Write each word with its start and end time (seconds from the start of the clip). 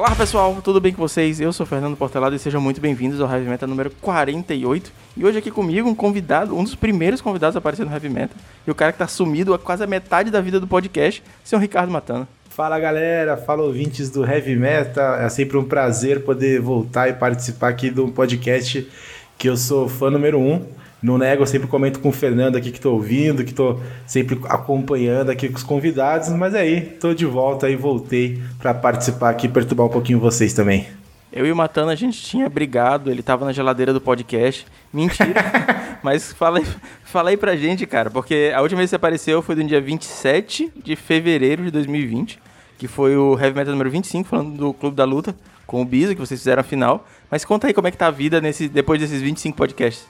Olá 0.00 0.16
pessoal, 0.16 0.62
tudo 0.64 0.80
bem 0.80 0.94
com 0.94 1.02
vocês? 1.06 1.42
Eu 1.42 1.52
sou 1.52 1.66
Fernando 1.66 1.94
Portelado 1.94 2.34
e 2.34 2.38
sejam 2.38 2.58
muito 2.58 2.80
bem-vindos 2.80 3.20
ao 3.20 3.30
Heavy 3.30 3.46
Metal 3.46 3.68
número 3.68 3.90
48. 4.00 4.90
E 5.14 5.26
hoje 5.26 5.36
aqui 5.36 5.50
comigo 5.50 5.90
um 5.90 5.94
convidado, 5.94 6.56
um 6.56 6.64
dos 6.64 6.74
primeiros 6.74 7.20
convidados 7.20 7.54
a 7.54 7.58
aparecer 7.58 7.84
no 7.84 7.92
Heavy 7.92 8.08
Metal, 8.08 8.34
e 8.66 8.70
o 8.70 8.74
cara 8.74 8.92
que 8.92 8.98
tá 8.98 9.06
sumido 9.06 9.52
há 9.52 9.58
quase 9.58 9.84
a 9.84 9.86
metade 9.86 10.30
da 10.30 10.40
vida 10.40 10.58
do 10.58 10.66
podcast, 10.66 11.22
senhor 11.44 11.60
Ricardo 11.60 11.92
Matana. 11.92 12.26
Fala 12.48 12.80
galera, 12.80 13.36
fala 13.36 13.62
ouvintes 13.62 14.08
do 14.08 14.24
Heavy 14.24 14.56
Metal, 14.56 15.16
é 15.16 15.28
sempre 15.28 15.58
um 15.58 15.64
prazer 15.64 16.24
poder 16.24 16.62
voltar 16.62 17.10
e 17.10 17.12
participar 17.12 17.68
aqui 17.68 17.90
do 17.90 18.08
podcast 18.08 18.88
que 19.36 19.50
eu 19.50 19.56
sou 19.58 19.86
fã 19.86 20.08
número 20.08 20.40
um. 20.40 20.64
Não 21.02 21.16
nego, 21.16 21.42
eu 21.42 21.46
sempre 21.46 21.66
comento 21.66 21.98
com 22.00 22.10
o 22.10 22.12
Fernando 22.12 22.56
aqui 22.56 22.70
que 22.70 22.78
estou 22.78 22.94
ouvindo, 22.94 23.42
que 23.42 23.50
estou 23.50 23.80
sempre 24.06 24.38
acompanhando 24.44 25.30
aqui 25.30 25.48
com 25.48 25.56
os 25.56 25.62
convidados, 25.62 26.28
mas 26.28 26.54
aí, 26.54 26.90
estou 26.94 27.14
de 27.14 27.24
volta 27.24 27.70
e 27.70 27.76
voltei 27.76 28.42
para 28.58 28.74
participar 28.74 29.30
aqui 29.30 29.46
e 29.46 29.50
perturbar 29.50 29.86
um 29.86 29.90
pouquinho 29.90 30.20
vocês 30.20 30.52
também. 30.52 30.86
Eu 31.32 31.46
e 31.46 31.52
o 31.52 31.56
Matana, 31.56 31.92
a 31.92 31.94
gente 31.94 32.20
tinha 32.20 32.48
brigado, 32.48 33.08
ele 33.08 33.20
estava 33.20 33.44
na 33.44 33.52
geladeira 33.52 33.92
do 33.92 34.00
podcast. 34.00 34.66
Mentira. 34.92 35.44
mas 36.02 36.32
fala 36.32 36.58
aí, 36.58 36.66
fala 37.04 37.30
aí 37.30 37.36
pra 37.36 37.54
gente, 37.54 37.86
cara, 37.86 38.10
porque 38.10 38.52
a 38.54 38.60
última 38.60 38.78
vez 38.78 38.88
que 38.88 38.90
você 38.90 38.96
apareceu 38.96 39.40
foi 39.40 39.54
no 39.54 39.64
dia 39.64 39.80
27 39.80 40.72
de 40.84 40.96
fevereiro 40.96 41.62
de 41.62 41.70
2020, 41.70 42.40
que 42.76 42.88
foi 42.88 43.16
o 43.16 43.38
Heavy 43.38 43.56
Metal 43.56 43.72
número 43.72 43.90
25, 43.90 44.28
falando 44.28 44.56
do 44.56 44.74
Clube 44.74 44.96
da 44.96 45.04
Luta, 45.04 45.34
com 45.66 45.80
o 45.80 45.84
Biza, 45.84 46.16
que 46.16 46.20
vocês 46.20 46.40
fizeram 46.40 46.60
a 46.60 46.64
final. 46.64 47.06
Mas 47.30 47.44
conta 47.44 47.68
aí 47.68 47.72
como 47.72 47.86
é 47.86 47.92
que 47.92 47.96
tá 47.96 48.08
a 48.08 48.10
vida 48.10 48.40
nesse, 48.40 48.68
depois 48.68 49.00
desses 49.00 49.22
25 49.22 49.56
podcasts. 49.56 50.04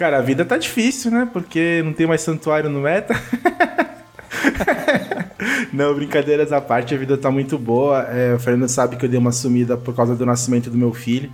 Cara, 0.00 0.16
a 0.16 0.22
vida 0.22 0.46
tá 0.46 0.56
difícil, 0.56 1.10
né? 1.10 1.28
Porque 1.30 1.82
não 1.84 1.92
tem 1.92 2.06
mais 2.06 2.22
santuário 2.22 2.70
no 2.70 2.80
meta. 2.80 3.14
não, 5.74 5.94
brincadeiras 5.94 6.52
à 6.52 6.58
parte, 6.58 6.94
a 6.94 6.96
vida 6.96 7.18
tá 7.18 7.30
muito 7.30 7.58
boa. 7.58 8.04
É, 8.04 8.32
o 8.32 8.38
Fernando 8.38 8.66
sabe 8.66 8.96
que 8.96 9.04
eu 9.04 9.10
dei 9.10 9.18
uma 9.18 9.30
sumida 9.30 9.76
por 9.76 9.94
causa 9.94 10.16
do 10.16 10.24
nascimento 10.24 10.70
do 10.70 10.78
meu 10.78 10.94
filho. 10.94 11.30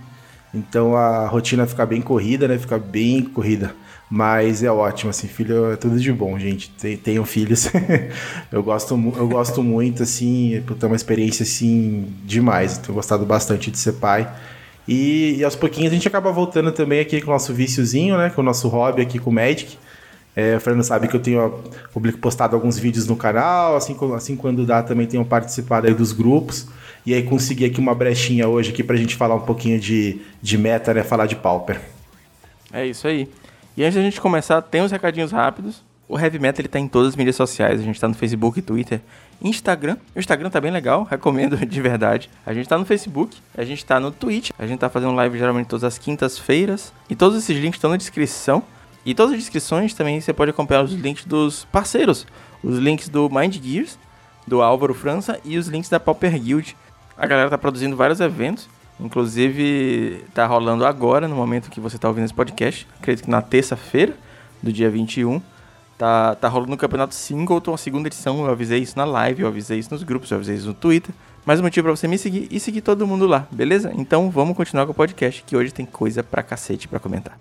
Então 0.53 0.97
a 0.97 1.27
rotina 1.27 1.65
fica 1.65 1.85
bem 1.85 2.01
corrida, 2.01 2.45
né? 2.45 2.57
Fica 2.57 2.77
bem 2.77 3.21
corrida. 3.21 3.73
Mas 4.09 4.61
é 4.61 4.69
ótimo, 4.69 5.11
assim, 5.11 5.29
filho 5.29 5.71
é 5.71 5.77
tudo 5.77 5.97
de 5.97 6.11
bom, 6.11 6.37
gente. 6.37 6.69
Tenham 6.97 7.23
filhos. 7.23 7.71
eu, 8.51 8.61
gosto, 8.61 8.95
eu 9.15 9.29
gosto 9.29 9.63
muito, 9.63 10.03
assim, 10.03 10.61
por 10.67 10.75
ter 10.75 10.87
uma 10.87 10.95
experiência, 10.97 11.43
assim, 11.43 12.13
demais. 12.25 12.77
Tenho 12.79 12.95
gostado 12.95 13.25
bastante 13.25 13.71
de 13.71 13.77
ser 13.77 13.93
pai. 13.93 14.29
E, 14.87 15.35
e, 15.37 15.43
aos 15.43 15.55
pouquinhos 15.55 15.91
a 15.91 15.95
gente 15.95 16.07
acaba 16.07 16.31
voltando 16.31 16.71
também 16.71 16.99
aqui 16.99 17.21
com 17.21 17.29
o 17.29 17.33
nosso 17.33 17.53
viciozinho, 17.53 18.17
né? 18.17 18.29
Com 18.29 18.41
o 18.41 18.43
nosso 18.43 18.67
hobby 18.69 19.01
aqui 19.01 19.19
com 19.19 19.29
o 19.29 19.33
Magic. 19.33 19.77
É, 20.35 20.55
o 20.55 20.59
Fernando 20.59 20.83
sabe 20.83 21.07
que 21.07 21.15
eu 21.15 21.19
tenho 21.19 21.63
publico, 21.91 22.19
postado 22.19 22.55
alguns 22.55 22.77
vídeos 22.77 23.07
no 23.07 23.15
canal, 23.15 23.75
assim, 23.75 23.97
assim 24.15 24.35
quando 24.35 24.65
dá 24.65 24.83
também 24.83 25.07
tenho 25.07 25.25
participado 25.25 25.87
aí 25.87 25.93
dos 25.93 26.13
grupos. 26.13 26.67
E 27.05 27.13
aí 27.13 27.23
consegui 27.23 27.65
aqui 27.65 27.79
uma 27.79 27.95
brechinha 27.95 28.47
hoje 28.47 28.71
aqui 28.71 28.83
pra 28.83 28.95
gente 28.95 29.15
falar 29.15 29.35
um 29.35 29.41
pouquinho 29.41 29.79
de, 29.79 30.21
de 30.41 30.57
meta, 30.57 30.93
né? 30.93 31.03
Falar 31.03 31.25
de 31.25 31.35
Pauper. 31.35 31.81
É 32.71 32.85
isso 32.85 33.07
aí. 33.07 33.27
E 33.75 33.83
antes 33.83 33.95
da 33.95 34.01
gente 34.01 34.21
começar, 34.21 34.61
tem 34.61 34.81
uns 34.81 34.91
recadinhos 34.91 35.31
rápidos. 35.31 35.83
O 36.09 36.17
Heavy 36.17 36.39
Metal 36.39 36.61
ele 36.61 36.69
tá 36.69 36.79
em 36.79 36.87
todas 36.87 37.09
as 37.09 37.15
mídias 37.15 37.35
sociais. 37.35 37.81
A 37.81 37.83
gente 37.83 37.99
tá 37.99 38.07
no 38.07 38.13
Facebook, 38.13 38.61
Twitter, 38.61 39.01
Instagram. 39.41 39.97
O 40.15 40.19
Instagram 40.19 40.49
tá 40.49 40.61
bem 40.61 40.71
legal, 40.71 41.03
recomendo 41.09 41.57
de 41.57 41.81
verdade. 41.81 42.29
A 42.45 42.53
gente 42.53 42.67
tá 42.67 42.77
no 42.77 42.85
Facebook, 42.85 43.37
a 43.55 43.63
gente 43.63 43.85
tá 43.85 43.99
no 43.99 44.11
Twitch, 44.11 44.51
a 44.57 44.65
gente 44.65 44.79
tá 44.79 44.89
fazendo 44.89 45.13
live 45.13 45.37
geralmente 45.37 45.67
todas 45.67 45.83
as 45.83 45.97
quintas-feiras. 45.97 46.93
E 47.09 47.15
todos 47.15 47.37
esses 47.37 47.57
links 47.57 47.77
estão 47.77 47.89
na 47.89 47.97
descrição. 47.97 48.63
E 49.05 49.13
todas 49.13 49.33
as 49.33 49.39
descrições 49.39 49.93
também 49.93 50.19
você 50.19 50.33
pode 50.33 50.51
acompanhar 50.51 50.83
os 50.83 50.93
links 50.93 51.25
dos 51.25 51.65
parceiros. 51.65 52.25
Os 52.63 52.77
links 52.77 53.09
do 53.09 53.29
Mind 53.29 53.57
Gears, 53.61 53.99
do 54.45 54.61
Álvaro 54.61 54.93
França 54.93 55.39
e 55.43 55.57
os 55.57 55.67
links 55.67 55.89
da 55.89 55.99
Pauper 55.99 56.39
Guild. 56.39 56.75
A 57.17 57.25
galera 57.25 57.49
tá 57.49 57.57
produzindo 57.57 57.95
vários 57.95 58.19
eventos. 58.19 58.69
Inclusive, 58.99 60.25
tá 60.33 60.45
rolando 60.45 60.85
agora, 60.85 61.27
no 61.27 61.35
momento 61.35 61.69
que 61.69 61.79
você 61.79 61.97
tá 61.97 62.07
ouvindo 62.07 62.25
esse 62.25 62.33
podcast. 62.33 62.87
Acredito 62.99 63.25
que 63.25 63.31
na 63.31 63.41
terça-feira, 63.41 64.13
do 64.61 64.71
dia 64.73 64.89
21 64.89 65.41
Tá, 65.97 66.35
tá 66.35 66.47
rolando 66.47 66.73
o 66.73 66.77
campeonato 66.77 67.15
Singleton, 67.15 67.73
a 67.73 67.77
segunda 67.77 68.07
edição. 68.07 68.45
Eu 68.45 68.51
avisei 68.51 68.79
isso 68.79 68.95
na 68.95 69.03
live, 69.03 69.41
eu 69.41 69.47
avisei 69.47 69.79
isso 69.79 69.91
nos 69.91 70.03
grupos, 70.03 70.29
eu 70.29 70.37
avisei 70.37 70.55
isso 70.55 70.67
no 70.67 70.73
Twitter. 70.73 71.13
Mais 71.43 71.59
um 71.59 71.63
motivo 71.63 71.85
pra 71.85 71.95
você 71.95 72.07
me 72.07 72.17
seguir 72.19 72.47
e 72.51 72.59
seguir 72.59 72.81
todo 72.81 73.07
mundo 73.07 73.25
lá, 73.25 73.47
beleza? 73.51 73.91
Então 73.95 74.29
vamos 74.29 74.55
continuar 74.55 74.85
com 74.85 74.91
o 74.91 74.95
podcast, 74.95 75.43
que 75.43 75.57
hoje 75.57 75.73
tem 75.73 75.85
coisa 75.85 76.21
pra 76.21 76.43
cacete 76.43 76.87
pra 76.87 76.99
comentar. 76.99 77.39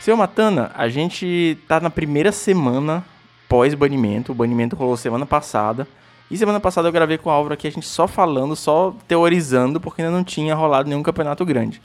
Seu 0.00 0.16
Matana, 0.16 0.72
a 0.74 0.88
gente 0.88 1.58
tá 1.68 1.78
na 1.80 1.90
primeira 1.90 2.32
semana 2.32 3.04
pós-banimento. 3.46 4.32
O 4.32 4.34
banimento 4.34 4.74
rolou 4.74 4.96
semana 4.96 5.26
passada. 5.26 5.86
E 6.30 6.36
semana 6.38 6.58
passada 6.58 6.88
eu 6.88 6.92
gravei 6.92 7.18
com 7.18 7.28
o 7.28 7.32
Álvaro 7.32 7.52
aqui, 7.52 7.68
a 7.68 7.70
gente 7.70 7.86
só 7.86 8.08
falando, 8.08 8.56
só 8.56 8.96
teorizando, 9.06 9.78
porque 9.78 10.00
ainda 10.00 10.16
não 10.16 10.24
tinha 10.24 10.54
rolado 10.54 10.88
nenhum 10.88 11.02
campeonato 11.02 11.44
grande. 11.44 11.82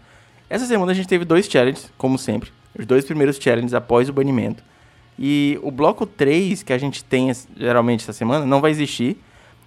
Essa 0.49 0.65
semana 0.65 0.93
a 0.93 0.95
gente 0.95 1.07
teve 1.07 1.25
dois 1.25 1.45
challenges, 1.45 1.91
como 1.97 2.17
sempre. 2.17 2.51
Os 2.77 2.85
dois 2.85 3.03
primeiros 3.03 3.37
challenges 3.37 3.73
após 3.73 4.07
o 4.07 4.13
banimento. 4.13 4.63
E 5.19 5.59
o 5.61 5.69
bloco 5.69 6.05
3 6.05 6.63
que 6.63 6.71
a 6.71 6.77
gente 6.77 7.03
tem 7.03 7.31
geralmente 7.57 8.01
essa 8.01 8.13
semana 8.13 8.45
não 8.45 8.61
vai 8.61 8.71
existir. 8.71 9.17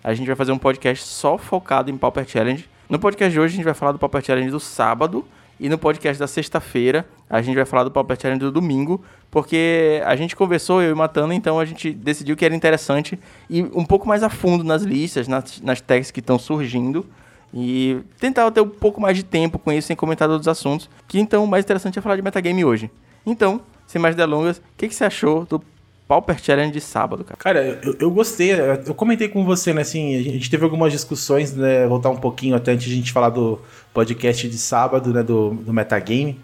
A 0.03 0.15
gente 0.15 0.27
vai 0.27 0.37
fazer 0.37 0.53
um 0.53 0.59
podcast 0.59 1.05
só 1.05 1.37
focado 1.37 1.91
em 1.91 1.99
Pauper 1.99 2.27
Challenge. 2.27 2.67
No 2.89 2.99
podcast 2.99 3.31
de 3.31 3.39
hoje 3.39 3.55
a 3.55 3.57
gente 3.57 3.65
vai 3.65 3.75
falar 3.75 3.93
do 3.93 3.99
Pauper 3.99 4.25
Challenge 4.25 4.51
do 4.51 4.61
sábado. 4.61 5.25
E 5.59 5.69
no 5.69 5.77
podcast 5.77 6.19
da 6.19 6.27
sexta-feira 6.27 7.07
a 7.29 7.43
gente 7.43 7.57
vai 7.57 7.67
falar 7.67 7.85
do 7.85 7.91
Pauper 7.91 8.19
Challenge 8.19 8.41
do 8.41 8.51
domingo. 8.51 9.05
Porque 9.31 10.01
a 10.07 10.17
gente 10.17 10.35
conversou, 10.35 10.81
eu 10.81 10.93
e 10.93 10.95
Matando, 10.95 11.35
então 11.35 11.61
a 11.61 11.65
gente 11.67 11.93
decidiu 11.93 12.35
que 12.35 12.45
era 12.45 12.55
interessante 12.55 13.19
ir 13.51 13.69
um 13.75 13.85
pouco 13.85 14.09
mais 14.09 14.23
a 14.23 14.31
fundo 14.31 14.65
nas 14.65 14.83
listas, 14.83 15.29
nas, 15.29 15.61
nas 15.61 15.81
tags 15.83 16.11
que 16.11 16.21
estão 16.21 16.39
surgindo 16.39 17.05
e 17.53 17.99
tentar 18.19 18.50
ter 18.50 18.61
um 18.61 18.69
pouco 18.69 19.00
mais 19.00 19.16
de 19.16 19.22
tempo 19.22 19.59
com 19.59 19.72
isso 19.72 19.88
sem 19.88 19.97
comentar 19.97 20.28
outros 20.28 20.49
assuntos. 20.49 20.88
Que 21.09 21.19
então 21.19 21.44
o 21.44 21.47
mais 21.47 21.65
interessante 21.65 21.99
é 21.99 22.03
falar 22.03 22.16
de 22.16 22.22
metagame 22.22 22.65
hoje. 22.65 22.91
Então, 23.27 23.61
sem 23.87 24.00
mais 24.00 24.15
delongas, 24.15 24.59
o 24.59 24.62
que, 24.77 24.88
que 24.88 24.94
você 24.94 25.05
achou 25.05 25.44
do 25.44 25.62
Pauper 26.06 26.38
Challenge 26.43 26.72
de 26.72 26.81
sábado, 26.81 27.25
cara? 27.25 27.37
Cara, 27.38 27.81
eu, 27.84 27.97
eu, 28.00 28.11
gostei. 28.11 28.53
Eu 28.53 28.94
comentei 28.94 29.28
com 29.28 29.44
você, 29.44 29.72
né? 29.72 29.83
Assim, 29.83 30.16
a 30.16 30.22
gente 30.22 30.50
teve 30.50 30.65
algumas 30.65 30.93
discussões, 30.93 31.55
né? 31.55 31.87
Voltar 31.87 32.11
um 32.11 32.16
pouquinho 32.16 32.56
até 32.56 32.72
antes 32.72 32.87
de 32.87 32.93
a 32.93 32.97
gente 32.97 33.12
falar 33.12 33.31
do 33.31 33.61
podcast 33.94 34.49
de 34.49 34.59
sábado, 34.59 35.12
né? 35.12 35.22
Do, 35.22 35.50
do 35.50 35.72
metagame. 35.72 36.41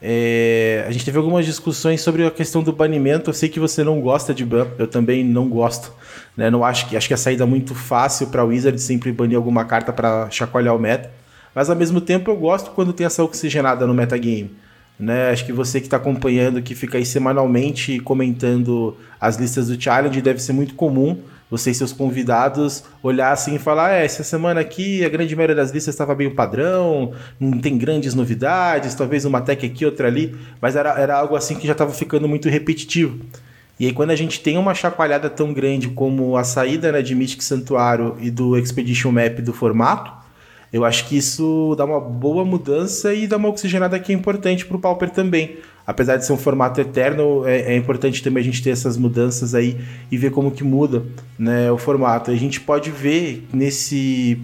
É, 0.00 0.84
a 0.86 0.90
gente 0.92 1.04
teve 1.04 1.18
algumas 1.18 1.44
discussões 1.44 2.00
sobre 2.00 2.24
a 2.24 2.30
questão 2.30 2.62
do 2.62 2.72
banimento. 2.72 3.30
Eu 3.30 3.34
sei 3.34 3.48
que 3.48 3.58
você 3.58 3.82
não 3.82 4.00
gosta 4.00 4.32
de 4.32 4.44
ban, 4.44 4.68
eu 4.78 4.86
também 4.86 5.24
não 5.24 5.48
gosto. 5.48 5.92
Né? 6.36 6.50
Não 6.50 6.64
acho 6.64 6.88
que 6.88 6.96
acho 6.96 7.08
que 7.08 7.14
a 7.14 7.16
saída 7.16 7.44
é 7.44 7.46
muito 7.46 7.74
fácil 7.74 8.28
para 8.28 8.44
o 8.44 8.48
Wizard 8.48 8.80
sempre 8.80 9.10
banir 9.12 9.36
alguma 9.36 9.64
carta 9.64 9.92
para 9.92 10.30
chacoalhar 10.30 10.74
o 10.74 10.78
meta. 10.78 11.10
Mas 11.54 11.68
ao 11.68 11.76
mesmo 11.76 12.00
tempo 12.00 12.30
eu 12.30 12.36
gosto 12.36 12.70
quando 12.70 12.92
tem 12.92 13.06
essa 13.06 13.24
oxigenada 13.24 13.86
no 13.86 13.94
metagame. 13.94 14.50
Né? 14.98 15.30
Acho 15.30 15.44
que 15.44 15.52
você 15.52 15.80
que 15.80 15.86
está 15.86 15.96
acompanhando, 15.96 16.62
que 16.62 16.74
fica 16.74 16.98
aí 16.98 17.06
semanalmente 17.06 17.98
comentando 18.00 18.96
as 19.20 19.36
listas 19.36 19.68
do 19.68 19.80
challenge, 19.80 20.20
deve 20.20 20.40
ser 20.40 20.52
muito 20.52 20.74
comum 20.74 21.18
você 21.50 21.70
e 21.70 21.74
seus 21.74 21.92
convidados 21.92 22.84
olhar 23.02 23.32
assim 23.32 23.54
e 23.54 23.58
falar: 23.58 23.92
é, 23.92 24.04
essa 24.04 24.22
semana 24.22 24.60
aqui 24.60 25.04
a 25.04 25.08
grande 25.08 25.34
maioria 25.34 25.56
das 25.56 25.70
listas 25.70 25.94
estava 25.94 26.14
bem 26.14 26.30
padrão, 26.30 27.12
não 27.38 27.58
tem 27.58 27.76
grandes 27.78 28.14
novidades, 28.14 28.94
talvez 28.94 29.24
uma 29.24 29.40
tech 29.40 29.64
aqui, 29.64 29.84
outra 29.84 30.08
ali, 30.08 30.36
mas 30.60 30.76
era, 30.76 30.98
era 30.98 31.16
algo 31.16 31.36
assim 31.36 31.54
que 31.54 31.66
já 31.66 31.72
estava 31.72 31.92
ficando 31.92 32.28
muito 32.28 32.48
repetitivo. 32.48 33.18
E 33.80 33.86
aí, 33.86 33.92
quando 33.92 34.10
a 34.10 34.16
gente 34.16 34.40
tem 34.40 34.58
uma 34.58 34.74
chacoalhada 34.74 35.30
tão 35.30 35.52
grande 35.52 35.88
como 35.88 36.36
a 36.36 36.42
saída 36.42 36.90
né, 36.90 37.00
de 37.00 37.14
Mystic 37.14 37.42
Santuário 37.42 38.16
e 38.20 38.28
do 38.28 38.58
Expedition 38.58 39.12
Map 39.12 39.38
do 39.38 39.52
formato, 39.52 40.17
eu 40.72 40.84
acho 40.84 41.06
que 41.06 41.16
isso 41.16 41.74
dá 41.76 41.84
uma 41.84 42.00
boa 42.00 42.44
mudança 42.44 43.14
e 43.14 43.26
dá 43.26 43.36
uma 43.36 43.48
oxigenada 43.48 43.98
que 43.98 44.12
é 44.12 44.14
importante 44.14 44.66
para 44.66 44.76
o 44.76 44.80
Pauper 44.80 45.10
também. 45.10 45.58
Apesar 45.86 46.16
de 46.16 46.26
ser 46.26 46.34
um 46.34 46.36
formato 46.36 46.80
eterno, 46.80 47.46
é, 47.46 47.72
é, 47.72 47.76
importante 47.76 48.22
também 48.22 48.42
a 48.42 48.44
gente 48.44 48.62
ter 48.62 48.70
essas 48.70 48.98
mudanças 48.98 49.54
aí 49.54 49.80
e 50.10 50.18
ver 50.18 50.30
como 50.30 50.50
que 50.50 50.62
muda 50.62 51.02
né, 51.38 51.72
o 51.72 51.78
formato. 51.78 52.30
A 52.30 52.36
gente 52.36 52.60
pode 52.60 52.90
ver 52.90 53.48
nesse 53.52 54.42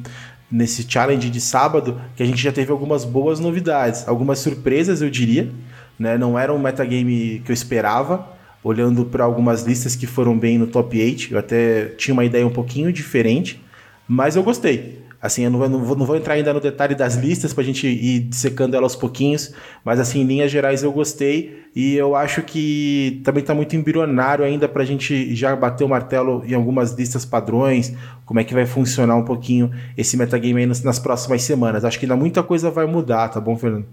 nesse 0.50 0.86
challenge 0.88 1.28
de 1.30 1.40
sábado 1.40 2.00
que 2.14 2.22
a 2.22 2.26
gente 2.26 2.40
já 2.40 2.52
teve 2.52 2.70
algumas 2.70 3.04
boas 3.04 3.40
novidades, 3.40 4.06
algumas 4.06 4.38
surpresas 4.38 5.02
eu 5.02 5.10
diria, 5.10 5.50
né? 5.98 6.16
Não 6.16 6.38
era 6.38 6.54
um 6.54 6.58
metagame 6.58 7.42
que 7.44 7.50
eu 7.50 7.54
esperava, 7.54 8.28
olhando 8.62 9.04
para 9.04 9.24
algumas 9.24 9.64
listas 9.64 9.96
que 9.96 10.06
foram 10.06 10.38
bem 10.38 10.56
no 10.56 10.66
top 10.66 10.98
8, 10.98 11.32
eu 11.32 11.38
até 11.38 11.86
tinha 11.98 12.14
uma 12.14 12.24
ideia 12.24 12.46
um 12.46 12.52
pouquinho 12.52 12.92
diferente, 12.92 13.60
mas 14.06 14.36
eu 14.36 14.42
gostei. 14.42 15.03
Assim, 15.24 15.42
eu 15.42 15.50
não, 15.50 15.58
não, 15.66 15.82
vou, 15.82 15.96
não 15.96 16.04
vou 16.04 16.16
entrar 16.16 16.34
ainda 16.34 16.52
no 16.52 16.60
detalhe 16.60 16.94
das 16.94 17.16
listas 17.16 17.54
para 17.54 17.62
a 17.62 17.64
gente 17.64 17.86
ir 17.86 18.28
secando 18.30 18.74
elas 18.74 18.92
aos 18.92 19.00
pouquinhos, 19.00 19.54
mas 19.82 19.98
assim, 19.98 20.20
em 20.20 20.24
linhas 20.24 20.50
gerais 20.50 20.82
eu 20.82 20.92
gostei 20.92 21.64
e 21.74 21.94
eu 21.94 22.14
acho 22.14 22.42
que 22.42 23.22
também 23.24 23.40
está 23.40 23.54
muito 23.54 23.74
embrionário 23.74 24.44
ainda 24.44 24.68
para 24.68 24.82
a 24.82 24.84
gente 24.84 25.34
já 25.34 25.56
bater 25.56 25.82
o 25.82 25.88
martelo 25.88 26.44
em 26.46 26.52
algumas 26.52 26.92
listas 26.92 27.24
padrões, 27.24 27.96
como 28.26 28.38
é 28.38 28.44
que 28.44 28.52
vai 28.52 28.66
funcionar 28.66 29.16
um 29.16 29.24
pouquinho 29.24 29.70
esse 29.96 30.14
metagame 30.14 30.60
aí 30.60 30.66
nas, 30.66 30.84
nas 30.84 30.98
próximas 30.98 31.42
semanas. 31.42 31.86
Acho 31.86 31.98
que 31.98 32.04
ainda 32.04 32.16
muita 32.16 32.42
coisa 32.42 32.70
vai 32.70 32.84
mudar, 32.84 33.30
tá 33.30 33.40
bom, 33.40 33.56
Fernando? 33.56 33.86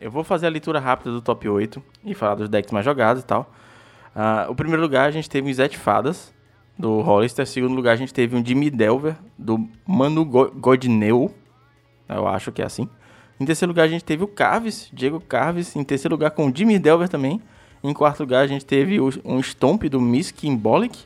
Eu 0.00 0.10
vou 0.10 0.24
fazer 0.24 0.46
a 0.46 0.48
leitura 0.48 0.80
rápida 0.80 1.10
do 1.10 1.20
top 1.20 1.46
8 1.46 1.82
e 2.02 2.14
falar 2.14 2.36
dos 2.36 2.48
decks 2.48 2.72
mais 2.72 2.86
jogados 2.86 3.22
e 3.22 3.26
tal. 3.26 3.52
Uh, 4.16 4.50
o 4.50 4.54
primeiro 4.54 4.80
lugar 4.80 5.06
a 5.06 5.10
gente 5.10 5.28
teve 5.28 5.50
os 5.50 5.56
Zet 5.58 5.76
Fadas, 5.76 6.32
do 6.78 7.00
Hollister. 7.00 7.46
Segundo 7.46 7.74
lugar, 7.74 7.92
a 7.92 7.96
gente 7.96 8.14
teve 8.14 8.36
um 8.36 8.44
Jimmy 8.44 8.70
Delver, 8.70 9.16
do 9.36 9.68
Manu 9.86 10.24
Godineu. 10.24 11.34
Eu 12.08 12.26
acho 12.28 12.52
que 12.52 12.62
é 12.62 12.64
assim. 12.64 12.88
Em 13.40 13.44
terceiro 13.44 13.70
lugar, 13.70 13.84
a 13.84 13.88
gente 13.88 14.04
teve 14.04 14.24
o 14.24 14.28
Carves, 14.28 14.88
Diego 14.92 15.20
Carves. 15.20 15.74
Em 15.76 15.84
terceiro 15.84 16.14
lugar, 16.14 16.30
com 16.30 16.48
o 16.48 16.52
Jimmy 16.54 16.78
Delver 16.78 17.08
também. 17.08 17.40
Em 17.82 17.92
quarto 17.92 18.20
lugar, 18.20 18.42
a 18.42 18.46
gente 18.46 18.64
teve 18.64 18.98
um 19.00 19.40
Stomp 19.40 19.84
do 19.84 20.00
Misk 20.00 20.42
Imbolic. 20.44 20.98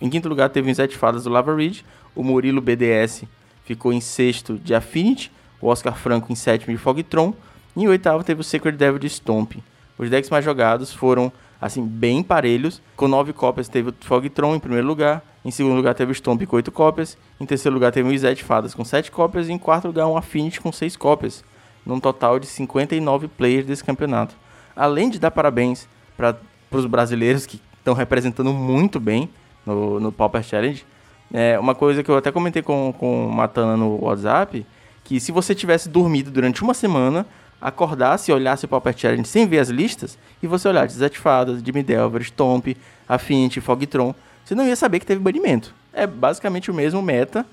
Em 0.00 0.08
quinto 0.08 0.28
lugar, 0.28 0.48
teve 0.48 0.70
o 0.70 0.74
Zé 0.74 0.88
Fadas 0.88 1.24
do 1.24 1.30
Lava 1.30 1.54
Ridge. 1.54 1.84
O 2.14 2.22
Murilo 2.22 2.60
BDS 2.60 3.24
ficou 3.64 3.92
em 3.92 4.00
sexto 4.00 4.56
de 4.58 4.74
Affinity. 4.74 5.30
O 5.60 5.66
Oscar 5.66 5.96
Franco 5.96 6.32
em 6.32 6.34
sétimo 6.34 6.74
de 6.74 6.80
Fogtron. 6.80 7.34
E 7.76 7.82
em 7.82 7.88
oitavo, 7.88 8.24
teve 8.24 8.40
o 8.40 8.44
Sacred 8.44 8.78
Devil 8.78 8.98
de 8.98 9.08
Stomp. 9.08 9.56
Os 9.98 10.08
decks 10.08 10.30
mais 10.30 10.44
jogados 10.44 10.92
foram, 10.92 11.32
assim, 11.60 11.84
bem 11.84 12.22
parelhos. 12.22 12.80
Com 12.96 13.08
nove 13.08 13.32
cópias, 13.32 13.68
teve 13.68 13.90
o 13.90 13.94
Fogtron 14.00 14.54
em 14.54 14.60
primeiro 14.60 14.86
lugar. 14.86 15.22
Em 15.44 15.50
segundo 15.50 15.74
lugar, 15.74 15.94
teve 15.94 16.12
o 16.12 16.14
Stomp 16.14 16.42
com 16.46 16.56
oito 16.56 16.72
cópias. 16.72 17.16
Em 17.40 17.46
terceiro 17.46 17.74
lugar, 17.74 17.92
teve 17.92 18.08
o 18.08 18.18
Zed 18.18 18.42
Fadas 18.42 18.74
com 18.74 18.84
sete 18.84 19.10
cópias. 19.10 19.48
E 19.48 19.52
em 19.52 19.58
quarto 19.58 19.86
lugar, 19.86 20.06
um 20.06 20.16
Affinity 20.16 20.60
com 20.60 20.72
seis 20.72 20.96
cópias. 20.96 21.44
Num 21.84 21.98
total 21.98 22.38
de 22.38 22.46
59 22.46 23.28
players 23.28 23.66
desse 23.66 23.84
campeonato. 23.84 24.34
Além 24.76 25.10
de 25.10 25.18
dar 25.18 25.30
parabéns 25.30 25.88
para 26.16 26.36
os 26.70 26.86
brasileiros 26.86 27.46
que 27.46 27.60
estão 27.78 27.94
representando 27.94 28.52
muito 28.52 29.00
bem 29.00 29.28
no, 29.64 29.98
no 29.98 30.12
Pauper 30.12 30.42
Challenge. 30.42 30.84
É, 31.32 31.58
uma 31.58 31.74
coisa 31.74 32.02
que 32.02 32.10
eu 32.10 32.16
até 32.16 32.30
comentei 32.30 32.62
com, 32.62 32.92
com 32.98 33.26
o 33.26 33.32
Matana 33.32 33.76
no 33.76 34.04
WhatsApp, 34.04 34.66
que 35.04 35.20
se 35.20 35.32
você 35.32 35.54
tivesse 35.54 35.88
dormido 35.88 36.30
durante 36.30 36.62
uma 36.62 36.74
semana, 36.74 37.26
acordasse 37.60 38.30
e 38.30 38.34
olhasse 38.34 38.64
o 38.64 38.68
Pauper 38.68 38.96
Challenge 38.96 39.26
sem 39.26 39.46
ver 39.46 39.58
as 39.58 39.68
listas, 39.68 40.18
e 40.42 40.46
você 40.46 40.68
olhasse 40.68 40.96
Zet 40.96 41.18
Fadas, 41.18 41.62
Jimmy 41.64 41.82
Delver, 41.82 42.22
Stomp, 42.22 42.76
Affinity, 43.08 43.60
Fogtron, 43.60 44.14
você 44.44 44.54
não 44.54 44.66
ia 44.66 44.76
saber 44.76 45.00
que 45.00 45.06
teve 45.06 45.20
banimento. 45.20 45.74
É 45.92 46.06
basicamente 46.06 46.70
o 46.70 46.74
mesmo 46.74 47.02
meta, 47.02 47.44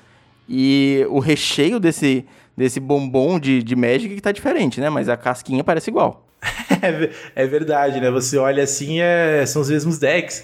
e 0.48 1.06
o 1.10 1.20
recheio 1.20 1.80
desse, 1.80 2.26
desse 2.56 2.80
bombom 2.80 3.40
de, 3.40 3.62
de 3.62 3.76
Magic 3.76 4.16
que 4.16 4.22
tá 4.22 4.32
diferente, 4.32 4.80
né? 4.80 4.90
Mas 4.90 5.10
a 5.10 5.18
casquinha 5.18 5.64
parece 5.64 5.90
igual. 5.90 6.26
É, 6.80 7.44
é 7.44 7.48
verdade, 7.48 8.00
né? 8.00 8.12
Você 8.12 8.38
olha 8.38 8.62
assim, 8.62 9.00
é, 9.00 9.44
são 9.48 9.64
os 9.64 9.70
mesmos 9.70 9.98
decks, 9.98 10.44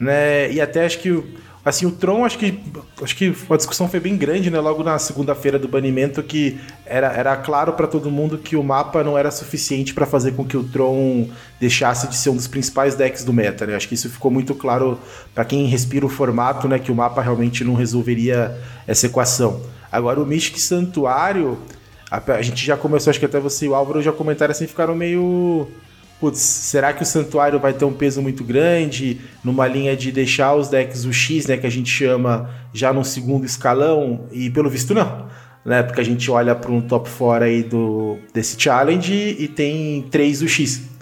né? 0.00 0.50
E 0.50 0.58
até 0.58 0.86
acho 0.86 0.98
que 0.98 1.10
o, 1.10 1.28
assim, 1.64 1.86
o 1.86 1.90
Tron, 1.90 2.24
acho 2.24 2.38
que 2.38 2.60
acho 3.02 3.16
que 3.16 3.34
a 3.48 3.56
discussão 3.56 3.88
foi 3.88 4.00
bem 4.00 4.16
grande, 4.16 4.50
né? 4.50 4.60
Logo 4.60 4.82
na 4.82 4.98
segunda-feira 4.98 5.58
do 5.58 5.66
banimento, 5.66 6.22
que 6.22 6.60
era, 6.84 7.08
era 7.12 7.36
claro 7.36 7.72
para 7.72 7.86
todo 7.86 8.10
mundo 8.10 8.38
que 8.38 8.56
o 8.56 8.62
mapa 8.62 9.02
não 9.02 9.16
era 9.16 9.30
suficiente 9.30 9.94
para 9.94 10.06
fazer 10.06 10.32
com 10.32 10.44
que 10.44 10.56
o 10.56 10.64
Tron 10.64 11.28
deixasse 11.58 12.08
de 12.08 12.16
ser 12.16 12.30
um 12.30 12.36
dos 12.36 12.46
principais 12.46 12.94
decks 12.94 13.24
do 13.24 13.32
meta, 13.32 13.66
né? 13.66 13.74
Acho 13.74 13.88
que 13.88 13.94
isso 13.94 14.10
ficou 14.10 14.30
muito 14.30 14.54
claro 14.54 14.98
para 15.34 15.44
quem 15.44 15.66
respira 15.66 16.04
o 16.04 16.08
formato, 16.08 16.68
né? 16.68 16.78
Que 16.78 16.92
o 16.92 16.94
mapa 16.94 17.22
realmente 17.22 17.64
não 17.64 17.74
resolveria 17.74 18.56
essa 18.86 19.06
equação. 19.06 19.62
Agora, 19.90 20.20
o 20.20 20.26
Mystic 20.26 20.58
Santuário 20.58 21.58
a, 22.10 22.42
gente 22.42 22.64
já 22.64 22.76
começou, 22.76 23.10
acho 23.10 23.18
que 23.18 23.26
até 23.26 23.40
você 23.40 23.66
e 23.66 23.68
o 23.68 23.74
Álvaro 23.74 24.00
já 24.00 24.12
comentaram 24.12 24.52
assim, 24.52 24.66
ficaram 24.66 24.94
meio. 24.94 25.68
Putz, 26.20 26.38
será 26.38 26.92
que 26.92 27.02
o 27.02 27.06
santuário 27.06 27.58
vai 27.58 27.72
ter 27.72 27.84
um 27.84 27.92
peso 27.92 28.22
muito 28.22 28.44
grande 28.44 29.20
numa 29.42 29.66
linha 29.66 29.96
de 29.96 30.10
deixar 30.10 30.54
os 30.54 30.68
decks 30.68 31.04
o 31.04 31.12
X, 31.12 31.46
né, 31.46 31.56
que 31.56 31.66
a 31.66 31.70
gente 31.70 31.90
chama 31.90 32.48
já 32.72 32.92
no 32.92 33.04
segundo 33.04 33.44
escalão? 33.44 34.26
E 34.32 34.48
pelo 34.48 34.70
visto 34.70 34.94
não, 34.94 35.26
né? 35.64 35.82
Porque 35.82 36.00
a 36.00 36.04
gente 36.04 36.30
olha 36.30 36.54
para 36.54 36.70
um 36.70 36.80
top 36.80 37.10
4 37.10 37.44
aí 37.44 37.62
do 37.62 38.16
desse 38.32 38.60
challenge 38.60 39.36
e 39.38 39.48
tem 39.48 40.02
três 40.10 40.40
o 40.40 40.48
X 40.48 40.93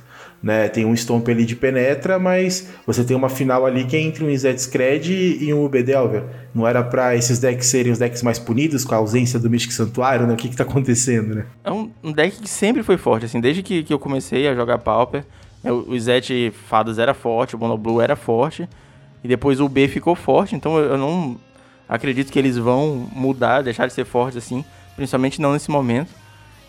né? 0.42 0.68
Tem 0.68 0.84
um 0.84 0.94
Stomp 0.94 1.28
ali 1.28 1.44
de 1.44 1.54
penetra, 1.54 2.18
mas 2.18 2.68
você 2.86 3.04
tem 3.04 3.16
uma 3.16 3.28
final 3.28 3.64
ali 3.64 3.84
que 3.84 3.96
é 3.96 4.00
entre 4.00 4.24
um 4.24 4.30
Izet 4.30 4.60
Scred 4.60 5.38
e 5.40 5.54
um 5.54 5.64
UB 5.64 5.82
Delver. 5.82 6.24
Não 6.54 6.66
era 6.66 6.82
para 6.82 7.14
esses 7.14 7.38
decks 7.38 7.66
serem 7.68 7.92
os 7.92 7.98
decks 7.98 8.22
mais 8.22 8.38
punidos 8.38 8.84
com 8.84 8.94
a 8.94 8.98
ausência 8.98 9.38
do 9.38 9.48
Mystic 9.48 9.72
Santuário, 9.72 10.26
né? 10.26 10.34
O 10.34 10.36
que 10.36 10.48
que 10.48 10.56
tá 10.56 10.64
acontecendo, 10.64 11.34
né? 11.34 11.46
É 11.62 11.70
um, 11.70 11.90
deck 12.12 12.40
que 12.40 12.48
sempre 12.48 12.82
foi 12.82 12.96
forte, 12.96 13.26
assim, 13.26 13.40
desde 13.40 13.62
que, 13.62 13.84
que 13.84 13.94
eu 13.94 13.98
comecei 13.98 14.48
a 14.48 14.54
jogar 14.54 14.78
Pauper, 14.78 15.24
é, 15.62 15.70
o 15.70 15.94
Izet 15.94 16.50
Fadas 16.68 16.98
era 16.98 17.14
forte, 17.14 17.54
o 17.54 17.58
Mono 17.58 17.78
Blue 17.78 18.00
era 18.00 18.16
forte, 18.16 18.68
e 19.22 19.28
depois 19.28 19.60
o 19.60 19.68
B 19.68 19.86
ficou 19.86 20.16
forte, 20.16 20.56
então 20.56 20.76
eu, 20.76 20.90
eu 20.90 20.98
não 20.98 21.38
acredito 21.88 22.32
que 22.32 22.38
eles 22.38 22.58
vão 22.58 23.08
mudar, 23.12 23.62
deixar 23.62 23.86
de 23.86 23.92
ser 23.92 24.04
fortes 24.04 24.36
assim, 24.36 24.64
principalmente 24.96 25.40
não 25.40 25.52
nesse 25.52 25.70
momento. 25.70 26.21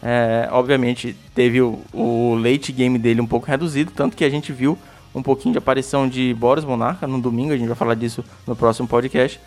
É, 0.06 0.50
obviamente, 0.52 1.16
teve 1.34 1.62
o, 1.62 1.80
o, 1.94 2.36
late 2.36 2.74
game 2.74 3.00
dele 3.00 3.22
um 3.22 3.26
pouco 3.26 3.48
reduzido, 3.48 3.90
tanto 3.96 4.18
que 4.18 4.26
a 4.26 4.30
gente 4.30 4.52
viu 4.52 4.78
um 5.16 5.24
pouquinho 5.24 5.54
de 5.54 5.60
aparição 5.60 6.10
de 6.10 6.34
Boris 6.34 6.66
Monarca 6.66 7.08
no 7.08 7.22
domingo, 7.22 7.54
a 7.54 7.58
gente 7.58 7.68
vai 7.68 7.76
falar 7.76 7.96
disso 7.96 8.22
no 8.46 8.54
próximo 8.54 8.86
podcast. 8.86 9.40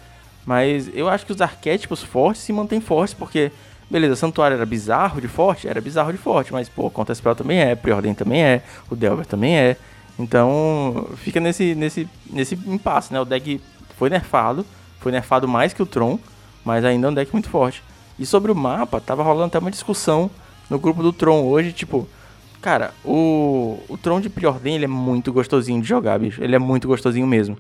Mas 0.47 0.89
eu 0.95 1.11
acho 1.11 1.27
que 1.27 1.33
os 1.33 1.43
arquétipos 1.43 2.03
fortes 2.03 2.41
se 2.41 2.55
mantêm 2.55 2.81
fortes, 2.81 3.13
porque, 3.13 3.53
beleza, 3.91 4.17
Santuário 4.17 4.55
era 4.55 4.65
bizarro 4.65 5.21
de 5.21 5.29
forte? 5.29 5.69
Era 5.69 5.79
bizarro 5.79 6.11
de 6.11 6.19
forte, 6.19 6.55
mas, 6.55 6.71
pô, 6.71 6.89
Contra 6.89 7.15
Spell 7.15 7.35
também 7.35 7.59
é, 7.59 7.75
Preordem 7.75 8.15
também 8.15 8.43
é, 8.43 8.63
o 8.89 8.97
Delver 8.97 9.27
também 9.27 9.59
é. 9.59 9.77
Então, 10.19 11.07
fica 11.17 11.39
nesse, 11.39 11.75
nesse, 11.75 12.09
nesse 12.31 12.55
impasse, 12.67 13.13
né? 13.13 13.21
O 13.21 13.27
deck 13.27 13.61
foi 13.99 14.09
nerfado, 14.09 14.65
foi 15.01 15.13
nerfado 15.13 15.47
mais 15.47 15.75
que 15.75 15.83
o 15.83 15.87
Tron, 15.87 16.19
mas 16.65 16.83
ainda 16.83 17.09
é 17.09 17.11
um 17.11 17.15
deck 17.15 17.31
muito 17.31 17.51
forte. 17.51 17.83
E 18.19 18.25
sobre 18.25 18.51
o 18.51 18.55
mapa, 18.55 19.01
tava 19.01 19.23
rolando 19.23 19.49
até 19.49 19.59
uma 19.59 19.71
discussão 19.71 20.31
no 20.69 20.79
grupo 20.79 21.03
do 21.03 21.13
Tron 21.13 21.45
hoje, 21.45 21.73
tipo, 21.73 22.09
cara, 22.61 22.93
o, 23.05 23.79
o 23.89 23.97
Tron 23.97 24.21
de 24.21 24.29
Preordem 24.29 24.75
ele 24.75 24.85
é 24.85 24.89
muito 24.89 25.33
gostosinho 25.33 25.81
de 25.81 25.89
jogar, 25.89 26.19
bicho. 26.19 26.43
Ele 26.43 26.57
é 26.57 26.59
muito 26.59 26.89
gostosinho 26.89 27.27
mesmo. 27.27 27.57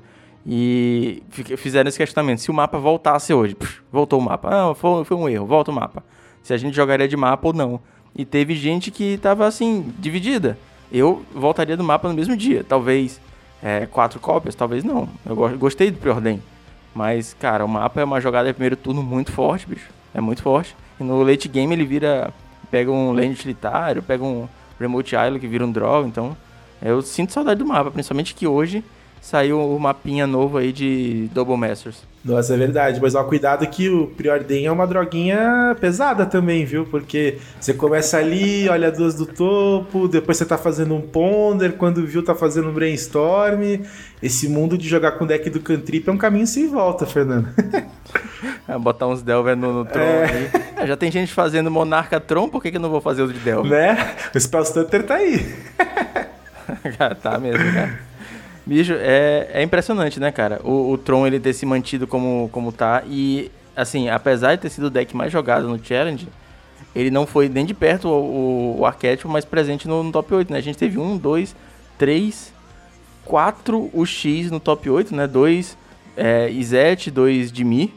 E 0.47 1.23
fizeram 1.56 1.88
esse 1.88 1.99
questionamento: 1.99 2.41
se 2.41 2.50
o 2.50 2.55
mapa 2.55 2.79
voltasse 2.79 3.35
hoje, 3.35 3.55
puf, 3.55 3.81
voltou 3.91 4.20
o 4.20 4.23
mapa. 4.23 4.49
Ah, 4.50 4.75
foi, 4.75 5.05
foi 5.05 5.17
um 5.17 5.29
erro, 5.29 5.47
volta 5.47 5.70
o 5.70 5.75
mapa. 5.75 6.05
Se 6.43 6.55
a 6.55 6.56
gente 6.56 6.75
jogaria 6.75 7.08
de 7.08 7.17
mapa 7.17 7.49
ou 7.49 7.53
não. 7.53 7.81
E 8.14 8.25
teve 8.25 8.55
gente 8.55 8.91
que 8.91 9.19
tava 9.19 9.47
assim, 9.47 9.93
dividida. 9.99 10.56
Eu 10.91 11.23
voltaria 11.35 11.76
do 11.76 11.85
mapa 11.85 12.08
no 12.08 12.14
mesmo 12.14 12.37
dia. 12.37 12.64
Talvez 12.64 13.20
é, 13.62 13.87
quatro 13.87 14.19
cópias, 14.20 14.55
talvez 14.55 14.85
não. 14.85 15.08
Eu 15.25 15.37
gostei 15.58 15.91
do 15.91 15.99
Preordem. 15.99 16.43
Mas, 16.94 17.35
cara, 17.35 17.64
o 17.64 17.69
mapa 17.69 18.00
é 18.00 18.05
uma 18.05 18.20
jogada 18.20 18.49
de 18.49 18.55
primeiro 18.55 18.76
turno 18.76 19.03
muito 19.03 19.32
forte, 19.32 19.67
bicho. 19.67 19.91
É 20.14 20.20
muito 20.20 20.43
forte. 20.43 20.75
E 20.99 21.05
no 21.05 21.23
late 21.23 21.47
game 21.47 21.75
ele 21.75 21.85
vira 21.85 22.32
pega 22.71 22.91
um 22.91 23.13
land 23.13 23.33
utilitário, 23.33 24.03
pega 24.03 24.25
um 24.25 24.49
remote 24.79 25.15
island 25.15 25.41
que 25.41 25.47
vira 25.47 25.65
um 25.65 25.73
draw, 25.73 26.07
então 26.07 26.37
eu 26.83 27.01
sinto 27.03 27.33
saudade 27.33 27.59
do 27.59 27.67
mapa, 27.67 27.91
principalmente 27.91 28.35
que 28.35 28.47
hoje 28.47 28.85
saiu 29.21 29.58
o 29.58 29.81
mapinha 29.81 30.27
novo 30.27 30.56
aí 30.56 30.73
de 30.73 31.29
Double 31.35 31.56
Masters. 31.56 32.05
Nossa, 32.25 32.55
é 32.55 32.56
verdade, 32.56 33.01
mas 33.01 33.15
ó, 33.15 33.23
cuidado 33.25 33.67
que 33.67 33.89
o 33.89 34.08
Preordem 34.08 34.67
é 34.67 34.73
uma 34.73 34.87
droguinha 34.87 35.77
pesada 35.81 36.27
também, 36.27 36.65
viu? 36.65 36.85
Porque 36.85 37.39
você 37.61 37.73
começa 37.73 38.19
ali, 38.19 38.69
olha 38.69 38.91
duas 38.91 39.15
do 39.15 39.27
topo, 39.27 40.08
depois 40.08 40.37
você 40.37 40.44
tá 40.44 40.58
fazendo 40.58 40.94
um 40.94 41.01
ponder, 41.01 41.73
quando 41.77 42.06
viu 42.06 42.25
tá 42.25 42.35
fazendo 42.35 42.69
um 42.69 42.73
brainstorm. 42.73 43.81
Esse 44.23 44.49
mundo 44.49 44.77
de 44.77 44.89
jogar 44.89 45.13
com 45.13 45.27
deck 45.27 45.49
do 45.51 45.61
Cantrip 45.61 46.08
é 46.08 46.13
um 46.13 46.19
caminho 46.19 46.46
sem 46.46 46.69
volta, 46.69 47.06
Fernando. 47.06 47.49
é, 48.69 48.79
botar 48.79 49.06
uns 49.06 49.23
Delver 49.23 49.56
no, 49.56 49.73
no 49.73 49.85
Tron 49.85 50.03
é... 50.03 50.51
é... 50.77 50.87
Já 50.87 50.96
tem 50.96 51.11
gente 51.11 51.32
fazendo 51.32 51.70
Monarca 51.70 52.20
Tron, 52.20 52.49
por 52.49 52.63
que, 52.63 52.70
que 52.70 52.77
eu 52.77 52.81
não 52.81 52.91
vou 52.91 53.01
fazer 53.01 53.23
o 53.23 53.32
de 53.32 53.39
Delver? 53.39 53.70
Né? 53.70 54.17
O 54.35 54.41
Spell 54.41 54.65
Stunter 54.65 55.05
tá 55.05 55.15
aí. 55.15 55.55
tá 57.23 57.39
mesmo, 57.39 57.73
cara. 57.73 57.99
Bicho, 58.67 58.94
é, 58.99 59.49
é 59.53 59.63
impressionante, 59.63 60.19
né, 60.19 60.32
cara? 60.32 60.61
O, 60.65 60.91
o 60.91 60.99
Tron 60.99 61.27
ele 61.27 61.39
ter 61.39 61.53
se 61.53 61.65
mantido 61.65 62.06
como, 62.06 62.49
como 62.51 62.73
tá. 62.73 63.05
E, 63.06 63.51
assim, 63.77 64.08
apesar 64.08 64.56
de 64.56 64.63
ter 64.63 64.70
sido 64.70 64.89
o 64.89 64.91
deck 64.91 65.17
mais 65.17 65.31
jogado 65.31 65.69
no 65.69 65.82
Challenge, 65.82 66.29
ele 66.94 67.11
não 67.11 67.27
foi 67.27 67.49
nem 67.49 67.65
de 67.65 67.75
perto 67.75 68.08
o, 68.08 68.13
o, 68.13 68.81
o 68.81 68.87
arquétipo 68.87 69.29
mais 69.29 69.44
presente 69.44 69.87
no, 69.87 70.03
no, 70.03 70.11
top 70.11 70.35
8, 70.35 70.53
né? 70.53 70.58
A 70.58 70.63
gente 70.63 70.77
teve 70.77 70.99
um, 70.99 71.17
dois, 71.17 71.55
três, 71.96 72.53
quatro 73.25 73.89
UX 73.94 74.51
no 74.51 74.58
top 74.58 74.91
8, 74.91 75.15
né? 75.15 75.29
Dois 75.29 75.79
é, 76.17 76.51
Izete, 76.51 77.11
dois 77.11 77.53
Dimi. 77.53 77.94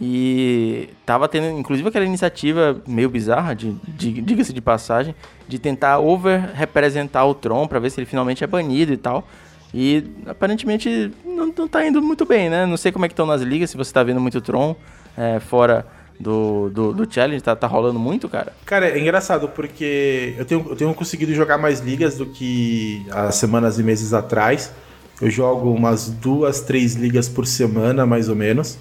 E 0.00 0.88
tava 1.04 1.28
tendo, 1.28 1.58
inclusive, 1.58 1.88
aquela 1.88 2.04
iniciativa 2.04 2.82
meio 2.86 3.08
bizarra, 3.08 3.54
de, 3.54 3.72
de 3.86 4.20
diga-se 4.22 4.52
de 4.52 4.60
passagem, 4.60 5.14
de 5.46 5.58
tentar 5.58 5.98
over-representar 5.98 7.24
o 7.26 7.34
Tron 7.34 7.68
para 7.68 7.78
ver 7.78 7.90
se 7.90 8.00
ele 8.00 8.06
finalmente 8.06 8.42
é 8.42 8.46
banido 8.46 8.92
e 8.92 8.96
tal. 8.96 9.26
E 9.74 10.04
aparentemente 10.26 11.10
não, 11.24 11.52
não 11.56 11.68
tá 11.68 11.86
indo 11.86 12.02
muito 12.02 12.24
bem, 12.24 12.50
né? 12.50 12.66
Não 12.66 12.76
sei 12.76 12.92
como 12.92 13.04
é 13.04 13.08
que 13.08 13.12
estão 13.12 13.26
nas 13.26 13.42
ligas, 13.42 13.70
se 13.70 13.76
você 13.76 13.92
tá 13.92 14.02
vendo 14.02 14.20
muito 14.20 14.40
Tron 14.40 14.76
é, 15.16 15.40
fora 15.40 15.86
do, 16.18 16.70
do, 16.70 16.92
do, 16.92 17.12
Challenge, 17.12 17.42
tá, 17.42 17.56
tá 17.56 17.66
rolando 17.66 17.98
muito, 17.98 18.28
cara? 18.28 18.52
Cara, 18.64 18.88
é 18.88 18.98
engraçado 18.98 19.48
porque 19.48 20.34
eu 20.38 20.44
tenho, 20.44 20.66
eu 20.68 20.76
tenho 20.76 20.94
conseguido 20.94 21.34
jogar 21.34 21.58
mais 21.58 21.80
ligas 21.80 22.16
do 22.16 22.26
que 22.26 23.04
há 23.10 23.30
semanas 23.30 23.78
e 23.78 23.82
meses 23.82 24.12
atrás. 24.12 24.72
Eu 25.20 25.30
jogo 25.30 25.72
umas 25.72 26.08
duas, 26.08 26.60
três 26.60 26.94
ligas 26.94 27.28
por 27.28 27.46
semana, 27.46 28.04
mais 28.04 28.28
ou 28.28 28.36
menos. 28.36 28.78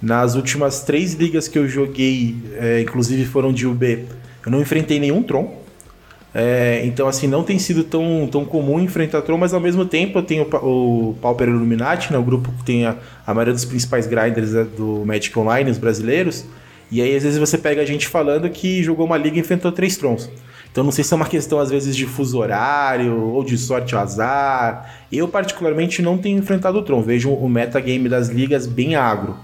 Nas 0.00 0.34
últimas 0.34 0.82
três 0.82 1.14
ligas 1.14 1.48
que 1.48 1.58
eu 1.58 1.66
joguei, 1.68 2.36
é, 2.56 2.80
inclusive 2.80 3.24
foram 3.24 3.52
de 3.52 3.66
UB, 3.66 4.04
eu 4.44 4.52
não 4.52 4.60
enfrentei 4.60 5.00
nenhum 5.00 5.22
Tron. 5.22 5.62
É, 6.34 6.82
então, 6.84 7.06
assim, 7.06 7.28
não 7.28 7.44
tem 7.44 7.58
sido 7.60 7.84
tão, 7.84 8.28
tão 8.30 8.44
comum 8.44 8.80
enfrentar 8.80 9.22
Tron, 9.22 9.38
mas 9.38 9.54
ao 9.54 9.60
mesmo 9.60 9.84
tempo 9.84 10.18
eu 10.18 10.22
tenho 10.22 10.46
o, 10.60 11.10
o 11.10 11.14
Pauper 11.22 11.48
Illuminati, 11.48 12.12
né, 12.12 12.18
o 12.18 12.22
grupo 12.24 12.50
que 12.58 12.64
tem 12.64 12.86
a, 12.86 12.96
a 13.24 13.32
maioria 13.32 13.54
dos 13.54 13.64
principais 13.64 14.06
grinders 14.06 14.52
né, 14.52 14.66
do 14.76 15.04
Magic 15.06 15.38
Online, 15.38 15.70
os 15.70 15.78
brasileiros. 15.78 16.44
E 16.90 17.00
aí, 17.00 17.16
às 17.16 17.22
vezes, 17.22 17.38
você 17.38 17.56
pega 17.56 17.82
a 17.82 17.86
gente 17.86 18.08
falando 18.08 18.48
que 18.50 18.82
jogou 18.82 19.06
uma 19.06 19.16
liga 19.16 19.36
e 19.36 19.40
enfrentou 19.40 19.72
três 19.72 19.96
Trons. 19.96 20.28
Então, 20.70 20.82
não 20.82 20.90
sei 20.90 21.04
se 21.04 21.14
é 21.14 21.16
uma 21.16 21.26
questão, 21.26 21.60
às 21.60 21.70
vezes, 21.70 21.94
de 21.94 22.04
fuso 22.04 22.38
horário 22.38 23.16
ou 23.16 23.44
de 23.44 23.56
sorte 23.56 23.94
ou 23.94 24.00
azar. 24.00 24.92
Eu, 25.10 25.28
particularmente, 25.28 26.02
não 26.02 26.18
tenho 26.18 26.36
enfrentado 26.38 26.78
o 26.78 26.82
Tron. 26.82 27.00
Vejo 27.00 27.30
o 27.30 27.48
metagame 27.48 28.08
das 28.08 28.28
ligas 28.28 28.66
bem 28.66 28.96
agro. 28.96 29.36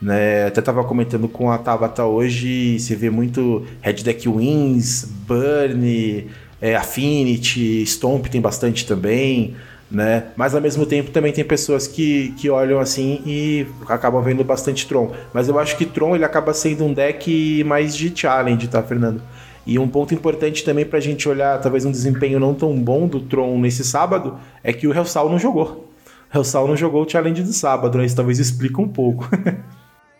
Né? 0.00 0.46
Até 0.46 0.60
tava 0.60 0.84
comentando 0.84 1.28
com 1.28 1.50
a 1.50 1.58
Tabata 1.58 2.04
hoje, 2.04 2.78
você 2.78 2.94
vê 2.94 3.10
muito 3.10 3.64
Red 3.80 3.94
Deck 3.94 4.28
Wins, 4.28 5.04
Burn, 5.26 6.28
é, 6.60 6.76
Affinity, 6.76 7.84
Stomp 7.84 8.26
tem 8.26 8.40
bastante 8.40 8.86
também, 8.86 9.56
né? 9.90 10.26
Mas 10.36 10.54
ao 10.54 10.60
mesmo 10.60 10.86
tempo 10.86 11.10
também 11.10 11.32
tem 11.32 11.44
pessoas 11.44 11.86
que, 11.86 12.32
que 12.36 12.48
olham 12.48 12.78
assim 12.78 13.22
e 13.26 13.66
acabam 13.88 14.22
vendo 14.22 14.44
bastante 14.44 14.86
Tron. 14.86 15.12
Mas 15.32 15.48
eu 15.48 15.58
acho 15.58 15.76
que 15.76 15.84
Tron 15.84 16.14
ele 16.14 16.24
acaba 16.24 16.54
sendo 16.54 16.84
um 16.84 16.92
deck 16.92 17.64
mais 17.64 17.96
de 17.96 18.12
challenge, 18.14 18.68
tá, 18.68 18.82
Fernando? 18.82 19.22
E 19.66 19.78
um 19.78 19.88
ponto 19.88 20.14
importante 20.14 20.64
também 20.64 20.84
pra 20.84 21.00
gente 21.00 21.28
olhar, 21.28 21.60
talvez 21.60 21.84
um 21.84 21.90
desempenho 21.90 22.40
não 22.40 22.54
tão 22.54 22.74
bom 22.78 23.06
do 23.06 23.20
Tron 23.20 23.58
nesse 23.58 23.84
sábado, 23.84 24.38
é 24.62 24.72
que 24.72 24.86
o 24.86 24.94
Hellsal 24.94 25.28
não 25.28 25.38
jogou. 25.38 25.88
O 26.34 26.66
não 26.66 26.76
jogou 26.76 27.04
o 27.04 27.08
challenge 27.08 27.42
do 27.42 27.52
sábado, 27.52 27.96
né? 27.98 28.04
Isso 28.04 28.16
talvez 28.16 28.38
explique 28.38 28.80
um 28.80 28.88
pouco. 28.88 29.28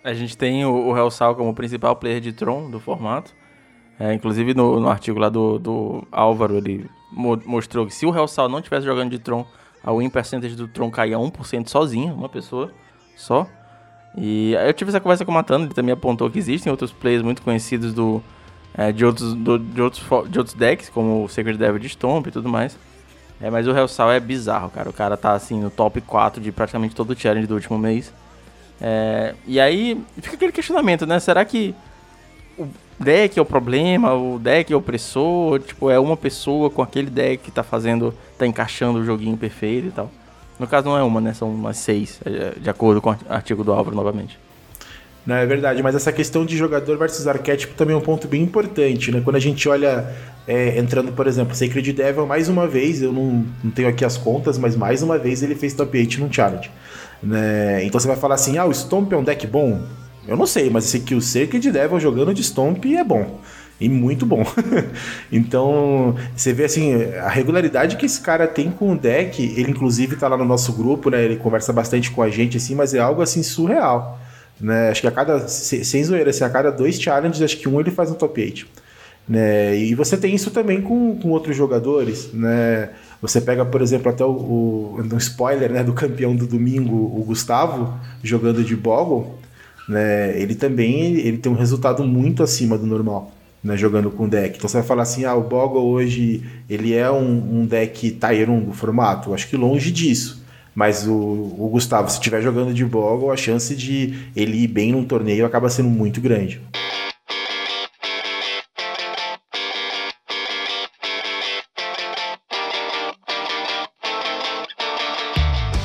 A 0.09 0.15
gente 0.15 0.37
tem 0.37 0.65
o, 0.65 0.88
o 0.88 0.97
Hellsal 0.97 1.35
como 1.35 1.53
principal 1.55 1.95
player 1.95 2.21
de 2.21 2.33
Tron 2.33 2.71
do 2.71 2.81
formato. 2.81 3.35
É, 4.00 4.15
inclusive 4.15 4.55
no, 4.55 4.81
no, 4.81 4.88
artigo 4.88 5.19
lá 5.19 5.29
do, 5.29 5.59
do 5.59 6.07
Álvaro, 6.11 6.57
ele 6.57 6.88
mo 7.12 7.38
mostrou 7.45 7.85
que 7.85 7.93
se 7.93 8.07
o 8.07 8.17
Hellsal 8.17 8.49
não 8.49 8.59
estivesse 8.59 8.87
jogando 8.87 9.11
de 9.11 9.19
Tron, 9.19 9.45
a 9.83 9.93
win 9.93 10.09
percentage 10.09 10.55
do 10.55 10.69
Tron 10.69 10.91
caía 10.91 11.19
1% 11.19 11.69
sozinho, 11.69 12.15
uma 12.15 12.29
pessoa 12.29 12.73
só. 13.17 13.47
E 14.17 14.55
eu 14.55 14.73
tive 14.73 14.91
essa 14.91 15.00
conversa 15.00 15.25
com 15.25 15.31
o 15.31 15.35
Matando, 15.35 15.67
ele 15.67 15.75
também 15.75 15.93
apontou 15.93 16.31
que 16.31 16.38
existem 16.38 16.71
outros 16.71 16.93
players 16.93 17.23
muito 17.23 17.43
conhecidos 17.43 17.93
do, 17.93 18.23
é, 18.75 18.91
de, 18.93 19.05
outros, 19.05 19.35
do, 19.35 19.59
de, 19.59 19.83
outros, 19.83 20.03
de 20.31 20.38
outros 20.38 20.55
decks, 20.55 20.88
como 20.88 21.25
o 21.25 21.29
Sacred 21.29 21.59
Devil 21.59 21.81
de 21.81 21.88
Stomp 21.88 22.29
e 22.29 22.31
tudo 22.31 22.49
mais. 22.49 22.79
É, 23.41 23.50
mas 23.50 23.67
o 23.67 23.71
Hellsal 23.71 24.11
é 24.11 24.19
bizarro, 24.19 24.71
cara. 24.71 24.88
O 24.88 24.93
cara 24.93 25.17
tá 25.17 25.33
assim 25.33 25.61
no 25.61 25.71
top 25.71 26.00
4 26.00 26.41
de 26.41 26.50
praticamente 26.50 26.95
todo 26.95 27.11
o 27.11 27.17
challenge 27.19 27.47
do 27.47 27.55
último 27.55 27.77
mês. 27.77 28.12
É, 28.81 29.35
e 29.47 29.59
aí 29.59 30.01
fica 30.21 30.37
aquele 30.37 30.53
questionamento, 30.53 31.07
né? 31.07 31.19
Será 31.19 31.45
que 31.45 31.75
o 32.57 32.67
deck 32.99 33.39
é 33.39 33.43
o 33.43 33.45
problema, 33.45 34.15
o 34.15 34.39
deck 34.39 34.73
é 34.73 34.77
o 34.77 34.79
opressor? 34.79 35.61
Tipo, 35.61 35.91
é 35.91 35.99
uma 35.99 36.17
pessoa 36.17 36.71
com 36.71 36.83
aquele 36.83 37.11
deck 37.11 37.45
que 37.45 37.51
tá 37.51 37.63
fazendo, 37.63 38.15
tá 38.39 38.47
encaixando 38.47 39.01
o 39.01 39.05
joguinho 39.05 39.37
perfeito 39.37 39.89
e 39.89 39.91
tal. 39.91 40.11
No 40.59 40.67
caso 40.67 40.89
não 40.89 40.97
é 40.97 41.03
uma, 41.03 41.21
né? 41.21 41.35
São 41.35 41.51
umas 41.51 41.77
seis, 41.77 42.21
é, 42.25 42.59
de 42.59 42.69
acordo 42.69 43.01
com 43.01 43.11
o 43.11 43.17
artigo 43.29 43.63
do 43.63 43.73
Álvaro 43.73 43.97
novamente. 43.97 44.39
Não, 45.29 45.37
é 45.37 45.45
verdade, 45.45 45.83
mas 45.83 45.95
essa 45.95 46.11
questão 46.11 46.45
de 46.47 46.57
jogador 46.57 46.97
versus 46.97 47.27
arquétipo 47.27 47.75
também 47.75 47.95
é 47.95 47.99
um 47.99 48.03
ponto 48.03 48.27
bem 48.27 48.43
importante, 48.43 49.13
né? 49.13 49.21
Quando 49.23 49.37
a 49.37 49.41
gente 49.41 49.69
olha, 49.69 50.11
é, 50.47 50.79
entrando, 50.79 51.13
por 51.13 51.27
exemplo, 51.27 51.55
Sacred 51.55 51.93
Devil, 51.93 52.27
mais 52.27 52.49
uma 52.49 52.67
vez, 52.67 53.03
eu 53.03 53.13
não, 53.13 53.45
não 53.63 53.71
tenho 53.71 53.89
aqui 53.89 54.07
as 54.07 54.17
contas, 54.17 54.57
mas 54.57 54.75
mais 54.75 55.03
uma 55.03 55.19
vez 55.19 55.43
ele 55.43 55.55
fez 55.55 55.75
top 55.75 55.99
8 55.99 56.19
num 56.19 56.33
challenge. 56.33 56.71
Né? 57.23 57.85
Então 57.85 58.01
você 58.01 58.07
vai 58.07 58.17
falar 58.17 58.35
assim: 58.35 58.59
ah, 58.59 58.65
o 58.65 58.73
Stomp 58.73 59.13
é 59.13 59.17
um 59.17 59.25
deck 59.25 59.47
bom? 59.47 59.81
Eu 60.27 60.37
não 60.37 60.47
sei, 60.47 60.69
mas 60.69 60.85
esse 60.85 61.15
o 61.15 61.23
Sacred 61.23 61.73
Devil 61.73 61.99
jogando 61.99 62.35
de 62.35 62.43
Stomp 62.43 62.85
é 62.85 63.03
bom. 63.03 63.41
E 63.81 63.89
muito 63.89 64.27
bom. 64.27 64.45
então, 65.31 66.17
você 66.37 66.53
vê 66.53 66.65
assim, 66.65 66.95
a 67.15 67.29
regularidade 67.29 67.97
que 67.97 68.07
esse 68.07 68.21
cara 68.21 68.47
tem 68.47 68.71
com 68.71 68.93
o 68.93 68.99
deck, 68.99 69.41
ele 69.43 69.71
inclusive 69.71 70.17
tá 70.17 70.27
lá 70.27 70.37
no 70.37 70.45
nosso 70.45 70.73
grupo, 70.73 71.11
né? 71.11 71.25
Ele 71.25 71.37
conversa 71.37 71.73
bastante 71.73 72.11
com 72.11 72.21
a 72.21 72.29
gente, 72.29 72.57
assim, 72.57 72.75
mas 72.75 72.93
é 72.93 72.99
algo 72.99 73.23
assim 73.23 73.43
surreal. 73.43 74.19
Né? 74.61 74.91
Acho 74.91 75.01
que 75.01 75.07
a 75.07 75.13
cada. 75.13 75.47
Sem 75.49 76.03
zoeira, 76.03 76.31
assim, 76.31 76.45
a 76.45 76.51
cada 76.51 76.71
dois 76.71 77.01
challenges, 77.01 77.41
acho 77.41 77.57
que 77.57 77.69
um 77.69 77.81
ele 77.81 77.91
faz 77.91 78.11
um 78.11 78.15
top 78.15 78.41
8. 78.41 78.67
Né? 79.29 79.77
E 79.77 79.95
você 79.95 80.17
tem 80.17 80.35
isso 80.35 80.51
também 80.51 80.83
com, 80.83 81.17
com 81.17 81.29
outros 81.31 81.57
jogadores, 81.57 82.33
né? 82.33 82.91
Você 83.21 83.41
pega, 83.41 83.65
por 83.65 83.83
exemplo, 83.83 84.11
até 84.11 84.25
o, 84.25 84.31
o 84.31 85.01
um 85.13 85.17
spoiler 85.19 85.73
né, 85.73 85.83
do 85.83 85.93
campeão 85.93 86.37
do 86.37 86.47
domingo, 86.47 86.95
o 86.95 87.25
Gustavo, 87.25 87.99
jogando 88.23 88.63
de 88.63 88.77
Boggle, 88.77 89.35
né, 89.89 90.41
ele 90.41 90.55
também 90.55 91.17
ele 91.17 91.39
tem 91.39 91.51
um 91.51 91.57
resultado 91.57 92.05
muito 92.05 92.43
acima 92.43 92.79
do 92.79 92.87
normal. 92.87 93.33
Né, 93.63 93.77
jogando 93.77 94.09
com 94.09 94.29
deck. 94.29 94.57
Então 94.57 94.69
você 94.69 94.79
vai 94.79 94.87
falar 94.87 95.03
assim, 95.03 95.25
ah, 95.25 95.35
o 95.35 95.43
Boggle 95.43 95.83
hoje 95.83 96.45
ele 96.71 96.95
é 96.95 97.11
um, 97.11 97.61
um 97.61 97.67
deck 97.67 98.13
Tier 98.13 98.49
1 98.49 98.67
do 98.67 98.73
formato? 98.73 99.31
Eu 99.31 99.35
acho 99.35 99.49
que 99.49 99.57
longe 99.57 99.91
disso. 99.91 100.45
Mas 100.73 101.09
o, 101.09 101.13
o 101.13 101.69
Gustavo, 101.73 102.09
se 102.09 102.19
estiver 102.19 102.41
jogando 102.41 102.73
de 102.73 102.85
Boggle, 102.85 103.33
a 103.33 103.37
chance 103.37 103.75
de 103.75 104.15
ele 104.37 104.63
ir 104.63 104.69
bem 104.69 104.93
num 104.93 105.03
torneio 105.03 105.45
acaba 105.45 105.69
sendo 105.69 105.89
muito 105.89 106.21
grande. 106.21 106.61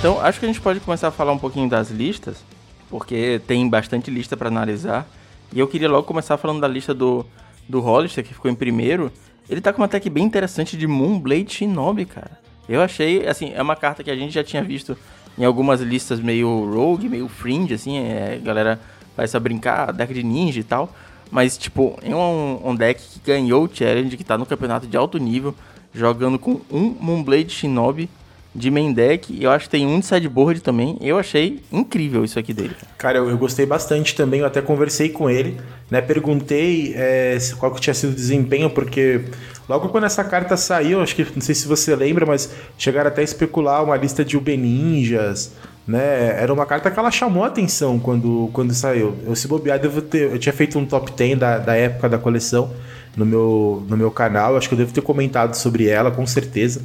Então, 0.03 0.19
acho 0.19 0.37
que 0.37 0.45
a 0.45 0.49
gente 0.49 0.59
pode 0.59 0.81
começar 0.81 1.07
a 1.07 1.11
falar 1.11 1.31
um 1.31 1.37
pouquinho 1.37 1.69
das 1.69 1.89
listas, 1.89 2.43
porque 2.89 3.39
tem 3.47 3.69
bastante 3.69 4.11
lista 4.11 4.35
para 4.35 4.49
analisar. 4.49 5.07
E 5.53 5.57
eu 5.57 5.65
queria 5.65 5.89
logo 5.89 6.05
começar 6.05 6.35
falando 6.35 6.59
da 6.59 6.67
lista 6.67 6.93
do, 6.93 7.25
do 7.69 7.79
Hollister, 7.79 8.21
que 8.21 8.33
ficou 8.33 8.51
em 8.51 8.53
primeiro. 8.53 9.09
Ele 9.49 9.61
tá 9.61 9.71
com 9.71 9.81
uma 9.81 9.87
tech 9.87 10.09
bem 10.09 10.25
interessante 10.25 10.75
de 10.75 10.85
Moonblade 10.87 11.53
Shinobi, 11.53 12.05
cara. 12.05 12.31
Eu 12.67 12.81
achei, 12.81 13.25
assim, 13.25 13.53
é 13.55 13.61
uma 13.61 13.77
carta 13.77 14.03
que 14.03 14.11
a 14.11 14.15
gente 14.17 14.33
já 14.33 14.43
tinha 14.43 14.61
visto 14.61 14.97
em 15.37 15.45
algumas 15.45 15.79
listas 15.79 16.19
meio 16.19 16.49
rogue, 16.69 17.07
meio 17.07 17.29
fringe, 17.29 17.73
assim, 17.73 17.97
é, 17.97 18.41
galera 18.43 18.81
vai 19.15 19.25
só 19.25 19.39
brincar, 19.39 19.93
deck 19.93 20.13
de 20.13 20.21
ninja 20.21 20.59
e 20.59 20.65
tal. 20.65 20.93
Mas, 21.31 21.57
tipo, 21.57 21.97
é 22.03 22.13
um, 22.13 22.59
um 22.61 22.75
deck 22.75 23.01
que 23.01 23.19
ganhou 23.25 23.63
o 23.63 23.69
challenge, 23.73 24.17
que 24.17 24.23
tá 24.25 24.37
no 24.37 24.45
campeonato 24.45 24.85
de 24.85 24.97
alto 24.97 25.17
nível, 25.17 25.55
jogando 25.93 26.37
com 26.37 26.59
um 26.69 26.93
Moonblade 26.99 27.53
Shinobi 27.53 28.09
de 28.55 28.69
main 28.69 28.93
deck. 28.93 29.41
Eu 29.41 29.51
acho 29.51 29.65
que 29.65 29.71
tem 29.71 29.87
um 29.87 29.99
de 29.99 30.05
sideboard 30.05 30.61
também. 30.61 30.97
Eu 31.01 31.17
achei 31.17 31.61
incrível 31.71 32.23
isso 32.23 32.37
aqui 32.37 32.53
dele. 32.53 32.75
Cara, 32.97 33.17
eu, 33.17 33.29
eu 33.29 33.37
gostei 33.37 33.65
bastante 33.65 34.15
também. 34.15 34.41
Eu 34.41 34.45
até 34.45 34.61
conversei 34.61 35.09
com 35.09 35.29
ele, 35.29 35.57
né? 35.89 36.01
Perguntei 36.01 36.93
é, 36.95 37.37
qual 37.57 37.73
que 37.73 37.81
tinha 37.81 37.93
sido 37.93 38.11
o 38.11 38.15
desempenho, 38.15 38.69
porque 38.69 39.21
logo 39.67 39.89
quando 39.89 40.05
essa 40.05 40.23
carta 40.23 40.55
saiu, 40.55 41.01
acho 41.01 41.15
que 41.15 41.25
não 41.33 41.41
sei 41.41 41.55
se 41.55 41.67
você 41.67 41.95
lembra, 41.95 42.25
mas 42.25 42.51
chegaram 42.77 43.07
até 43.07 43.21
a 43.21 43.23
especular 43.23 43.83
uma 43.83 43.95
lista 43.95 44.23
de 44.23 44.37
Ube 44.37 44.55
Ninjas. 44.55 45.51
Né? 45.85 46.41
Era 46.41 46.53
uma 46.53 46.65
carta 46.65 46.89
que 46.89 46.97
ela 46.97 47.11
chamou 47.11 47.43
a 47.43 47.47
atenção 47.47 47.99
quando, 47.99 48.49
quando 48.53 48.73
saiu. 48.73 49.15
Eu, 49.25 49.35
se 49.35 49.47
bobear, 49.47 49.79
devo 49.79 50.01
ter. 50.01 50.31
Eu 50.31 50.39
tinha 50.39 50.53
feito 50.53 50.79
um 50.79 50.85
top 50.85 51.11
10 51.11 51.37
da, 51.37 51.57
da 51.57 51.75
época 51.75 52.07
da 52.07 52.17
coleção 52.17 52.71
no 53.17 53.25
meu, 53.25 53.83
no 53.89 53.97
meu 53.97 54.09
canal. 54.09 54.55
Acho 54.55 54.69
que 54.69 54.75
eu 54.75 54.77
devo 54.77 54.93
ter 54.93 55.01
comentado 55.01 55.55
sobre 55.55 55.87
ela, 55.87 56.09
com 56.09 56.25
certeza. 56.25 56.81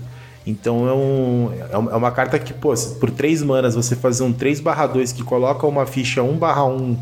Então 0.48 0.88
é, 0.88 0.94
um, 0.94 1.52
é, 1.52 1.74
é 1.74 1.96
uma 1.96 2.10
carta 2.10 2.38
que, 2.38 2.54
pô, 2.54 2.72
por 2.98 3.10
3 3.10 3.42
manas 3.42 3.74
você 3.74 3.94
fazer 3.94 4.22
um 4.22 4.32
3 4.32 4.60
barra 4.60 4.86
2 4.86 5.12
que 5.12 5.22
coloca 5.22 5.66
uma 5.66 5.84
ficha 5.84 6.22
1 6.22 6.38
barra 6.38 6.64
1 6.64 6.96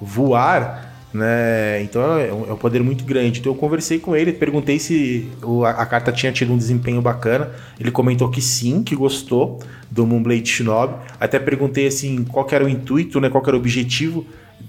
voar, 0.00 0.94
né? 1.12 1.82
Então 1.82 2.00
é 2.00 2.32
um, 2.32 2.50
é 2.50 2.52
um, 2.52 2.56
poder 2.56 2.80
muito 2.80 3.04
grande. 3.04 3.40
Então 3.40 3.50
eu 3.52 3.56
conversei 3.56 3.98
com 3.98 4.14
ele, 4.14 4.32
perguntei 4.32 4.78
se 4.78 5.28
o, 5.42 5.64
a, 5.64 5.70
a, 5.70 5.84
carta 5.84 6.12
tinha 6.12 6.30
tido 6.30 6.52
um 6.52 6.56
desempenho 6.56 7.02
bacana. 7.02 7.50
Ele 7.78 7.90
comentou 7.90 8.30
que 8.30 8.40
sim, 8.40 8.84
que 8.84 8.94
gostou 8.94 9.58
do 9.90 10.06
Moonblade 10.06 10.48
Shinobi. 10.48 10.94
Até 11.18 11.40
perguntei 11.40 11.88
assim 11.88 12.22
qual 12.22 12.46
era 12.52 12.64
o 12.64 12.68
intuito, 12.68 13.20
né? 13.20 13.28
Qual 13.28 13.42
era 13.44 13.56
o 13.56 13.58
objetivo 13.58 14.24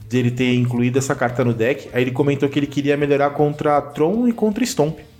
dele 0.10 0.32
ter 0.32 0.56
incluído 0.56 0.98
essa 0.98 1.14
carta 1.14 1.46
no 1.46 1.54
deck. 1.54 1.88
Aí 1.94 2.02
ele 2.02 2.12
comentou 2.12 2.50
que 2.50 2.58
ele 2.58 2.66
queria 2.66 2.98
melhorar 2.98 3.30
contra 3.30 3.80
Tron 3.80 4.28
e 4.28 4.34
contra 4.34 4.66
Stomp. 4.66 5.13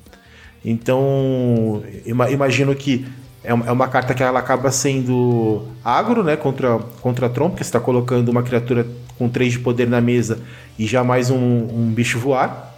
Então, 0.64 1.84
imagino 2.06 2.74
que 2.74 3.06
é, 3.44 3.52
é 3.52 3.72
uma 3.72 3.88
carta 3.88 4.14
que 4.14 4.24
ela 4.24 4.40
acaba 4.40 4.72
sendo 4.72 5.64
agro, 5.84 6.24
né, 6.24 6.38
contra, 6.38 6.80
contra 7.02 7.26
a 7.28 7.30
Tron, 7.30 7.50
porque 7.50 7.64
você 7.64 7.70
está 7.70 7.80
colocando 7.80 8.30
uma 8.30 8.42
criatura 8.42 8.88
com 9.18 9.28
3 9.28 9.54
de 9.54 9.60
poder 9.60 9.88
na 9.88 10.00
mesa 10.00 10.40
e 10.80 10.86
já 10.86 11.04
mais 11.04 11.30
um, 11.30 11.38
um 11.38 11.92
bicho 11.94 12.18
voar. 12.18 12.72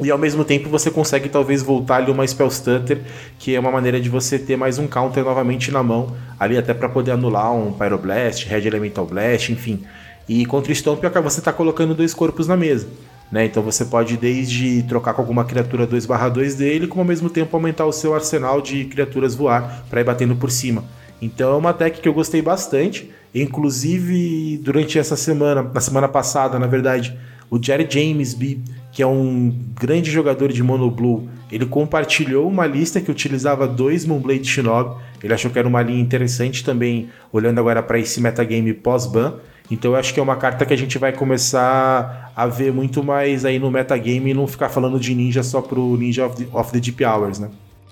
E 0.00 0.10
ao 0.10 0.18
mesmo 0.18 0.44
tempo 0.44 0.68
você 0.68 0.90
consegue 0.90 1.28
talvez 1.28 1.62
voltar 1.62 1.96
ali 1.96 2.10
uma 2.10 2.26
Spell 2.26 2.50
Stutter, 2.50 3.00
que 3.38 3.54
é 3.54 3.60
uma 3.60 3.70
maneira 3.70 4.00
de 4.00 4.08
você 4.08 4.38
ter 4.38 4.56
mais 4.56 4.76
um 4.76 4.88
counter 4.88 5.22
novamente 5.22 5.70
na 5.70 5.84
mão, 5.84 6.16
ali 6.38 6.58
até 6.58 6.74
para 6.74 6.88
poder 6.88 7.12
anular 7.12 7.54
um 7.54 7.72
Pyroblast, 7.72 8.46
Red 8.46 8.66
Elemental 8.66 9.06
Blast, 9.06 9.52
enfim. 9.52 9.84
E 10.28 10.44
contra 10.46 10.74
Stomp 10.74 11.00
você 11.22 11.38
está 11.38 11.52
colocando 11.52 11.94
dois 11.94 12.12
corpos 12.12 12.48
na 12.48 12.56
mesa. 12.56 12.88
Né? 13.34 13.46
Então 13.46 13.64
você 13.64 13.84
pode 13.84 14.16
desde 14.16 14.84
trocar 14.84 15.12
com 15.12 15.20
alguma 15.20 15.44
criatura 15.44 15.88
2/2 15.88 16.54
dele, 16.54 16.86
como 16.86 17.00
ao 17.00 17.08
mesmo 17.08 17.28
tempo 17.28 17.56
aumentar 17.56 17.84
o 17.84 17.90
seu 17.90 18.14
arsenal 18.14 18.60
de 18.60 18.84
criaturas 18.84 19.34
voar 19.34 19.84
para 19.90 20.00
ir 20.00 20.04
batendo 20.04 20.36
por 20.36 20.52
cima. 20.52 20.84
Então 21.20 21.52
é 21.52 21.56
uma 21.56 21.72
tech 21.72 22.00
que 22.00 22.08
eu 22.08 22.14
gostei 22.14 22.40
bastante. 22.40 23.10
Inclusive, 23.34 24.60
durante 24.62 25.00
essa 25.00 25.16
semana, 25.16 25.64
na 25.64 25.80
semana 25.80 26.06
passada, 26.06 26.60
na 26.60 26.68
verdade, 26.68 27.18
o 27.50 27.60
Jerry 27.60 27.88
James 27.90 28.34
B, 28.34 28.58
que 28.92 29.02
é 29.02 29.06
um 29.06 29.52
grande 29.80 30.12
jogador 30.12 30.52
de 30.52 30.62
Mono 30.62 30.88
Blue, 30.88 31.28
ele 31.50 31.66
compartilhou 31.66 32.48
uma 32.48 32.68
lista 32.68 33.00
que 33.00 33.10
utilizava 33.10 33.66
dois 33.66 34.06
Moonblade 34.06 34.46
Shinobi. 34.46 34.94
Ele 35.20 35.34
achou 35.34 35.50
que 35.50 35.58
era 35.58 35.66
uma 35.66 35.82
linha 35.82 36.00
interessante 36.00 36.62
também, 36.62 37.08
olhando 37.32 37.58
agora 37.58 37.82
para 37.82 37.98
esse 37.98 38.20
metagame 38.20 38.72
pós-ban. 38.72 39.34
Então 39.70 39.92
eu 39.92 39.96
acho 39.96 40.12
que 40.12 40.20
é 40.20 40.22
uma 40.22 40.36
carta 40.36 40.66
que 40.66 40.74
a 40.74 40.76
gente 40.76 40.98
vai 40.98 41.12
começar 41.12 42.32
a 42.36 42.46
ver 42.46 42.72
muito 42.72 43.02
mais 43.02 43.44
aí 43.44 43.58
no 43.58 43.70
metagame 43.70 44.30
e 44.30 44.34
não 44.34 44.46
ficar 44.46 44.68
falando 44.68 45.00
de 45.00 45.14
ninja 45.14 45.42
só 45.42 45.62
pro 45.62 45.96
Ninja 45.96 46.26
of 46.26 46.36
the, 46.36 46.58
of 46.58 46.70
the 46.70 46.80
Deep 46.80 47.02
Hours, 47.04 47.38
né? 47.38 47.50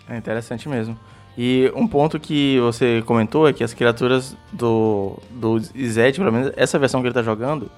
É 0.08 0.16
interessante 0.16 0.68
mesmo. 0.68 0.98
E 1.36 1.72
um 1.74 1.86
ponto 1.86 2.20
que 2.20 2.60
você 2.60 3.02
comentou 3.06 3.48
é 3.48 3.52
que 3.52 3.64
as 3.64 3.72
criaturas 3.72 4.36
do, 4.52 5.18
do 5.30 5.58
Zed, 5.58 6.18
pelo 6.18 6.30
menos 6.30 6.52
essa 6.56 6.78
versão 6.78 7.00
que 7.00 7.06
ele 7.06 7.14
tá 7.14 7.22
jogando, 7.22 7.70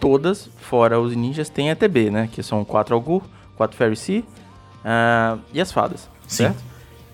todas, 0.00 0.48
fora 0.56 0.98
os 0.98 1.14
ninjas, 1.14 1.50
tem 1.50 1.68
ETB, 1.68 2.10
né? 2.10 2.28
Que 2.32 2.42
são 2.42 2.64
quatro 2.64 2.94
Algur, 2.94 3.22
quatro 3.54 3.76
Fairy 3.76 3.96
Sea 3.96 4.20
uh, 4.22 5.38
e 5.52 5.60
as 5.60 5.70
fadas, 5.70 6.08
Sim. 6.26 6.44
certo? 6.44 6.64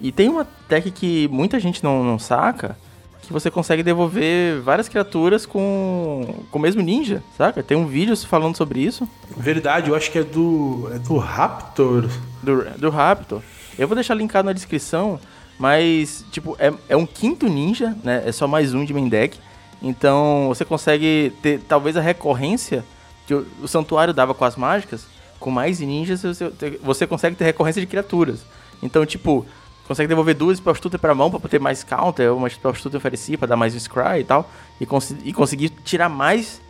E 0.00 0.12
tem 0.12 0.29
uma 0.29 0.45
tech 0.69 0.88
que 0.91 1.29
muita 1.29 1.59
gente 1.59 1.83
não, 1.83 2.05
não 2.05 2.19
saca, 2.19 2.76
que 3.23 3.33
você 3.33 3.50
consegue 3.50 3.83
devolver 3.83 4.61
várias 4.61 4.88
criaturas 4.88 5.47
com, 5.47 6.45
com 6.50 6.59
o 6.59 6.62
mesmo 6.62 6.83
ninja, 6.83 7.23
saca? 7.37 7.62
Tem 7.62 7.76
um 7.76 7.87
vídeo 7.87 8.17
falando 8.17 8.57
sobre 8.57 8.81
isso. 8.81 9.09
Verdade, 9.37 9.91
eu 9.91 9.97
acho 9.97 10.11
que 10.11 10.19
é 10.19 10.25
do, 10.25 10.91
é 10.93 10.99
do 10.99 11.17
Raptor. 11.17 12.09
Do, 12.43 12.64
do 12.79 12.91
Raptor. 12.91 13.41
Eu 13.79 13.87
vou 13.87 13.95
deixar 13.95 14.14
linkado 14.14 14.47
na 14.47 14.52
descrição, 14.52 15.21
mas, 15.59 16.25
tipo, 16.33 16.57
é, 16.59 16.73
é 16.88 16.97
um 16.97 17.07
quinto 17.07 17.49
ninja, 17.49 17.97
né? 18.02 18.23
É 18.26 18.33
só 18.33 18.49
mais 18.49 18.75
um 18.75 18.85
de 18.85 18.93
main 18.93 19.09
deck. 19.09 19.38
Então, 19.81 20.47
você 20.49 20.64
consegue 20.64 21.33
ter, 21.41 21.61
talvez, 21.61 21.97
a 21.97 22.00
recorrência 22.00 22.85
que 23.26 23.35
o, 23.35 23.47
o 23.62 23.69
santuário 23.69 24.12
dava 24.12 24.35
com 24.35 24.45
as 24.45 24.57
mágicas. 24.57 25.07
Com 25.38 25.50
mais 25.50 25.81
ninjas, 25.81 26.23
você, 26.23 26.52
você 26.83 27.07
consegue 27.07 27.37
ter 27.37 27.45
recorrência 27.45 27.81
de 27.81 27.87
criaturas. 27.87 28.45
Então, 28.83 29.07
tipo, 29.07 29.47
consegue 29.93 30.09
devolver 30.09 30.35
duas 30.35 30.59
Stutter 30.59 30.99
pra 30.99 31.15
mão 31.15 31.31
pra 31.31 31.49
ter 31.49 31.61
mais 31.61 31.85
counter, 31.85 32.35
uma 32.35 32.49
Stutter 32.49 32.97
oferecer 32.97 33.37
pra 33.37 33.47
dar 33.47 33.57
mais 33.57 33.75
Scry 33.75 34.21
e 34.21 34.25
tal. 34.25 34.51
E, 34.81 34.87
cons 34.87 35.15
e 35.25 35.33
conseguir 35.33 35.69
tirar 35.85 36.09
mais. 36.09 36.61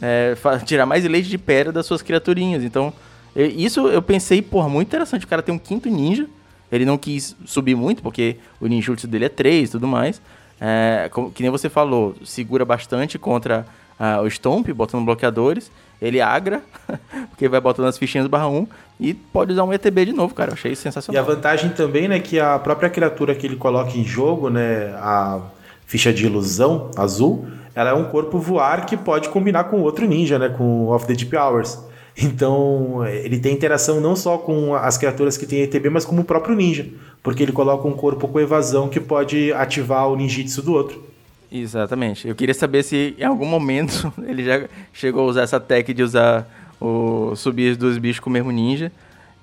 É, 0.00 0.34
tirar 0.64 0.86
mais 0.86 1.04
leite 1.04 1.28
de 1.28 1.36
pedra 1.36 1.72
das 1.72 1.86
suas 1.86 2.00
criaturinhas. 2.00 2.62
Então, 2.62 2.92
eu, 3.34 3.46
isso 3.46 3.88
eu 3.88 4.00
pensei, 4.00 4.40
porra, 4.40 4.68
muito 4.68 4.88
interessante. 4.88 5.24
O 5.24 5.28
cara 5.28 5.42
tem 5.42 5.54
um 5.54 5.58
quinto 5.58 5.88
ninja. 5.88 6.26
Ele 6.70 6.84
não 6.84 6.96
quis 6.96 7.36
subir 7.44 7.74
muito, 7.74 8.00
porque 8.00 8.36
o 8.60 8.68
ninjutsu 8.68 9.08
dele 9.08 9.24
é 9.24 9.28
3 9.28 9.68
e 9.68 9.72
tudo 9.72 9.88
mais. 9.88 10.22
É, 10.60 11.08
como, 11.12 11.32
que 11.32 11.42
nem 11.42 11.50
você 11.50 11.68
falou, 11.68 12.14
segura 12.24 12.64
bastante 12.64 13.18
contra 13.18 13.66
uh, 13.98 14.22
o 14.22 14.30
Stomp, 14.30 14.68
botando 14.68 15.04
bloqueadores. 15.04 15.70
Ele 16.00 16.20
agra, 16.20 16.62
porque 17.30 17.48
vai 17.48 17.60
botando 17.60 17.86
as 17.86 17.98
fichinhas 17.98 18.26
barra 18.26 18.48
1 18.48 18.66
e 18.98 19.14
pode 19.14 19.52
usar 19.52 19.64
um 19.64 19.72
ETB 19.72 20.06
de 20.06 20.12
novo, 20.12 20.34
cara. 20.34 20.50
Eu 20.50 20.54
achei 20.54 20.74
sensacional. 20.74 21.22
E 21.22 21.24
a 21.24 21.26
vantagem 21.26 21.70
também, 21.70 22.08
né, 22.08 22.18
que 22.20 22.38
a 22.38 22.58
própria 22.58 22.88
criatura 22.88 23.34
que 23.34 23.46
ele 23.46 23.56
coloca 23.56 23.96
em 23.96 24.04
jogo, 24.04 24.48
né, 24.50 24.94
a 24.96 25.40
ficha 25.86 26.12
de 26.12 26.24
ilusão 26.24 26.90
azul, 26.96 27.46
ela 27.74 27.90
é 27.90 27.94
um 27.94 28.04
corpo 28.04 28.38
voar 28.38 28.86
que 28.86 28.96
pode 28.96 29.28
combinar 29.28 29.64
com 29.64 29.80
outro 29.80 30.06
ninja, 30.06 30.38
né, 30.38 30.48
com 30.48 30.88
Off 30.88 31.06
the 31.06 31.14
Deep 31.14 31.36
Hours. 31.36 31.78
Então, 32.16 33.06
ele 33.06 33.38
tem 33.38 33.54
interação 33.54 34.00
não 34.00 34.14
só 34.14 34.36
com 34.36 34.74
as 34.74 34.98
criaturas 34.98 35.36
que 35.38 35.46
tem 35.46 35.62
ETB, 35.62 35.88
mas 35.90 36.04
com 36.04 36.14
o 36.16 36.24
próprio 36.24 36.54
ninja, 36.54 36.86
porque 37.22 37.42
ele 37.42 37.52
coloca 37.52 37.86
um 37.88 37.92
corpo 37.92 38.28
com 38.28 38.40
evasão 38.40 38.88
que 38.88 39.00
pode 39.00 39.52
ativar 39.52 40.08
o 40.08 40.16
ninjitsu 40.16 40.62
do 40.62 40.72
outro. 40.72 41.09
Exatamente. 41.50 42.28
Eu 42.28 42.34
queria 42.34 42.54
saber 42.54 42.82
se 42.82 43.14
em 43.18 43.24
algum 43.24 43.46
momento 43.46 44.12
ele 44.26 44.44
já 44.44 44.68
chegou 44.92 45.22
a 45.22 45.30
usar 45.30 45.42
essa 45.42 45.58
tech 45.58 45.92
de 45.92 46.02
usar 46.02 46.48
o 46.80 47.34
subir 47.36 47.76
dos 47.76 47.98
bichos 47.98 48.20
com 48.20 48.30
o 48.30 48.32
mesmo 48.32 48.50
ninja. 48.50 48.92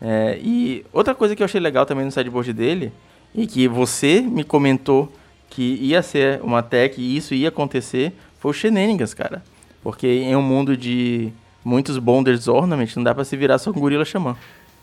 É, 0.02 0.40
e 0.42 0.86
outra 0.94 1.14
coisa 1.14 1.36
que 1.36 1.42
eu 1.42 1.46
achei 1.46 1.60
legal 1.60 1.86
também 1.86 2.06
no 2.06 2.12
sideboard 2.12 2.54
dele, 2.54 2.92
e 3.34 3.46
que 3.46 3.68
você 3.68 4.22
me 4.22 4.44
comentou 4.44 5.12
que 5.50 5.76
ia 5.82 6.02
ser 6.02 6.40
uma 6.44 6.62
tech 6.62 7.00
e 7.00 7.18
isso 7.18 7.34
ia 7.34 7.50
acontecer, 7.50 8.14
foi 8.40 8.52
o 8.52 8.54
Shenanigans, 8.54 9.14
cara. 9.14 9.44
Porque 9.84 10.08
em 10.08 10.36
um 10.36 10.42
mundo 10.42 10.76
de 10.76 11.32
muitos 11.64 11.98
Bonders 11.98 12.48
Ornament, 12.48 12.96
não 12.96 13.04
dá 13.04 13.14
pra 13.14 13.24
se 13.24 13.36
virar 13.36 13.58
só 13.58 13.74
com 13.74 13.80
Gorila 13.80 14.06
Xamã. 14.06 14.36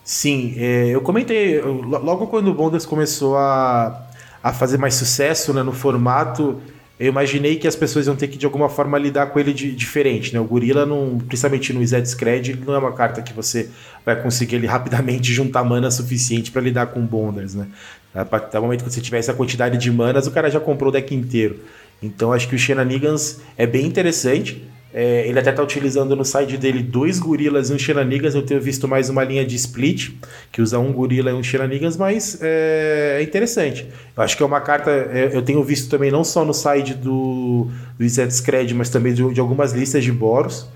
Sim, 0.03 0.55
é, 0.57 0.89
eu 0.89 1.01
comentei, 1.01 1.61
logo 1.61 2.27
quando 2.27 2.49
o 2.49 2.55
Bonders 2.55 2.85
começou 2.85 3.39
a, 3.39 4.07
a 4.43 4.53
fazer 4.53 4.77
mais 4.77 4.95
sucesso 4.95 5.55
né, 5.55 5.63
no 5.63 5.73
formato, 5.73 6.61
eu 7.05 7.11
imaginei 7.11 7.57
que 7.57 7.69
as 7.69 7.77
pessoas 7.77 8.07
iam 8.07 8.17
ter 8.17 8.29
que 8.29 8.39
de 8.39 8.47
alguma 8.47 8.69
forma 8.69 8.99
lidar 8.99 9.27
com 9.27 9.39
ele 9.39 9.53
de, 9.53 9.73
diferente, 9.73 10.33
né? 10.33 10.41
O 10.41 10.45
gorila, 10.45 10.87
não, 10.87 11.19
principalmente 11.19 11.73
no 11.73 11.87
Zed 11.87 12.09
Scred, 12.09 12.53
ele 12.53 12.65
não 12.65 12.75
é 12.75 12.79
uma 12.79 12.93
carta 12.93 13.21
que 13.21 13.33
você 13.33 13.69
vai 14.07 14.21
conseguir 14.23 14.57
ele 14.57 14.67
rapidamente 14.67 15.31
juntar 15.35 15.63
mana 15.65 15.91
suficiente 15.91 16.51
para 16.51 16.63
lidar 16.63 16.87
com 16.87 17.05
bonders, 17.05 17.55
né? 17.55 17.69
A 18.15 18.25
partir 18.25 18.53
do 18.53 18.63
momento 18.63 18.85
que 18.85 18.91
você 18.91 19.01
tiver 19.01 19.19
essa 19.19 19.35
quantidade 19.35 19.77
de 19.77 19.91
manas, 19.91 20.27
o 20.27 20.31
cara 20.31 20.51
já 20.51 20.61
comprou 20.61 20.89
o 20.89 20.93
deck 20.93 21.15
inteiro. 21.15 21.61
Então 22.03 22.33
acho 22.33 22.49
que 22.49 22.55
o 22.55 22.59
Shenanigans 22.59 23.41
é 23.57 23.67
bem 23.67 23.85
interessante. 23.85 24.63
É, 24.97 25.27
ele 25.27 25.37
até 25.41 25.51
está 25.51 25.61
utilizando 25.61 26.15
no 26.15 26.25
site 26.25 26.57
dele 26.57 26.81
dois 26.81 27.19
gorilas 27.19 27.69
e 27.69 27.73
um 27.73 27.79
Shenanigans. 27.79 28.37
Eu 28.37 28.43
tenho 28.43 28.61
visto 28.61 28.87
mais 28.87 29.11
uma 29.11 29.25
linha 29.25 29.45
de 29.45 29.57
split, 29.57 30.13
que 30.53 30.63
usa 30.63 30.79
um 30.79 30.93
gorila 30.93 31.33
e 31.33 31.35
um 31.35 31.43
Shenanigans, 31.43 31.97
mas 31.97 32.39
é, 32.41 33.17
é 33.19 33.23
interessante. 33.25 33.89
Eu 34.17 34.23
acho 34.23 34.37
que 34.37 34.43
é 34.45 34.47
uma 34.47 34.61
carta. 34.61 34.93
É, 34.93 35.31
eu 35.33 35.43
tenho 35.43 35.65
visto 35.65 35.91
também 35.91 36.13
não 36.13 36.23
só 36.23 36.45
no 36.45 36.55
site 36.55 36.95
do, 36.95 37.67
do 37.99 38.05
Scred, 38.31 38.73
mas 38.73 38.89
também 38.89 39.13
de, 39.13 39.35
de, 39.35 39.41
algumas 39.41 39.73
listas 39.73 40.05
de 40.05 40.13
Boros. 40.13 40.69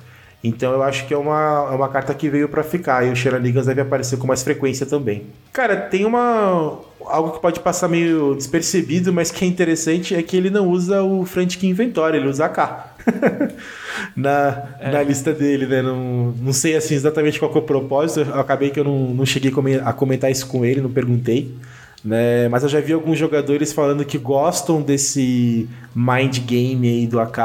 Então 0.43 0.73
eu 0.73 0.83
acho 0.83 1.07
que 1.07 1.15
é 1.15 1.17
uma, 1.17 1.69
é 1.71 1.75
uma 1.75 1.89
carta 1.89 2.13
que 2.13 2.29
veio 2.29 2.49
para 2.49 2.65
ficar 2.65 3.07
e 3.07 3.11
o 3.11 3.17
Shenanigans 3.17 3.67
deve 3.67 3.81
aparecer 3.81 4.19
com 4.19 4.27
mais 4.27 4.43
frequência 4.43 4.85
também. 4.85 5.27
Cara, 5.53 5.77
tem 5.77 6.05
uma. 6.05 6.81
Algo 7.07 7.33
que 7.33 7.41
pode 7.41 7.61
passar 7.61 7.87
meio 7.87 8.35
despercebido, 8.35 9.13
mas 9.13 9.31
que 9.31 9.45
é 9.45 9.49
interessante 9.49 10.17
é 10.17 10.23
que 10.25 10.37
ele 10.37 10.51
não 10.51 10.67
usa 10.67 11.05
o 11.05 11.25
Frantic 11.25 11.63
Inventory, 11.63 12.17
ele 12.17 12.29
usa 12.29 12.47
a 12.47 12.49
K. 12.49 12.95
na, 14.17 14.63
é. 14.81 14.91
na 14.91 15.03
lista 15.03 15.33
dele, 15.33 15.67
né? 15.67 15.83
Não, 15.83 16.33
não 16.33 16.53
sei 16.53 16.77
assim 16.77 16.95
exatamente 16.95 17.39
qual 17.39 17.53
é 17.55 17.59
o 17.59 17.63
propósito. 17.63 18.21
Eu 18.21 18.41
acabei 18.41 18.71
que 18.71 18.81
eu 18.81 18.85
não, 18.85 19.15
não 19.15 19.27
cheguei 19.27 19.53
a 19.85 19.93
comentar 19.93 20.31
isso 20.31 20.47
com 20.47 20.65
ele, 20.65 20.81
não 20.81 20.91
perguntei. 20.91 21.55
Né? 22.05 22.49
Mas 22.49 22.63
eu 22.63 22.69
já 22.69 22.81
vi 22.81 22.93
alguns 22.93 23.19
jogadores 23.19 23.73
falando 23.73 24.05
que 24.05 24.19
gostam 24.19 24.81
desse 24.81 25.69
mind 25.95 26.39
game 26.41 26.89
aí 26.89 27.07
do 27.07 27.21
AK. 27.21 27.39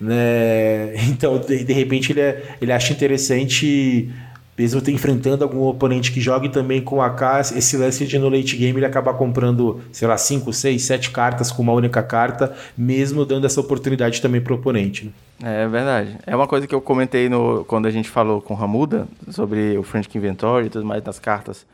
Né? 0.00 0.94
Então, 1.08 1.38
de, 1.38 1.64
de 1.64 1.72
repente, 1.72 2.12
ele, 2.12 2.20
é, 2.20 2.56
ele 2.60 2.72
acha 2.72 2.92
interessante 2.92 4.10
mesmo 4.56 4.80
ter 4.80 4.92
enfrentando 4.92 5.44
algum 5.44 5.62
oponente 5.62 6.10
que 6.10 6.20
jogue 6.20 6.48
também 6.48 6.80
com 6.80 7.02
AK, 7.02 7.52
esse 7.56 7.76
lance 7.76 8.06
de 8.06 8.18
no 8.18 8.28
late 8.28 8.56
game 8.56 8.78
ele 8.78 8.86
acabar 8.86 9.14
comprando, 9.14 9.80
sei 9.92 10.08
lá, 10.08 10.16
5, 10.16 10.52
6, 10.52 10.82
7 10.82 11.10
cartas 11.10 11.52
com 11.52 11.62
uma 11.62 11.72
única 11.72 12.02
carta, 12.02 12.54
mesmo 12.76 13.24
dando 13.24 13.46
essa 13.46 13.60
oportunidade 13.60 14.22
também 14.22 14.40
pro 14.40 14.54
oponente. 14.54 15.12
Né? 15.40 15.64
É 15.64 15.68
verdade. 15.68 16.16
É 16.26 16.34
uma 16.34 16.46
coisa 16.46 16.66
que 16.66 16.74
eu 16.74 16.80
comentei 16.80 17.28
no, 17.28 17.64
quando 17.64 17.86
a 17.86 17.90
gente 17.90 18.08
falou 18.08 18.40
com 18.40 18.54
o 18.54 18.56
Ramuda 18.56 19.06
sobre 19.30 19.76
o 19.76 19.82
Frantic 19.82 20.14
Inventory 20.14 20.66
e 20.66 20.70
tudo 20.70 20.84
mais 20.84 21.04
nas 21.04 21.18
cartas 21.18 21.66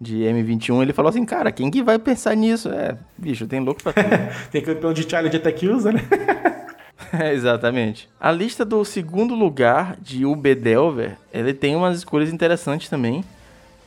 de 0.00 0.18
M21, 0.18 0.82
ele 0.82 0.92
falou 0.92 1.08
assim, 1.08 1.24
cara, 1.24 1.52
quem 1.52 1.70
que 1.70 1.82
vai 1.82 1.98
pensar 1.98 2.34
nisso? 2.34 2.68
É, 2.68 2.96
bicho, 3.16 3.46
tem 3.46 3.60
louco 3.60 3.82
pra 3.82 3.92
tudo. 3.92 4.08
tem 4.50 4.60
campeão 4.60 4.92
de 4.92 5.08
challenge 5.08 5.36
até 5.36 5.52
que 5.52 5.68
usa, 5.68 5.92
né? 5.92 6.00
É, 7.12 7.32
exatamente. 7.32 8.08
A 8.20 8.30
lista 8.30 8.64
do 8.64 8.84
segundo 8.84 9.34
lugar 9.34 9.96
de 10.00 10.24
UB 10.24 10.54
Delver, 10.54 11.16
ele 11.32 11.52
tem 11.52 11.76
umas 11.76 11.98
escolhas 11.98 12.32
interessantes 12.32 12.88
também. 12.88 13.24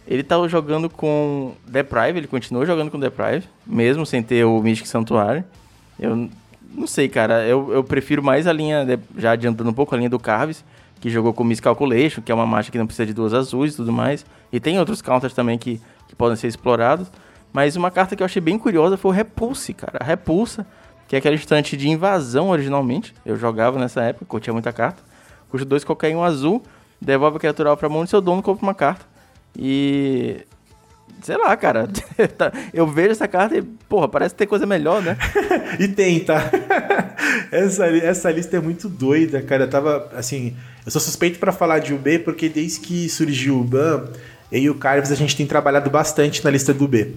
Ele 0.07 0.23
tá 0.23 0.35
jogando 0.47 0.89
com 0.89 1.53
Deprive, 1.67 2.19
ele 2.19 2.27
continua 2.27 2.65
jogando 2.65 2.89
com 2.89 2.99
Deprive, 2.99 3.45
mesmo 3.65 4.05
sem 4.05 4.23
ter 4.23 4.45
o 4.45 4.61
Mystic 4.61 4.87
Santuário. 4.87 5.43
Eu 5.99 6.29
não 6.73 6.87
sei, 6.87 7.09
cara, 7.09 7.45
eu, 7.45 7.73
eu 7.73 7.83
prefiro 7.83 8.23
mais 8.23 8.47
a 8.47 8.53
linha, 8.53 8.85
de, 8.85 8.99
já 9.17 9.31
adiantando 9.31 9.69
um 9.69 9.73
pouco, 9.73 9.93
a 9.93 9.97
linha 9.97 10.09
do 10.09 10.19
Carves, 10.19 10.63
que 11.01 11.09
jogou 11.09 11.33
com 11.33 11.43
Miss 11.43 11.59
Calculation, 11.59 12.21
que 12.21 12.31
é 12.31 12.35
uma 12.35 12.45
marcha 12.45 12.71
que 12.71 12.77
não 12.77 12.85
precisa 12.85 13.05
de 13.05 13.13
duas 13.13 13.33
azuis 13.33 13.73
e 13.73 13.77
tudo 13.77 13.91
mais. 13.91 14.25
E 14.51 14.59
tem 14.59 14.79
outros 14.79 15.01
counters 15.01 15.33
também 15.33 15.57
que, 15.57 15.81
que 16.07 16.15
podem 16.15 16.35
ser 16.35 16.47
explorados. 16.47 17.11
Mas 17.51 17.75
uma 17.75 17.89
carta 17.91 18.15
que 18.15 18.21
eu 18.21 18.25
achei 18.25 18.41
bem 18.41 18.57
curiosa 18.57 18.97
foi 18.97 19.11
o 19.11 19.13
Repulse, 19.13 19.73
cara. 19.73 19.97
A 19.99 20.03
Repulsa 20.03 20.65
que 21.07 21.15
é 21.15 21.19
aquele 21.19 21.35
instante 21.35 21.77
de 21.77 21.87
invasão 21.87 22.49
originalmente. 22.49 23.13
Eu 23.25 23.37
jogava 23.37 23.79
nessa 23.79 24.01
época, 24.01 24.25
curtia 24.25 24.51
muita 24.51 24.73
carta. 24.73 25.01
Custa 25.49 25.65
dois 25.65 25.83
qualquer 25.83 26.13
um 26.15 26.23
azul, 26.23 26.61
devolve 26.99 27.37
a 27.37 27.39
criatura 27.39 27.77
pra 27.77 27.87
mão 27.87 28.03
do 28.03 28.09
seu 28.09 28.19
dono, 28.19 28.43
compra 28.43 28.63
uma 28.65 28.73
carta. 28.73 29.05
E. 29.57 30.45
Sei 31.21 31.37
lá, 31.37 31.55
cara. 31.55 31.87
Tá, 32.37 32.51
eu 32.73 32.85
vejo 32.87 33.11
essa 33.11 33.27
carta 33.27 33.55
e, 33.55 33.61
porra, 33.61 34.07
parece 34.07 34.35
ter 34.35 34.47
coisa 34.47 34.65
melhor, 34.65 35.01
né? 35.01 35.17
e 35.79 35.87
tem, 35.87 36.19
tá? 36.19 36.51
essa, 37.51 37.87
essa 37.87 38.31
lista 38.31 38.57
é 38.57 38.59
muito 38.59 38.89
doida, 38.89 39.41
cara. 39.41 39.63
Eu 39.63 39.69
tava, 39.69 40.11
assim. 40.15 40.55
Eu 40.85 40.91
sou 40.91 40.99
suspeito 40.99 41.39
para 41.39 41.51
falar 41.51 41.79
de 41.79 41.93
UB 41.93 42.19
porque 42.19 42.49
desde 42.49 42.79
que 42.79 43.07
surgiu 43.07 43.59
o 43.59 43.63
BAN, 43.63 44.05
eu 44.51 44.61
e 44.61 44.69
o 44.69 44.75
Carves 44.75 45.11
a 45.11 45.15
gente 45.15 45.35
tem 45.35 45.45
trabalhado 45.45 45.89
bastante 45.89 46.43
na 46.43 46.49
lista 46.49 46.73
do 46.73 46.87
B 46.87 47.13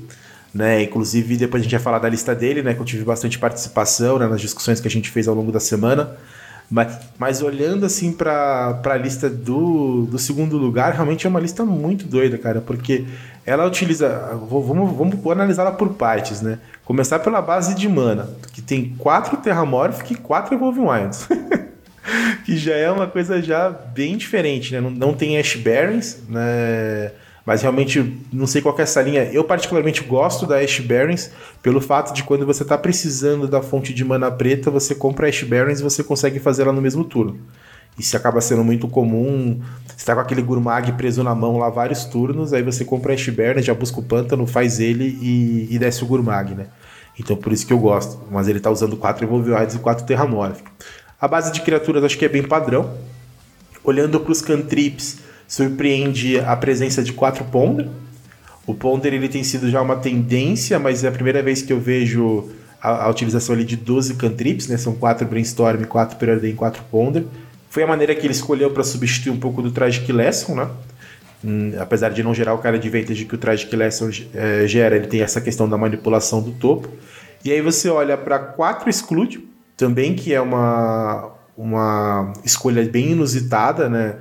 né? 0.52 0.82
Inclusive, 0.82 1.36
depois 1.36 1.60
a 1.60 1.64
gente 1.64 1.72
vai 1.72 1.80
falar 1.80 1.98
da 1.98 2.08
lista 2.08 2.34
dele, 2.34 2.62
né? 2.62 2.74
Que 2.74 2.80
eu 2.80 2.84
tive 2.84 3.04
bastante 3.04 3.38
participação 3.38 4.18
né, 4.18 4.26
nas 4.26 4.40
discussões 4.40 4.80
que 4.80 4.88
a 4.88 4.90
gente 4.90 5.10
fez 5.10 5.28
ao 5.28 5.34
longo 5.34 5.52
da 5.52 5.60
semana. 5.60 6.16
Mas, 6.70 6.98
mas 7.18 7.42
olhando 7.42 7.84
assim 7.84 8.12
para 8.12 8.80
a 8.84 8.96
lista 8.96 9.28
do, 9.28 10.06
do 10.06 10.18
segundo 10.18 10.56
lugar, 10.56 10.92
realmente 10.92 11.26
é 11.26 11.30
uma 11.30 11.40
lista 11.40 11.64
muito 11.64 12.06
doida, 12.06 12.38
cara, 12.38 12.60
porque 12.60 13.04
ela 13.44 13.66
utiliza. 13.66 14.08
Vamos, 14.48 14.96
vamos 14.96 15.26
analisá-la 15.32 15.72
por 15.72 15.88
partes, 15.94 16.40
né? 16.40 16.60
Começar 16.84 17.18
pela 17.18 17.42
base 17.42 17.74
de 17.74 17.88
mana, 17.88 18.30
que 18.52 18.62
tem 18.62 18.94
quatro 18.98 19.36
Terramorphic 19.38 20.12
e 20.12 20.16
quatro 20.16 20.54
Evolving 20.54 20.82
Wilds. 20.82 21.26
que 22.46 22.56
já 22.56 22.76
é 22.76 22.90
uma 22.90 23.08
coisa 23.08 23.42
já 23.42 23.68
bem 23.70 24.16
diferente, 24.16 24.72
né? 24.72 24.80
Não, 24.80 24.90
não 24.90 25.12
tem 25.12 25.38
Ash 25.38 25.56
Barrens, 25.56 26.18
né? 26.28 27.10
Mas 27.50 27.62
realmente 27.62 28.16
não 28.32 28.46
sei 28.46 28.62
qual 28.62 28.78
é 28.78 28.82
essa 28.82 29.02
linha. 29.02 29.24
Eu 29.24 29.42
particularmente 29.42 30.04
gosto 30.04 30.46
da 30.46 30.60
Ash 30.60 30.78
Barrens 30.78 31.32
pelo 31.60 31.80
fato 31.80 32.14
de 32.14 32.22
quando 32.22 32.46
você 32.46 32.62
está 32.62 32.78
precisando 32.78 33.48
da 33.48 33.60
fonte 33.60 33.92
de 33.92 34.04
mana 34.04 34.30
preta, 34.30 34.70
você 34.70 34.94
compra 34.94 35.28
Ash 35.28 35.42
Barrens 35.42 35.80
e 35.80 35.82
você 35.82 36.04
consegue 36.04 36.38
fazer 36.38 36.62
ela 36.62 36.72
no 36.72 36.80
mesmo 36.80 37.02
turno. 37.02 37.40
Isso 37.98 38.16
acaba 38.16 38.40
sendo 38.40 38.62
muito 38.62 38.86
comum. 38.86 39.60
Você 39.96 40.06
tá 40.06 40.14
com 40.14 40.20
aquele 40.20 40.42
Gurmag 40.42 40.92
preso 40.92 41.24
na 41.24 41.34
mão 41.34 41.58
lá 41.58 41.68
vários 41.68 42.04
turnos, 42.04 42.52
aí 42.52 42.62
você 42.62 42.84
compra 42.84 43.14
Ash 43.14 43.28
Barrens, 43.30 43.66
já 43.66 43.74
busca 43.74 43.98
o 43.98 44.04
pântano, 44.04 44.46
faz 44.46 44.78
ele 44.78 45.18
e, 45.20 45.74
e 45.74 45.76
desce 45.76 46.04
o 46.04 46.06
Gurmag, 46.06 46.54
né? 46.54 46.66
Então 47.18 47.36
por 47.36 47.52
isso 47.52 47.66
que 47.66 47.72
eu 47.72 47.80
gosto. 47.80 48.22
Mas 48.30 48.46
ele 48.46 48.60
tá 48.60 48.70
usando 48.70 48.96
4 48.96 49.24
Evolvioides 49.24 49.74
e 49.74 49.80
4 49.80 50.06
Terramorph. 50.06 50.60
A 51.20 51.26
base 51.26 51.50
de 51.50 51.62
criaturas 51.62 52.04
acho 52.04 52.16
que 52.16 52.24
é 52.24 52.28
bem 52.28 52.44
padrão. 52.44 52.96
Olhando 53.82 54.20
para 54.20 54.30
os 54.30 54.40
cantrips, 54.40 55.18
surpreende 55.50 56.38
a 56.38 56.54
presença 56.54 57.02
de 57.02 57.12
4 57.12 57.44
Ponder. 57.46 57.88
O 58.64 58.72
Ponder 58.72 59.12
ele 59.12 59.28
tem 59.28 59.42
sido 59.42 59.68
já 59.68 59.82
uma 59.82 59.96
tendência, 59.96 60.78
mas 60.78 61.02
é 61.02 61.08
a 61.08 61.12
primeira 61.12 61.42
vez 61.42 61.60
que 61.60 61.72
eu 61.72 61.80
vejo 61.80 62.48
a, 62.80 63.06
a 63.06 63.10
utilização 63.10 63.56
ali 63.56 63.64
de 63.64 63.74
12 63.74 64.14
cantrips, 64.14 64.68
né? 64.68 64.76
São 64.76 64.94
4 64.94 65.26
Brainstorm, 65.26 65.82
4 65.82 66.16
Preordain 66.16 66.54
4 66.54 66.84
Ponder. 66.88 67.24
Foi 67.68 67.82
a 67.82 67.86
maneira 67.86 68.14
que 68.14 68.24
ele 68.24 68.32
escolheu 68.32 68.70
para 68.70 68.84
substituir 68.84 69.32
um 69.32 69.40
pouco 69.40 69.60
do 69.60 69.72
Tragic 69.72 70.12
Lesson, 70.12 70.54
né? 70.54 70.70
Hum, 71.44 71.72
apesar 71.80 72.10
de 72.10 72.22
não 72.22 72.32
gerar 72.32 72.54
o 72.54 72.58
cara 72.58 72.78
de 72.78 72.88
vintage 72.88 73.24
que 73.24 73.34
o 73.34 73.38
Tragic 73.38 73.74
Lesson 73.74 74.08
é, 74.32 74.68
gera, 74.68 74.94
ele 74.94 75.08
tem 75.08 75.20
essa 75.20 75.40
questão 75.40 75.68
da 75.68 75.76
manipulação 75.76 76.40
do 76.40 76.52
topo. 76.52 76.88
E 77.44 77.50
aí 77.50 77.60
você 77.60 77.88
olha 77.88 78.16
para 78.16 78.38
4 78.38 78.88
Exclude, 78.88 79.44
também 79.76 80.14
que 80.14 80.32
é 80.32 80.40
uma, 80.40 81.32
uma 81.56 82.32
escolha 82.44 82.84
bem 82.84 83.10
inusitada, 83.10 83.88
né? 83.88 84.14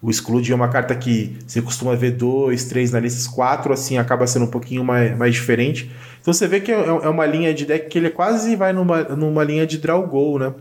O 0.00 0.10
Exclude 0.10 0.52
é 0.52 0.54
uma 0.54 0.68
carta 0.68 0.94
que 0.94 1.36
você 1.46 1.62
costuma 1.62 1.94
ver 1.94 2.12
dois, 2.12 2.64
três 2.64 2.92
na 2.92 3.00
lista, 3.00 3.30
quatro 3.32 3.72
assim 3.72 3.98
acaba 3.98 4.26
sendo 4.26 4.44
um 4.44 4.50
pouquinho 4.50 4.84
mais, 4.84 5.16
mais 5.16 5.34
diferente. 5.34 5.90
Então 6.20 6.34
você 6.34 6.46
vê 6.46 6.60
que 6.60 6.70
é, 6.70 6.74
é 6.74 7.08
uma 7.08 7.24
linha 7.24 7.54
de 7.54 7.64
deck 7.64 7.88
que 7.88 7.98
ele 7.98 8.10
quase 8.10 8.54
vai 8.56 8.72
numa, 8.72 9.02
numa 9.04 9.42
linha 9.42 9.66
de 9.66 9.78
draw 9.78 10.06
goal, 10.06 10.38
né? 10.38 10.52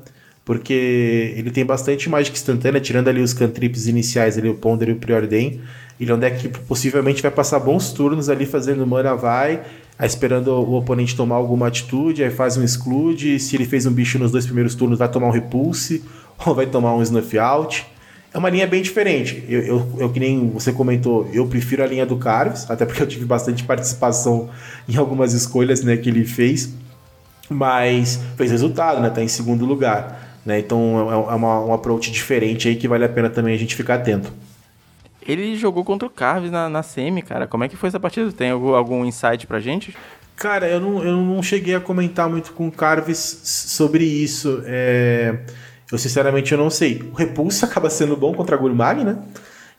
Porque 0.46 1.34
ele 1.36 1.50
tem 1.50 1.66
bastante 1.66 2.08
mágica 2.08 2.38
instantânea, 2.38 2.80
tirando 2.80 3.08
ali 3.08 3.20
os 3.20 3.34
cantrips 3.34 3.88
iniciais, 3.88 4.38
ali, 4.38 4.48
o 4.48 4.54
Ponder 4.54 4.90
e 4.90 4.92
o 4.92 4.96
Preordain. 4.96 5.60
Ele 6.00 6.12
é 6.12 6.14
um 6.14 6.20
deck 6.20 6.48
que 6.48 6.60
possivelmente 6.60 7.22
vai 7.22 7.32
passar 7.32 7.60
bons 7.60 7.92
turnos 7.92 8.30
ali 8.30 8.46
fazendo 8.46 8.86
mana 8.86 9.16
vai, 9.16 9.64
esperando 10.00 10.50
o 10.50 10.76
oponente 10.76 11.16
tomar 11.16 11.36
alguma 11.36 11.68
atitude, 11.68 12.24
aí 12.24 12.30
faz 12.30 12.58
um 12.58 12.64
exclude. 12.64 13.40
Se 13.40 13.56
ele 13.56 13.66
fez 13.66 13.86
um 13.86 13.92
bicho 13.92 14.20
nos 14.20 14.32
dois 14.32 14.46
primeiros 14.46 14.76
turnos, 14.76 15.00
vai 15.00 15.10
tomar 15.10 15.28
um 15.28 15.32
repulse 15.32 16.04
ou 16.46 16.54
vai 16.54 16.68
tomar 16.68 16.96
um 16.96 17.02
snuff 17.02 17.38
out. 17.40 17.95
É 18.36 18.38
uma 18.38 18.50
linha 18.50 18.68
bem 18.68 18.82
diferente. 18.82 19.46
Eu, 19.48 19.62
eu, 19.62 19.96
eu, 19.98 20.10
que 20.12 20.20
nem 20.20 20.50
você 20.50 20.74
comentou, 20.74 21.26
eu 21.32 21.48
prefiro 21.48 21.82
a 21.82 21.88
linha 21.88 22.06
do 22.06 22.18
Carves, 22.18 22.70
até 22.70 22.86
porque 22.86 23.02
eu 23.02 23.08
tive 23.08 23.24
bastante 23.24 23.64
participação 23.64 24.50
em 24.90 24.98
algumas 24.98 25.32
escolhas 25.32 25.86
né, 25.86 25.96
que 25.96 26.10
ele 26.10 26.26
fez. 26.26 26.74
Mas 27.50 28.20
fez 28.36 28.52
resultado, 28.52 29.00
né? 29.00 29.10
Tá 29.10 29.24
em 29.24 29.30
segundo 29.30 29.66
lugar. 29.66 30.38
Né? 30.46 30.60
Então 30.60 31.10
é, 31.10 31.14
é 31.14 31.36
uma, 31.36 31.62
um 31.62 31.74
approach 31.74 32.12
diferente 32.12 32.68
aí 32.68 32.76
que 32.76 32.90
vale 32.90 33.06
a 33.06 33.10
pena 33.10 33.30
também 33.30 33.56
a 33.56 33.58
gente 33.58 33.74
ficar 33.74 33.96
atento. 33.96 34.34
Ele 35.26 35.56
jogou 35.56 35.86
contra 35.86 36.06
o 36.06 36.12
Carves 36.12 36.52
na, 36.52 36.68
na 36.68 36.84
semi, 36.84 37.22
cara. 37.22 37.48
Como 37.48 37.64
é 37.64 37.70
que 37.70 37.78
foi 37.78 37.88
essa 37.88 38.02
partida? 38.02 38.34
Tem 38.34 38.52
algum, 38.52 38.76
algum 38.76 39.06
insight 39.06 39.48
pra 39.48 39.62
gente? 39.62 39.96
Cara, 40.36 40.68
eu 40.68 40.82
não, 40.82 41.02
eu 41.02 41.16
não 41.16 41.42
cheguei 41.42 41.74
a 41.74 41.80
comentar 41.80 42.30
muito 42.30 42.52
com 42.52 42.68
o 42.68 42.72
Carves 42.72 43.40
sobre 43.46 44.04
isso. 44.04 44.62
É... 44.66 45.38
Eu 45.92 45.98
sinceramente 45.98 46.52
eu 46.52 46.58
não 46.58 46.70
sei. 46.70 47.04
O 47.12 47.16
Repulso 47.16 47.64
acaba 47.66 47.90
sendo 47.90 48.16
bom 48.16 48.34
contra 48.34 48.56
a 48.56 48.60
Gurmag, 48.60 49.04
né? 49.04 49.18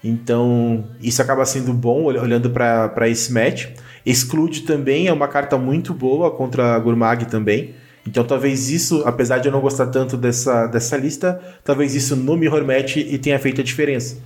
Então, 0.04 0.84
isso 1.00 1.20
acaba 1.20 1.44
sendo 1.44 1.72
bom 1.72 2.04
olhando 2.04 2.50
para 2.50 3.08
esse 3.08 3.32
match. 3.32 3.66
Exclude 4.04 4.62
também 4.62 5.08
é 5.08 5.12
uma 5.12 5.26
carta 5.26 5.58
muito 5.58 5.92
boa 5.92 6.30
contra 6.30 6.74
a 6.74 6.78
Gurmag 6.78 7.24
também. 7.26 7.74
Então 8.06 8.24
talvez 8.24 8.70
isso, 8.70 9.02
apesar 9.04 9.38
de 9.38 9.48
eu 9.48 9.52
não 9.52 9.60
gostar 9.60 9.86
tanto 9.86 10.16
dessa, 10.16 10.66
dessa 10.68 10.96
lista, 10.96 11.40
talvez 11.64 11.94
isso 11.94 12.14
no 12.14 12.36
Mirror 12.36 12.64
Match 12.64 12.96
e 12.96 13.18
tenha 13.18 13.38
feito 13.38 13.60
a 13.60 13.64
diferença. 13.64 14.18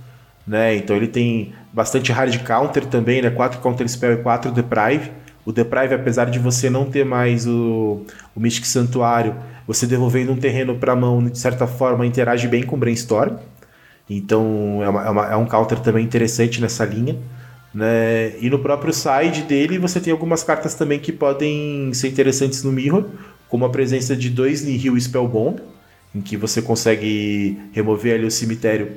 Né? 0.45 0.75
Então 0.75 0.95
ele 0.95 1.07
tem 1.07 1.53
bastante 1.73 2.11
hard 2.11 2.37
counter 2.43 2.85
também, 2.85 3.21
né? 3.21 3.31
4 3.31 3.59
counter 3.59 3.87
spell 3.89 4.13
e 4.13 4.17
4 4.17 4.51
deprive. 4.51 5.11
O 5.43 5.51
deprive, 5.51 5.95
apesar 5.95 6.25
de 6.25 6.37
você 6.37 6.69
não 6.69 6.85
ter 6.85 7.03
mais 7.03 7.47
o, 7.47 8.05
o 8.35 8.39
Mystic 8.39 8.65
Santuário, 8.65 9.35
você 9.73 9.87
devolvendo 9.87 10.33
um 10.33 10.35
terreno 10.35 10.75
para 10.75 10.95
mão, 10.95 11.23
de 11.23 11.37
certa 11.37 11.65
forma, 11.65 12.05
interage 12.05 12.47
bem 12.47 12.63
com 12.63 12.75
o 12.75 12.79
Brainstorm. 12.79 13.37
Então 14.09 14.81
é, 14.83 14.89
uma, 14.89 15.05
é, 15.05 15.09
uma, 15.09 15.25
é 15.31 15.35
um 15.37 15.45
counter 15.45 15.79
também 15.79 16.03
interessante 16.03 16.59
nessa 16.59 16.83
linha. 16.83 17.17
Né? 17.73 18.33
E 18.41 18.49
no 18.49 18.59
próprio 18.59 18.93
side 18.93 19.43
dele 19.43 19.77
você 19.77 20.01
tem 20.01 20.11
algumas 20.11 20.43
cartas 20.43 20.75
também 20.75 20.99
que 20.99 21.13
podem 21.13 21.93
ser 21.93 22.09
interessantes 22.09 22.63
no 22.63 22.71
Mirror, 22.71 23.05
como 23.47 23.63
a 23.63 23.69
presença 23.69 24.13
de 24.13 24.29
dois 24.29 24.61
Nihil 24.61 24.99
Spellbomb, 24.99 25.61
em 26.13 26.19
que 26.19 26.35
você 26.35 26.61
consegue 26.61 27.57
remover 27.71 28.15
ali 28.15 28.25
o 28.25 28.31
cemitério 28.31 28.91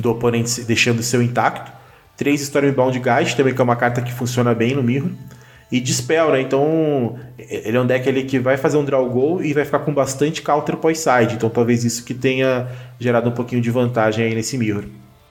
do 0.00 0.10
oponente 0.10 0.62
deixando 0.62 1.00
seu 1.02 1.22
intacto. 1.22 1.70
Três 2.16 2.40
Stormbound 2.42 2.98
Guide, 2.98 3.36
também 3.36 3.54
que 3.54 3.60
é 3.60 3.64
uma 3.64 3.76
carta 3.76 4.02
que 4.02 4.12
funciona 4.12 4.52
bem 4.52 4.74
no 4.74 4.82
Mirror. 4.82 5.10
E 5.72 5.80
Dispel, 5.80 6.32
né? 6.32 6.42
Então, 6.42 7.18
ele 7.38 7.78
é 7.78 7.80
um 7.80 7.86
deck 7.86 8.06
ali 8.06 8.24
que 8.24 8.38
vai 8.38 8.58
fazer 8.58 8.76
um 8.76 8.84
draw 8.84 9.08
goal 9.08 9.42
e 9.42 9.54
vai 9.54 9.64
ficar 9.64 9.78
com 9.78 9.94
bastante 9.94 10.42
counter 10.42 10.76
pós-side. 10.76 11.34
Então, 11.34 11.48
talvez 11.48 11.82
isso 11.82 12.04
que 12.04 12.12
tenha 12.12 12.68
gerado 13.00 13.30
um 13.30 13.32
pouquinho 13.32 13.62
de 13.62 13.70
vantagem 13.70 14.26
aí 14.26 14.34
nesse 14.34 14.58
Mirror. 14.58 14.84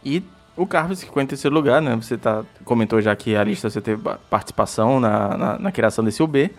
E 0.04 0.24
o 0.58 0.66
Carlos 0.66 1.00
que 1.00 1.06
ficou 1.06 1.22
em 1.22 1.28
terceiro 1.28 1.54
lugar, 1.54 1.80
né? 1.80 1.96
Você 1.96 2.18
tá, 2.18 2.44
comentou 2.66 3.00
já 3.00 3.16
que 3.16 3.36
a 3.36 3.44
lista 3.44 3.70
você 3.70 3.80
teve 3.80 4.02
participação 4.32 5.00
na, 5.00 5.38
na, 5.38 5.60
na 5.60 5.72
criação 5.72 6.04
desse 6.04 6.24
UB. 6.24 6.50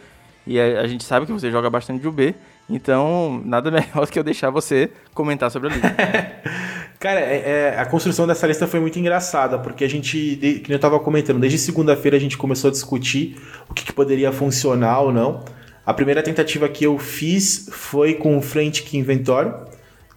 E 0.46 0.60
a, 0.60 0.82
a, 0.82 0.86
gente 0.86 1.02
sabe 1.02 1.26
que 1.26 1.32
você 1.32 1.50
joga 1.50 1.68
bastante 1.68 2.00
de 2.00 2.08
UB, 2.08 2.34
então 2.68 3.42
nada 3.44 3.70
melhor 3.72 4.06
do 4.06 4.12
que 4.12 4.18
eu 4.18 4.24
deixar 4.24 4.50
você 4.50 4.90
comentar 5.12 5.50
sobre 5.50 5.70
a 5.70 5.72
lista. 5.72 5.96
Cara, 7.02 7.18
é, 7.18 7.72
é, 7.74 7.80
a 7.80 7.84
construção 7.84 8.28
dessa 8.28 8.46
lista 8.46 8.64
foi 8.64 8.78
muito 8.78 8.96
engraçada, 8.96 9.58
porque 9.58 9.82
a 9.82 9.88
gente, 9.88 10.36
de, 10.36 10.60
que 10.60 10.72
eu 10.72 10.76
estava 10.76 11.00
comentando, 11.00 11.40
desde 11.40 11.58
segunda-feira 11.58 12.16
a 12.16 12.20
gente 12.20 12.38
começou 12.38 12.68
a 12.68 12.70
discutir 12.70 13.38
o 13.68 13.74
que, 13.74 13.84
que, 13.84 13.92
poderia 13.92 14.30
funcionar 14.30 15.00
ou 15.00 15.12
não. 15.12 15.44
A 15.84 15.92
primeira 15.92 16.22
tentativa 16.22 16.68
que 16.68 16.86
eu 16.86 16.96
fiz 17.00 17.68
foi 17.72 18.14
com 18.14 18.38
o 18.38 18.40
Frantic 18.40 18.94
Inventory. 18.94 19.52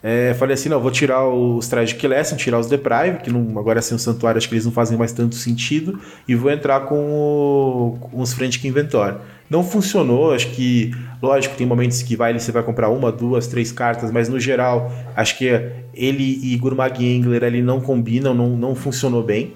É, 0.07 0.35
falei 0.35 0.53
assim, 0.53 0.69
não, 0.69 0.79
vou 0.79 0.91
tirar 0.91 1.27
os 1.27 1.67
Tragic 1.67 2.05
Lesson, 2.05 2.35
tirar 2.35 2.59
os 2.59 2.67
Deprive, 2.67 3.23
que 3.23 3.31
não, 3.31 3.57
agora 3.57 3.81
sem 3.81 3.95
o 3.95 3.99
Santuário 3.99 4.37
acho 4.37 4.47
que 4.47 4.53
eles 4.53 4.63
não 4.63 4.71
fazem 4.71 4.95
mais 4.95 5.11
tanto 5.11 5.33
sentido, 5.33 5.99
e 6.27 6.35
vou 6.35 6.51
entrar 6.51 6.81
com, 6.81 6.95
o, 6.95 7.97
com 7.99 8.21
os 8.21 8.31
Frantic 8.31 8.63
Inventory. 8.65 9.15
Não 9.49 9.63
funcionou, 9.63 10.31
acho 10.31 10.51
que, 10.51 10.91
lógico, 11.19 11.55
tem 11.55 11.65
momentos 11.65 12.03
que 12.03 12.15
vai, 12.15 12.31
você 12.37 12.51
vai 12.51 12.61
comprar 12.61 12.89
uma, 12.89 13.11
duas, 13.11 13.47
três 13.47 13.71
cartas, 13.71 14.11
mas 14.11 14.29
no 14.29 14.39
geral, 14.39 14.93
acho 15.15 15.39
que 15.39 15.49
ele 15.91 16.39
e 16.43 16.55
Gurmag 16.55 17.17
Angler 17.17 17.43
ali 17.43 17.63
não 17.63 17.81
combinam, 17.81 18.35
não, 18.35 18.49
não 18.49 18.75
funcionou 18.75 19.23
bem. 19.23 19.55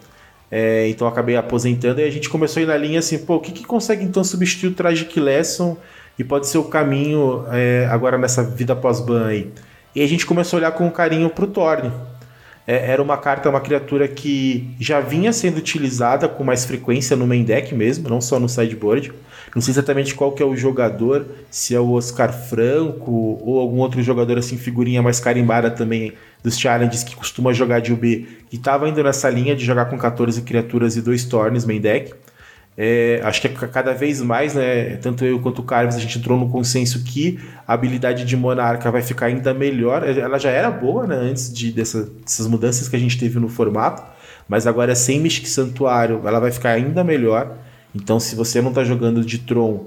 É, 0.50 0.90
então 0.90 1.08
acabei 1.08 1.36
aposentando 1.36 2.02
e 2.02 2.04
a 2.04 2.10
gente 2.10 2.28
começou 2.28 2.60
a 2.60 2.64
ir 2.64 2.66
na 2.66 2.76
linha 2.76 2.98
assim, 2.98 3.20
pô, 3.20 3.36
o 3.36 3.40
que, 3.40 3.52
que 3.52 3.64
consegue 3.64 4.04
então 4.04 4.24
substituir 4.24 4.70
o 4.70 4.74
Tragic 4.74 5.20
Lesson 5.20 5.78
e 6.18 6.24
pode 6.24 6.48
ser 6.48 6.58
o 6.58 6.64
caminho 6.64 7.46
é, 7.52 7.88
agora 7.92 8.18
nessa 8.18 8.44
vida 8.44 8.76
pós-ban 8.76 9.28
aí? 9.28 9.52
E 9.96 10.02
a 10.02 10.08
gente 10.08 10.26
começou 10.26 10.58
a 10.58 10.60
olhar 10.60 10.72
com 10.72 10.90
carinho 10.92 11.30
pro 11.30 11.48
Thorne. 11.48 11.92
É, 12.68 12.92
era 12.92 13.02
uma 13.02 13.18
carta, 13.18 13.50
uma 13.50 13.60
criatura 13.60 14.08
que 14.08 14.76
já 14.80 15.00
vinha 15.00 15.34
sendo 15.34 15.58
utilizada 15.58 16.30
com 16.30 16.44
mais 16.44 16.66
frequência 16.66 17.18
no 17.18 17.26
main 17.26 17.44
deck 17.44 17.74
mesmo, 17.74 18.08
não 18.08 18.22
só 18.22 18.40
no 18.40 18.48
sideboard. 18.48 19.12
Não 19.56 19.62
sei 19.62 19.72
exatamente 19.72 20.14
qual 20.14 20.32
que 20.34 20.44
é 20.44 20.46
o 20.46 20.56
jogador, 20.56 21.26
se 21.50 21.74
é 21.74 21.80
o 21.80 21.94
Oscar 21.94 22.32
Franco 22.32 23.40
ou 23.42 23.60
algum 23.60 23.80
outro 23.80 24.04
jogador 24.04 24.38
assim, 24.38 24.56
figurinha 24.56 25.02
mais 25.02 25.20
carimbada 25.20 25.72
também 25.72 26.14
dos 26.44 26.60
challenges 26.60 27.04
que 27.04 27.16
costuma 27.16 27.52
jogar 27.52 27.82
de 27.82 27.92
UB, 27.92 28.28
que 28.50 28.58
estava 28.58 28.88
indo 28.88 29.04
nessa 29.04 29.28
linha 29.30 29.56
de 29.56 29.66
jogar 29.66 29.86
com 29.86 29.98
14 29.98 30.42
criaturas 30.44 30.96
e 30.96 31.02
dois 31.02 31.26
Tornes 31.26 31.66
main 31.66 31.82
deck. 31.82 32.14
É, 32.82 33.20
acho 33.26 33.42
que 33.42 33.48
é 33.48 33.50
cada 33.50 33.94
vez 33.94 34.22
mais, 34.22 34.56
né, 34.56 34.96
tanto 35.02 35.26
eu 35.26 35.42
quanto 35.42 35.60
o 35.60 35.64
Carves, 35.64 35.98
a 35.98 36.00
gente 36.00 36.18
entrou 36.18 36.40
no 36.40 36.48
consenso 36.48 37.04
que 37.04 37.38
a 37.68 37.74
habilidade 37.74 38.24
de 38.24 38.38
Monarca 38.38 38.90
vai 38.90 39.02
ficar 39.02 39.26
ainda 39.26 39.54
melhor. 39.54 40.08
Ela 40.08 40.38
já 40.38 40.50
era 40.50 40.72
boa 40.72 41.06
né, 41.06 41.18
antes 41.18 41.54
de 41.54 41.74
dessa, 41.74 42.10
dessas 42.24 42.48
mudanças 42.48 42.88
que 42.88 42.96
a 42.96 43.00
gente 43.00 43.20
teve 43.20 43.38
no 43.38 43.50
formato, 43.50 44.02
mas 44.48 44.66
agora 44.66 44.96
sem 44.96 45.20
Mystic 45.20 45.48
Santuário 45.48 46.22
ela 46.26 46.40
vai 46.40 46.54
ficar 46.54 46.70
ainda 46.70 47.04
melhor. 47.04 47.58
Então, 47.94 48.18
se 48.18 48.34
você 48.34 48.62
não 48.62 48.70
está 48.70 48.86
jogando 48.86 49.26
de 49.26 49.40
Tron, 49.40 49.86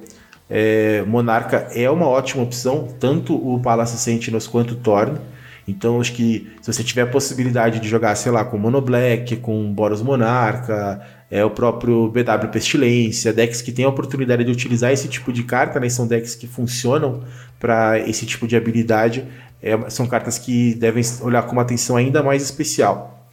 é, 0.50 1.02
Monarca 1.06 1.68
é 1.74 1.88
uma 1.88 2.06
ótima 2.06 2.42
opção, 2.42 2.88
tanto 3.00 3.34
o 3.34 3.58
Palace 3.58 3.96
Sentinels 3.96 4.46
quanto 4.46 4.72
o 4.72 4.76
Thorn. 4.76 5.18
Então, 5.66 5.98
acho 5.98 6.12
que 6.12 6.52
se 6.60 6.70
você 6.70 6.84
tiver 6.84 7.02
a 7.02 7.06
possibilidade 7.06 7.80
de 7.80 7.88
jogar, 7.88 8.14
sei 8.16 8.32
lá, 8.32 8.44
com 8.44 8.58
Mono 8.58 8.82
Black, 8.82 9.36
com 9.36 9.72
Boros 9.72 10.02
Monarca, 10.02 11.00
é 11.32 11.42
o 11.42 11.48
próprio 11.48 12.08
BW 12.08 12.48
Pestilência, 12.52 13.32
decks 13.32 13.62
que 13.62 13.72
têm 13.72 13.86
a 13.86 13.88
oportunidade 13.88 14.44
de 14.44 14.52
utilizar 14.52 14.92
esse 14.92 15.08
tipo 15.08 15.32
de 15.32 15.42
carta, 15.44 15.80
né? 15.80 15.88
São 15.88 16.06
decks 16.06 16.34
que 16.34 16.46
funcionam 16.46 17.22
para 17.58 17.98
esse 18.00 18.26
tipo 18.26 18.46
de 18.46 18.54
habilidade. 18.54 19.24
É, 19.62 19.88
são 19.88 20.06
cartas 20.06 20.36
que 20.36 20.74
devem 20.74 21.02
olhar 21.22 21.44
com 21.44 21.52
uma 21.52 21.62
atenção 21.62 21.96
ainda 21.96 22.22
mais 22.22 22.42
especial. 22.42 23.26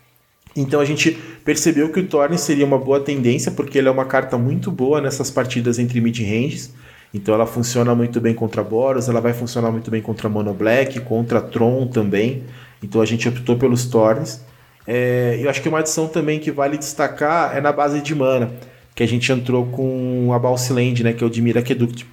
Então 0.55 0.79
a 0.79 0.85
gente 0.85 1.11
percebeu 1.43 1.91
que 1.91 1.99
o 1.99 2.07
Thorn 2.07 2.37
seria 2.37 2.65
uma 2.65 2.77
boa 2.77 3.01
tendência, 3.01 3.51
porque 3.51 3.77
ele 3.77 3.89
é 3.89 3.91
uma 3.91 4.05
carta 4.05 4.37
muito 4.37 4.71
boa 4.71 5.01
nessas 5.01 5.29
partidas 5.29 5.77
entre 5.77 5.99
mid-ranges. 5.99 6.73
Então 7.13 7.35
ela 7.35 7.45
funciona 7.45 7.93
muito 7.93 8.21
bem 8.21 8.33
contra 8.33 8.63
Boros, 8.63 9.09
ela 9.09 9.19
vai 9.19 9.33
funcionar 9.33 9.71
muito 9.71 9.91
bem 9.91 10.01
contra 10.01 10.29
Mono 10.29 10.53
Black, 10.53 11.01
contra 11.01 11.41
Tron 11.41 11.87
também. 11.87 12.43
Então 12.81 13.01
a 13.01 13.05
gente 13.05 13.27
optou 13.27 13.57
pelos 13.57 13.87
Thorns. 13.87 14.39
É, 14.91 15.37
eu 15.39 15.47
acho 15.51 15.61
que 15.61 15.69
uma 15.69 15.77
adição 15.77 16.07
também 16.07 16.39
que 16.39 16.49
vale 16.49 16.75
destacar 16.75 17.55
é 17.55 17.61
na 17.61 17.71
base 17.71 18.01
de 18.01 18.15
mana, 18.15 18.51
que 18.95 19.03
a 19.03 19.07
gente 19.07 19.31
entrou 19.31 19.67
com 19.67 20.33
a 20.33 20.39
Balsiland, 20.39 21.03
né, 21.03 21.13
que 21.13 21.23
é 21.23 21.27
o 21.27 21.29
Dimir 21.29 21.59
Aqueduct. 21.59 22.07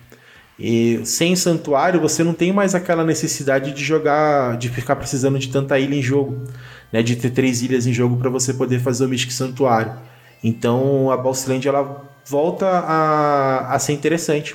E 0.58 1.00
sem 1.02 1.34
santuário 1.34 1.98
você 1.98 2.22
não 2.22 2.34
tem 2.34 2.52
mais 2.52 2.74
aquela 2.74 3.02
necessidade 3.02 3.72
de 3.72 3.82
jogar, 3.82 4.58
de 4.58 4.68
ficar 4.68 4.94
precisando 4.94 5.38
de 5.38 5.48
tanta 5.48 5.78
ilha 5.78 5.94
em 5.94 6.02
jogo, 6.02 6.44
né, 6.92 7.02
de 7.02 7.16
ter 7.16 7.30
três 7.30 7.62
ilhas 7.62 7.86
em 7.86 7.94
jogo 7.94 8.18
para 8.18 8.28
você 8.28 8.52
poder 8.52 8.78
fazer 8.80 9.06
o 9.06 9.08
Mystic 9.08 9.32
Santuário. 9.32 9.94
Então 10.44 11.10
a 11.10 11.16
Balsiland 11.16 11.66
ela 11.66 12.04
volta 12.26 12.66
a, 12.66 13.74
a 13.74 13.78
ser 13.78 13.94
interessante. 13.94 14.54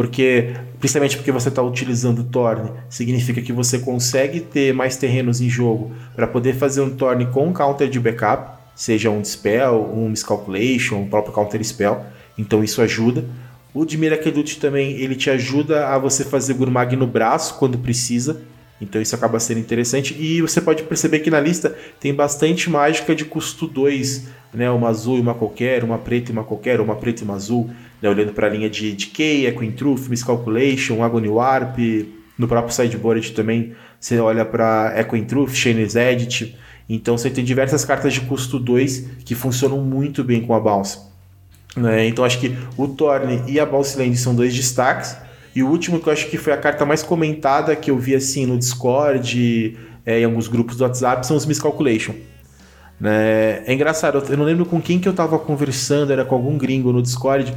Porque, 0.00 0.54
principalmente 0.78 1.18
porque 1.18 1.30
você 1.30 1.50
está 1.50 1.60
utilizando 1.60 2.20
o 2.20 2.24
Torne, 2.24 2.70
significa 2.88 3.42
que 3.42 3.52
você 3.52 3.78
consegue 3.78 4.40
ter 4.40 4.72
mais 4.72 4.96
terrenos 4.96 5.42
em 5.42 5.48
jogo 5.50 5.92
para 6.16 6.26
poder 6.26 6.54
fazer 6.54 6.80
um 6.80 6.88
Torne 6.88 7.26
com 7.26 7.52
counter 7.52 7.86
de 7.86 8.00
backup, 8.00 8.58
seja 8.74 9.10
um 9.10 9.20
Dispel, 9.20 9.92
um 9.94 10.08
Miscalculation, 10.08 11.00
um 11.00 11.06
próprio 11.06 11.34
Counter 11.34 11.62
Spell. 11.62 12.02
Então 12.38 12.64
isso 12.64 12.80
ajuda. 12.80 13.26
O 13.74 13.84
de 13.84 13.98
Mirakedut 13.98 14.58
também 14.58 14.92
ele 14.92 15.14
te 15.14 15.28
ajuda 15.28 15.88
a 15.88 15.98
você 15.98 16.24
fazer 16.24 16.54
Gurmag 16.54 16.96
no 16.96 17.06
braço 17.06 17.56
quando 17.58 17.76
precisa. 17.76 18.40
Então 18.80 19.02
isso 19.02 19.14
acaba 19.14 19.38
sendo 19.38 19.60
interessante. 19.60 20.16
E 20.18 20.40
você 20.40 20.62
pode 20.62 20.82
perceber 20.84 21.18
que 21.18 21.30
na 21.30 21.40
lista 21.40 21.76
tem 22.00 22.14
bastante 22.14 22.70
mágica 22.70 23.14
de 23.14 23.26
custo 23.26 23.66
2, 23.66 24.28
né? 24.54 24.70
Uma 24.70 24.88
azul 24.88 25.18
e 25.18 25.20
uma 25.20 25.34
qualquer, 25.34 25.84
uma 25.84 25.98
preta 25.98 26.30
e 26.30 26.32
uma 26.32 26.42
qualquer, 26.42 26.80
uma 26.80 26.96
preta 26.96 27.20
e 27.20 27.24
uma 27.24 27.34
azul 27.34 27.68
né, 28.00 28.08
olhando 28.08 28.32
para 28.32 28.46
a 28.46 28.50
linha 28.50 28.70
de 28.70 28.92
Decay, 28.92 29.46
Echoing 29.46 29.72
Truth, 29.72 30.08
Miscalculation, 30.08 31.02
Agony 31.02 31.28
Warp, 31.28 31.78
no 32.38 32.48
próprio 32.48 32.74
sideboard 32.74 33.32
também 33.32 33.74
você 34.00 34.18
olha 34.18 34.46
para 34.46 34.94
Echoing 34.98 35.24
Truth, 35.24 35.52
Shaner's 35.52 35.94
Edit. 35.94 36.56
Então 36.88 37.18
você 37.18 37.28
tem 37.28 37.44
diversas 37.44 37.84
cartas 37.84 38.14
de 38.14 38.22
custo 38.22 38.58
2 38.58 39.10
que 39.24 39.34
funcionam 39.34 39.78
muito 39.82 40.24
bem 40.24 40.40
com 40.40 40.54
a 40.54 40.58
Bounce. 40.58 40.98
Né? 41.76 42.08
Então 42.08 42.24
acho 42.24 42.40
que 42.40 42.56
o 42.76 42.88
Thorn 42.88 43.42
e 43.46 43.60
a 43.60 43.66
Bounce 43.66 43.98
Land 43.98 44.16
são 44.16 44.34
dois 44.34 44.54
destaques. 44.54 45.16
E 45.54 45.62
o 45.62 45.68
último 45.68 46.00
que 46.00 46.08
eu 46.08 46.12
acho 46.12 46.28
que 46.28 46.38
foi 46.38 46.52
a 46.52 46.56
carta 46.56 46.86
mais 46.86 47.02
comentada 47.02 47.76
que 47.76 47.90
eu 47.90 47.98
vi 47.98 48.14
assim 48.14 48.46
no 48.46 48.56
Discord, 48.56 49.76
é, 50.06 50.20
em 50.20 50.24
alguns 50.24 50.48
grupos 50.48 50.76
do 50.76 50.84
WhatsApp, 50.84 51.26
são 51.26 51.36
os 51.36 51.44
Miscalculation. 51.44 52.14
Né? 52.98 53.62
É 53.66 53.72
engraçado, 53.72 54.22
eu 54.28 54.36
não 54.36 54.44
lembro 54.44 54.64
com 54.64 54.80
quem 54.80 54.98
que 54.98 55.08
eu 55.08 55.12
estava 55.12 55.38
conversando, 55.38 56.12
era 56.12 56.24
com 56.24 56.34
algum 56.34 56.56
gringo 56.56 56.92
no 56.92 57.02
Discord, 57.02 57.54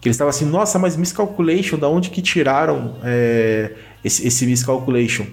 que 0.00 0.08
eles 0.08 0.14
estavam 0.14 0.30
assim, 0.30 0.46
nossa, 0.46 0.78
mas 0.78 0.96
miscalculation, 0.96 1.78
da 1.78 1.88
onde 1.88 2.08
que 2.10 2.22
tiraram 2.22 2.96
é, 3.04 3.72
esse, 4.02 4.26
esse 4.26 4.46
miscalculation? 4.46 5.26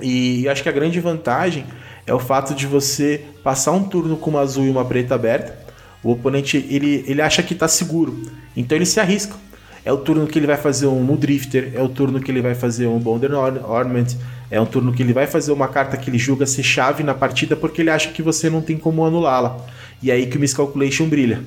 E 0.00 0.48
acho 0.48 0.62
que 0.62 0.68
a 0.68 0.72
grande 0.72 0.98
vantagem 1.00 1.64
é 2.06 2.12
o 2.12 2.18
fato 2.18 2.54
de 2.54 2.66
você 2.66 3.24
passar 3.44 3.72
um 3.72 3.84
turno 3.84 4.16
com 4.16 4.30
uma 4.30 4.40
azul 4.40 4.64
e 4.64 4.70
uma 4.70 4.84
preta 4.84 5.14
aberta, 5.14 5.56
o 6.02 6.10
oponente 6.10 6.56
ele, 6.68 7.04
ele 7.06 7.22
acha 7.22 7.42
que 7.42 7.54
está 7.54 7.68
seguro, 7.68 8.22
então 8.56 8.76
ele 8.76 8.86
se 8.86 9.00
arrisca. 9.00 9.34
É 9.84 9.92
o 9.92 9.98
turno 9.98 10.26
que 10.26 10.36
ele 10.36 10.48
vai 10.48 10.56
fazer 10.56 10.88
um 10.88 11.00
Mudrifter, 11.00 11.70
é 11.72 11.80
o 11.80 11.88
turno 11.88 12.18
que 12.18 12.28
ele 12.28 12.42
vai 12.42 12.56
fazer 12.56 12.88
um 12.88 12.98
Bonder 12.98 13.32
Ornament, 13.34 14.16
é 14.50 14.60
um 14.60 14.66
turno 14.66 14.92
que 14.92 15.00
ele 15.00 15.12
vai 15.12 15.28
fazer 15.28 15.52
uma 15.52 15.68
carta 15.68 15.96
que 15.96 16.10
ele 16.10 16.18
julga 16.18 16.44
ser 16.44 16.64
chave 16.64 17.04
na 17.04 17.14
partida 17.14 17.54
porque 17.54 17.82
ele 17.82 17.90
acha 17.90 18.10
que 18.10 18.20
você 18.20 18.50
não 18.50 18.60
tem 18.60 18.76
como 18.76 19.04
anulá-la. 19.04 19.64
E 20.02 20.10
é 20.10 20.14
aí 20.14 20.26
que 20.26 20.36
o 20.36 20.40
Miscalculation 20.40 21.08
brilha 21.08 21.40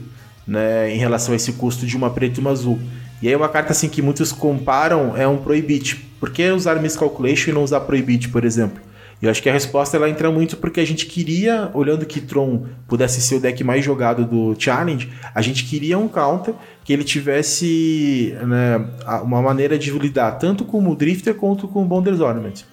né, 0.49 0.91
em 0.91 0.97
relação 0.97 1.33
a 1.33 1.35
esse 1.35 1.53
custo 1.53 1.85
de 1.85 1.95
uma 1.95 2.09
preta 2.09 2.39
e 2.39 2.41
uma 2.41 2.49
azul. 2.49 2.79
E 3.21 3.27
aí 3.27 3.35
uma 3.35 3.47
carta 3.47 3.71
assim 3.71 3.87
que 3.87 4.01
muitos 4.01 4.31
comparam 4.31 5.15
é 5.15 5.27
um 5.27 5.37
Prohibit. 5.37 5.95
Por 6.19 6.31
que 6.31 6.49
usar 6.49 6.81
Miscalculation 6.81 7.51
e 7.51 7.53
não 7.53 7.63
usar 7.63 7.81
Prohibit, 7.81 8.29
por 8.29 8.43
exemplo? 8.43 8.81
E 9.21 9.25
eu 9.25 9.31
acho 9.31 9.43
que 9.43 9.49
a 9.49 9.53
resposta 9.53 9.97
ela 9.97 10.09
entra 10.09 10.31
muito 10.31 10.55
porque 10.55 10.79
a 10.79 10.85
gente 10.85 11.05
queria, 11.05 11.69
olhando 11.73 12.05
que 12.05 12.21
Tron 12.21 12.65
pudesse 12.87 13.21
ser 13.21 13.35
o 13.35 13.39
deck 13.39 13.63
mais 13.63 13.83
jogado 13.83 14.25
do 14.25 14.55
Challenge, 14.57 15.09
a 15.35 15.41
gente 15.41 15.65
queria 15.65 15.99
um 15.99 16.07
counter 16.07 16.53
que 16.85 16.93
ele 16.93 17.03
tivesse 17.03 18.33
né, 18.47 18.85
uma 19.21 19.41
maneira 19.41 19.77
de 19.77 19.91
lidar 19.91 20.31
tanto 20.31 20.63
com 20.63 20.87
o 20.89 20.95
Drifter 20.95 21.35
quanto 21.35 21.67
com 21.67 21.83
o 21.83 21.85
Bonders 21.85 22.21
Ornament. 22.21 22.63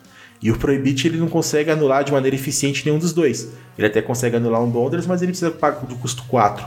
E 0.40 0.50
o 0.50 0.56
Prohibit 0.56 1.08
ele 1.08 1.18
não 1.18 1.28
consegue 1.28 1.70
anular 1.70 2.04
de 2.04 2.12
maneira 2.12 2.36
eficiente 2.36 2.86
nenhum 2.86 2.98
dos 2.98 3.12
dois. 3.12 3.52
Ele 3.76 3.88
até 3.88 4.00
consegue 4.00 4.36
anular 4.36 4.62
um 4.62 4.70
Bonders, 4.70 5.06
mas 5.06 5.22
ele 5.22 5.32
precisa 5.32 5.50
pagar 5.50 5.84
do 5.84 5.96
custo 5.96 6.22
4. 6.28 6.64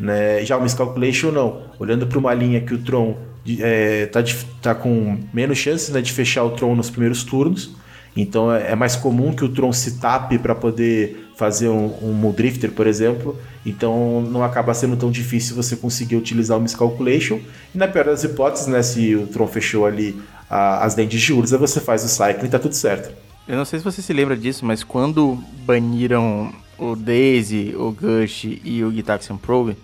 Né? 0.00 0.42
Já 0.44 0.56
o 0.56 0.62
Miscalculation 0.62 1.30
não. 1.30 1.60
Olhando 1.78 2.06
para 2.06 2.18
uma 2.18 2.32
linha 2.32 2.60
que 2.60 2.72
o 2.72 2.78
Tron 2.78 3.16
é, 3.60 4.06
tá, 4.06 4.22
de, 4.22 4.34
tá 4.62 4.74
com 4.74 5.18
menos 5.32 5.58
chances 5.58 5.90
né, 5.90 6.00
de 6.00 6.10
fechar 6.10 6.42
o 6.42 6.50
Tron 6.50 6.74
nos 6.74 6.88
primeiros 6.88 7.22
turnos. 7.22 7.76
Então 8.16 8.52
é, 8.52 8.72
é 8.72 8.74
mais 8.74 8.96
comum 8.96 9.32
que 9.32 9.44
o 9.44 9.48
Tron 9.48 9.72
se 9.72 9.98
tape 10.00 10.38
para 10.38 10.54
poder 10.54 11.28
fazer 11.36 11.68
um, 11.68 11.94
um 12.02 12.12
Muldrifter, 12.12 12.72
por 12.72 12.86
exemplo. 12.86 13.36
Então 13.64 14.22
não 14.22 14.42
acaba 14.42 14.72
sendo 14.72 14.96
tão 14.96 15.10
difícil 15.10 15.54
você 15.54 15.76
conseguir 15.76 16.16
utilizar 16.16 16.56
o 16.56 16.60
Miscalculation. 16.60 17.38
E 17.74 17.78
na 17.78 17.86
pior 17.86 18.06
das 18.06 18.24
hipóteses, 18.24 18.66
né, 18.66 18.82
se 18.82 19.14
o 19.14 19.26
Tron 19.26 19.46
fechou 19.46 19.84
ali 19.84 20.20
a, 20.48 20.84
as 20.84 20.94
dentes 20.94 21.20
de 21.20 21.32
Urza, 21.32 21.58
você 21.58 21.78
faz 21.78 22.02
o 22.04 22.08
Cycling 22.08 22.46
e 22.46 22.50
tá 22.50 22.58
tudo 22.58 22.74
certo. 22.74 23.14
Eu 23.46 23.56
não 23.56 23.64
sei 23.64 23.78
se 23.78 23.84
você 23.84 24.00
se 24.00 24.12
lembra 24.12 24.36
disso, 24.36 24.64
mas 24.64 24.82
quando 24.82 25.38
baniram 25.66 26.52
o 26.78 26.96
Daisy, 26.96 27.74
o 27.76 27.90
Gush 27.92 28.44
e 28.64 28.82
o 28.82 28.92
Gitaxian 28.92 29.36
Probe, 29.36 29.76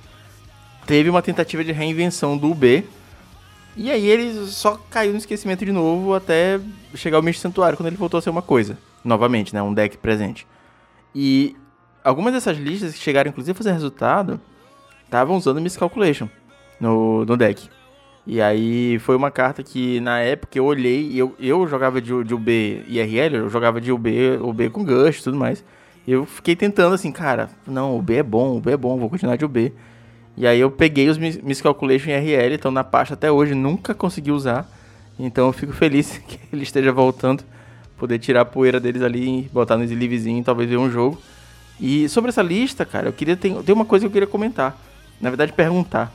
teve 0.87 1.11
uma 1.11 1.21
tentativa 1.21 1.65
de 1.65 1.73
reinvenção 1.73 2.37
do 2.37 2.51
UB. 2.51 2.85
E 3.77 3.91
aí 3.91 4.07
ele 4.07 4.47
só 4.47 4.81
caiu 4.91 5.13
no 5.13 5.19
esquecimento 5.19 5.65
de 5.65 5.73
novo 5.73 6.15
até 6.15 6.59
chegar 6.95 7.19
ao 7.19 7.23
Mystic 7.23 7.43
Santuário, 7.43 7.77
quando 7.77 7.89
ele 7.89 7.97
voltou 7.97 8.19
a 8.19 8.23
ser 8.23 8.31
uma 8.31 8.43
coisa. 8.43 8.79
Novamente, 9.05 9.55
né? 9.55 9.63
Um 9.63 9.75
deck 9.75 9.99
presente. 9.99 10.47
E 11.15 11.55
algumas 12.03 12.33
dessas 12.33 12.57
listas 12.57 12.95
que 12.95 12.99
chegaram, 12.99 13.29
inclusive, 13.29 13.53
a 13.53 13.55
fazer 13.55 13.73
resultado, 13.73 14.41
estavam 15.05 15.37
usando 15.37 15.61
Miscalculation 15.61 16.29
no, 16.81 17.25
no 17.25 17.37
deck. 17.37 17.69
E 18.27 18.41
aí 18.41 18.99
foi 18.99 19.15
uma 19.15 19.31
carta 19.31 19.63
que 19.63 20.01
na 20.01 20.19
época 20.19 20.59
eu 20.59 20.65
olhei, 20.65 21.13
eu, 21.15 21.35
eu 21.39 21.67
jogava 21.69 22.01
de, 22.01 22.25
de 22.25 22.35
UB 22.35 22.85
IRL, 22.89 23.37
eu 23.37 23.49
jogava 23.49 23.81
de 23.81 23.93
UB, 23.93 24.39
UB 24.41 24.71
com 24.71 24.85
Gush 24.85 25.21
e 25.21 25.23
tudo 25.23 25.37
mais. 25.37 25.65
Eu 26.07 26.25
fiquei 26.27 26.57
tentando 26.57 26.95
assim, 26.95 27.13
cara, 27.13 27.51
não, 27.67 27.97
o 27.97 28.03
B 28.03 28.17
é 28.17 28.23
bom, 28.23 28.57
o 28.57 28.61
B 28.61 28.73
é 28.73 28.77
bom, 28.77 28.99
vou 28.99 29.11
continuar 29.11 29.37
de 29.37 29.45
UB. 29.45 29.73
E 30.37 30.47
aí 30.47 30.61
eu 30.61 30.71
peguei 30.71 31.09
os 31.09 31.17
Miscalculation 31.17 32.11
RL, 32.11 32.55
estão 32.55 32.71
na 32.71 32.85
pasta 32.85 33.15
até 33.15 33.33
hoje, 33.33 33.55
nunca 33.55 33.95
consegui 33.95 34.31
usar. 34.31 34.71
Então 35.19 35.47
eu 35.47 35.53
fico 35.53 35.73
feliz 35.73 36.19
que 36.29 36.39
ele 36.53 36.63
esteja 36.63 36.93
voltando, 36.93 37.43
poder 37.97 38.19
tirar 38.19 38.43
a 38.43 38.45
poeira 38.45 38.79
deles 38.79 39.03
ali, 39.03 39.49
botar 39.53 39.77
no 39.77 39.85
sleevezinho, 39.85 40.45
talvez 40.45 40.69
ver 40.69 40.77
um 40.77 40.91
jogo. 40.91 41.21
E 41.81 42.09
sobre 42.09 42.31
essa 42.31 42.43
lista, 42.43 42.85
cara, 42.85 43.09
eu 43.09 43.13
queria 43.13 43.37
tem 43.37 43.55
uma 43.69 43.85
coisa 43.85 44.05
que 44.05 44.09
eu 44.09 44.13
queria 44.13 44.27
comentar. 44.27 44.79
Na 45.21 45.31
verdade, 45.31 45.53
perguntar. 45.53 46.13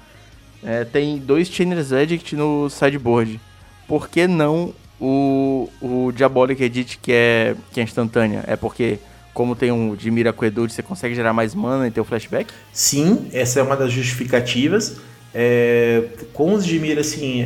É, 0.64 0.84
tem 0.84 1.18
dois 1.18 1.48
Chainer's 1.48 1.92
Edict 1.92 2.36
no 2.36 2.70
sideboard. 2.70 3.40
Por 3.88 4.08
que 4.08 4.28
não 4.28 4.74
o, 5.00 5.68
o 5.82 6.12
Diabolic 6.12 6.64
Edit 6.64 7.00
que 7.00 7.12
é, 7.12 7.56
que 7.72 7.80
é 7.80 7.84
instantânea? 7.84 8.44
É 8.48 8.56
porque 8.56 9.00
como 9.34 9.56
tem 9.56 9.72
um 9.72 9.96
de 9.96 10.12
Mira 10.12 10.32
Aqueduct, 10.32 10.74
você 10.74 10.84
consegue 10.84 11.16
gerar 11.16 11.34
mais 11.34 11.56
mana 11.56 11.88
em 11.88 11.92
teu 11.92 12.04
flashback? 12.04 12.54
Sim, 12.74 13.30
essa 13.32 13.60
é 13.60 13.64
uma 13.64 13.76
das 13.76 13.92
justificativas. 13.92 14.98
É, 15.34 16.04
com 16.34 16.54
os 16.54 16.66
de 16.66 16.78
Mira, 16.80 17.02
assim, 17.02 17.44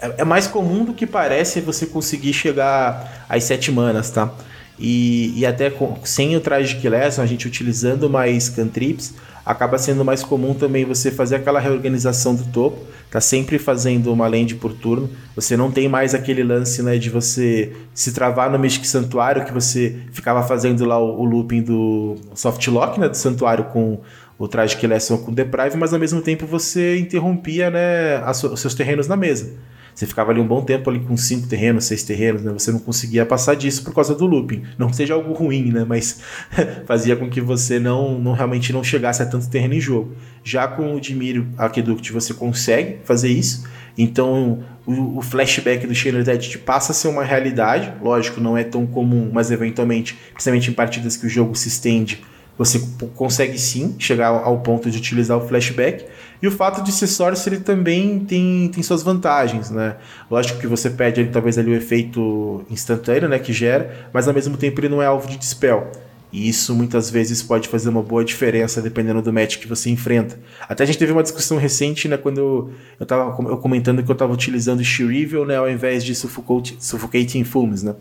é, 0.00 0.14
é, 0.18 0.24
mais 0.24 0.46
comum 0.46 0.84
do 0.84 0.92
que 0.92 1.06
parece 1.06 1.60
você 1.60 1.86
conseguir 1.86 2.32
chegar 2.32 3.24
às 3.28 3.44
sete 3.44 3.72
manas, 3.72 4.10
tá? 4.10 4.32
E, 4.78 5.32
e 5.36 5.46
até 5.46 5.70
com, 5.70 5.96
sem 6.04 6.36
o 6.36 6.40
traje 6.40 6.76
de 6.76 6.88
Lesson, 6.88 7.22
a 7.22 7.26
gente 7.26 7.46
utilizando 7.46 8.10
mais 8.10 8.48
cantrips, 8.50 9.14
acaba 9.46 9.78
sendo 9.78 10.04
mais 10.04 10.24
comum 10.24 10.52
também 10.52 10.84
você 10.84 11.08
fazer 11.12 11.36
aquela 11.36 11.60
reorganização 11.60 12.34
do 12.34 12.42
topo, 12.46 12.84
tá 13.08 13.20
sempre 13.20 13.60
fazendo 13.60 14.12
uma 14.12 14.26
land 14.26 14.56
por 14.56 14.72
turno. 14.72 15.08
Você 15.36 15.56
não 15.56 15.70
tem 15.70 15.88
mais 15.88 16.16
aquele 16.16 16.42
lance 16.42 16.82
né, 16.82 16.98
de 16.98 17.08
você 17.08 17.72
se 17.94 18.12
travar 18.12 18.50
no 18.50 18.58
Mystic 18.58 18.84
Santuário, 18.84 19.44
que 19.44 19.52
você 19.52 20.00
ficava 20.10 20.42
fazendo 20.42 20.84
lá 20.84 20.98
o, 20.98 21.20
o 21.20 21.24
looping 21.24 21.62
do 21.62 22.16
soft 22.34 22.66
lock 22.66 22.98
né, 22.98 23.08
do 23.08 23.16
Santuário 23.16 23.66
com 23.66 24.00
o 24.36 24.48
que 24.48 24.86
lesson 24.86 25.18
com 25.18 25.32
Deprive, 25.32 25.76
mas 25.76 25.94
ao 25.94 26.00
mesmo 26.00 26.20
tempo 26.20 26.44
você 26.44 26.98
interrompia 26.98 27.70
né, 27.70 28.22
os 28.28 28.60
seus 28.60 28.74
terrenos 28.74 29.06
na 29.06 29.16
mesa. 29.16 29.54
Você 29.96 30.06
ficava 30.06 30.30
ali 30.30 30.42
um 30.42 30.46
bom 30.46 30.60
tempo 30.60 30.90
ali 30.90 31.00
com 31.00 31.16
cinco 31.16 31.48
terrenos, 31.48 31.86
seis 31.86 32.02
terrenos, 32.02 32.42
né? 32.42 32.52
Você 32.52 32.70
não 32.70 32.78
conseguia 32.78 33.24
passar 33.24 33.56
disso 33.56 33.82
por 33.82 33.94
causa 33.94 34.14
do 34.14 34.26
looping. 34.26 34.62
Não 34.76 34.92
seja 34.92 35.14
algo 35.14 35.32
ruim, 35.32 35.72
né? 35.72 35.86
Mas 35.88 36.20
fazia 36.84 37.16
com 37.16 37.30
que 37.30 37.40
você 37.40 37.80
não, 37.80 38.18
não 38.20 38.32
realmente 38.32 38.74
não 38.74 38.84
chegasse 38.84 39.22
a 39.22 39.26
tanto 39.26 39.48
terreno 39.48 39.72
em 39.72 39.80
jogo. 39.80 40.14
Já 40.44 40.68
com 40.68 40.94
o 40.94 41.00
Dimir 41.00 41.46
Aqueduct 41.56 42.12
você 42.12 42.34
consegue 42.34 42.98
fazer 43.04 43.30
isso. 43.30 43.66
Então 43.96 44.62
o, 44.84 45.16
o 45.16 45.22
flashback 45.22 45.86
do 45.86 45.94
Shader 45.94 46.28
Edit 46.28 46.58
passa 46.58 46.92
a 46.92 46.94
ser 46.94 47.08
uma 47.08 47.24
realidade. 47.24 47.94
Lógico, 48.02 48.38
não 48.38 48.54
é 48.54 48.64
tão 48.64 48.86
comum, 48.86 49.30
mas 49.32 49.50
eventualmente, 49.50 50.14
principalmente 50.34 50.70
em 50.70 50.74
partidas 50.74 51.16
que 51.16 51.24
o 51.24 51.30
jogo 51.30 51.54
se 51.54 51.68
estende, 51.68 52.22
você 52.58 52.80
consegue 53.14 53.58
sim 53.58 53.94
chegar 53.98 54.28
ao 54.28 54.60
ponto 54.60 54.90
de 54.90 54.98
utilizar 54.98 55.36
o 55.36 55.46
flashback. 55.46 56.06
E 56.40 56.46
o 56.46 56.50
fato 56.50 56.82
de 56.82 56.92
ser 56.92 57.06
Sorcery 57.06 57.60
também 57.60 58.20
tem, 58.20 58.68
tem 58.68 58.82
suas 58.82 59.02
vantagens, 59.02 59.70
né? 59.70 59.96
Lógico 60.30 60.58
que 60.58 60.66
você 60.66 60.90
perde 60.90 61.20
ali, 61.20 61.30
talvez 61.30 61.58
ali 61.58 61.70
o 61.70 61.74
efeito 61.74 62.64
instantâneo, 62.70 63.28
né, 63.28 63.38
que 63.38 63.52
gera, 63.52 64.08
mas 64.12 64.28
ao 64.28 64.34
mesmo 64.34 64.56
tempo 64.56 64.80
ele 64.80 64.88
não 64.88 65.02
é 65.02 65.06
alvo 65.06 65.28
de 65.28 65.36
dispel. 65.36 65.90
E 66.32 66.48
isso 66.48 66.74
muitas 66.74 67.08
vezes 67.08 67.42
pode 67.42 67.68
fazer 67.68 67.88
uma 67.88 68.02
boa 68.02 68.24
diferença 68.24 68.82
dependendo 68.82 69.22
do 69.22 69.32
match 69.32 69.58
que 69.58 69.66
você 69.66 69.88
enfrenta. 69.88 70.38
Até 70.68 70.82
a 70.82 70.86
gente 70.86 70.98
teve 70.98 71.12
uma 71.12 71.22
discussão 71.22 71.56
recente, 71.56 72.08
né, 72.08 72.16
quando 72.16 72.38
eu, 72.38 72.70
eu 73.00 73.06
tava 73.06 73.30
eu 73.48 73.56
comentando 73.58 74.02
que 74.02 74.10
eu 74.10 74.14
estava 74.14 74.32
utilizando 74.32 74.84
Shrivel, 74.84 75.46
né, 75.46 75.56
ao 75.56 75.70
invés 75.70 76.04
de 76.04 76.14
Suffocating 76.14 77.44
Fumes, 77.44 77.82
né? 77.82 77.94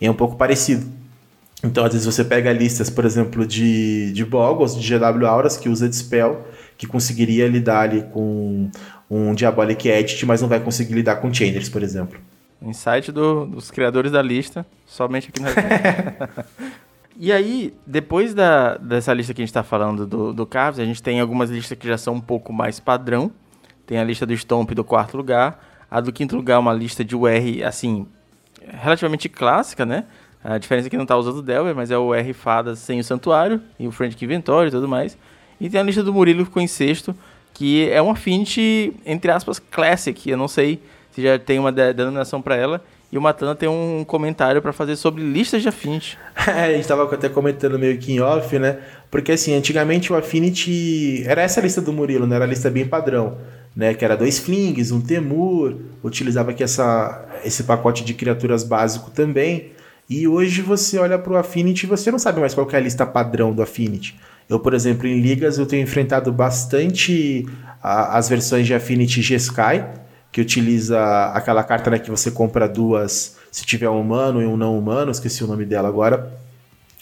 E 0.00 0.06
é 0.06 0.10
um 0.10 0.14
pouco 0.14 0.36
parecido. 0.36 0.86
Então, 1.62 1.84
às 1.84 1.92
vezes 1.92 2.06
você 2.06 2.24
pega 2.24 2.52
listas, 2.52 2.88
por 2.88 3.04
exemplo, 3.04 3.44
de, 3.46 4.12
de 4.12 4.24
Boggles, 4.24 4.76
de 4.76 4.96
GW 4.96 5.26
Auras, 5.26 5.56
que 5.56 5.68
usa 5.68 5.88
Dispel, 5.88 6.46
que 6.76 6.86
conseguiria 6.86 7.48
lidar 7.48 7.80
ali 7.80 8.02
com 8.12 8.70
um 9.10 9.34
Diabolic 9.34 9.88
Edit, 9.88 10.24
mas 10.24 10.40
não 10.40 10.48
vai 10.48 10.60
conseguir 10.60 10.94
lidar 10.94 11.16
com 11.16 11.32
Changers, 11.32 11.68
por 11.68 11.82
exemplo. 11.82 12.20
Insight 12.62 13.10
do, 13.10 13.46
dos 13.46 13.70
criadores 13.70 14.12
da 14.12 14.22
lista, 14.22 14.64
somente 14.86 15.28
aqui 15.28 15.40
na 15.40 15.48
E 17.20 17.32
aí, 17.32 17.74
depois 17.84 18.32
da, 18.32 18.76
dessa 18.76 19.12
lista 19.12 19.34
que 19.34 19.40
a 19.40 19.44
gente 19.44 19.50
está 19.50 19.64
falando 19.64 20.06
do, 20.06 20.32
do 20.32 20.46
Carves, 20.46 20.78
a 20.78 20.84
gente 20.84 21.02
tem 21.02 21.18
algumas 21.18 21.50
listas 21.50 21.76
que 21.76 21.88
já 21.88 21.98
são 21.98 22.14
um 22.14 22.20
pouco 22.20 22.52
mais 22.52 22.78
padrão. 22.78 23.32
Tem 23.84 23.98
a 23.98 24.04
lista 24.04 24.24
do 24.24 24.32
Stomp 24.36 24.70
do 24.70 24.84
quarto 24.84 25.16
lugar. 25.16 25.58
A 25.90 26.00
do 26.00 26.12
quinto 26.12 26.36
lugar 26.36 26.54
é 26.54 26.58
uma 26.58 26.72
lista 26.72 27.04
de 27.04 27.16
UR, 27.16 27.64
assim, 27.66 28.06
relativamente 28.68 29.28
clássica, 29.28 29.84
né? 29.84 30.04
A 30.42 30.56
diferença 30.58 30.88
é 30.88 30.90
que 30.90 30.96
não 30.96 31.04
está 31.04 31.16
usando 31.16 31.38
o 31.38 31.42
Delver, 31.42 31.74
mas 31.74 31.90
é 31.90 31.98
o 31.98 32.14
R 32.14 32.32
Fadas 32.32 32.78
sem 32.78 33.00
o 33.00 33.04
Santuário 33.04 33.60
e 33.78 33.86
o 33.86 33.90
Frantic 33.90 34.22
Inventory 34.22 34.68
e 34.68 34.70
tudo 34.70 34.88
mais. 34.88 35.18
E 35.60 35.68
tem 35.68 35.80
a 35.80 35.82
lista 35.82 36.02
do 36.02 36.12
Murilo 36.12 36.40
que 36.40 36.46
ficou 36.46 36.62
em 36.62 36.68
sexto, 36.68 37.14
que 37.52 37.90
é 37.90 38.00
uma 38.00 38.12
Affinity, 38.12 38.92
entre 39.04 39.30
aspas, 39.30 39.58
Classic. 39.58 40.30
Eu 40.30 40.36
não 40.36 40.46
sei 40.46 40.80
se 41.10 41.22
já 41.22 41.38
tem 41.38 41.58
uma 41.58 41.72
denominação 41.72 42.40
para 42.40 42.56
ela. 42.56 42.82
E 43.10 43.16
o 43.16 43.22
Matana 43.22 43.54
tem 43.54 43.68
um 43.68 44.04
comentário 44.06 44.60
para 44.60 44.72
fazer 44.72 44.94
sobre 44.94 45.22
listas 45.22 45.62
de 45.62 45.68
Affinity. 45.68 46.18
É, 46.46 46.64
a 46.64 46.70
gente 46.70 46.82
estava 46.82 47.02
até 47.12 47.28
comentando 47.28 47.78
meio 47.78 47.98
que 47.98 48.12
em 48.12 48.20
off, 48.20 48.58
né? 48.58 48.78
Porque 49.10 49.32
assim, 49.32 49.54
antigamente 49.54 50.12
o 50.12 50.16
Affinity 50.16 51.24
era 51.26 51.42
essa 51.42 51.60
lista 51.60 51.80
do 51.80 51.92
Murilo, 51.92 52.26
né? 52.26 52.36
Era 52.36 52.44
a 52.44 52.48
lista 52.48 52.70
bem 52.70 52.86
padrão, 52.86 53.38
né? 53.74 53.92
Que 53.92 54.04
era 54.04 54.16
dois 54.16 54.38
Flings, 54.38 54.90
um 54.92 55.00
Temur, 55.00 55.76
utilizava 56.02 56.52
aqui 56.52 56.62
essa, 56.62 57.26
esse 57.44 57.64
pacote 57.64 58.04
de 58.04 58.14
criaturas 58.14 58.62
básico 58.62 59.10
também. 59.10 59.72
E 60.08 60.26
hoje 60.26 60.62
você 60.62 60.98
olha 60.98 61.18
para 61.18 61.32
o 61.32 61.36
Affinity 61.36 61.84
e 61.84 61.88
você 61.88 62.10
não 62.10 62.18
sabe 62.18 62.40
mais 62.40 62.54
qual 62.54 62.68
é 62.72 62.76
a 62.76 62.80
lista 62.80 63.04
padrão 63.04 63.52
do 63.52 63.60
Affinity. 63.60 64.16
Eu, 64.48 64.58
por 64.58 64.72
exemplo, 64.72 65.06
em 65.06 65.20
ligas 65.20 65.58
eu 65.58 65.66
tenho 65.66 65.82
enfrentado 65.82 66.32
bastante 66.32 67.46
a, 67.82 68.16
as 68.16 68.28
versões 68.28 68.66
de 68.66 68.72
Affinity 68.72 69.20
G-Sky, 69.20 69.84
que 70.32 70.40
utiliza 70.40 70.98
aquela 71.34 71.62
carta 71.62 71.90
né, 71.90 71.98
que 71.98 72.10
você 72.10 72.30
compra 72.30 72.66
duas 72.66 73.36
se 73.50 73.66
tiver 73.66 73.90
um 73.90 74.00
humano 74.00 74.40
e 74.40 74.46
um 74.46 74.56
não 74.56 74.78
humano, 74.78 75.10
esqueci 75.10 75.44
o 75.44 75.46
nome 75.46 75.66
dela 75.66 75.88
agora. 75.88 76.38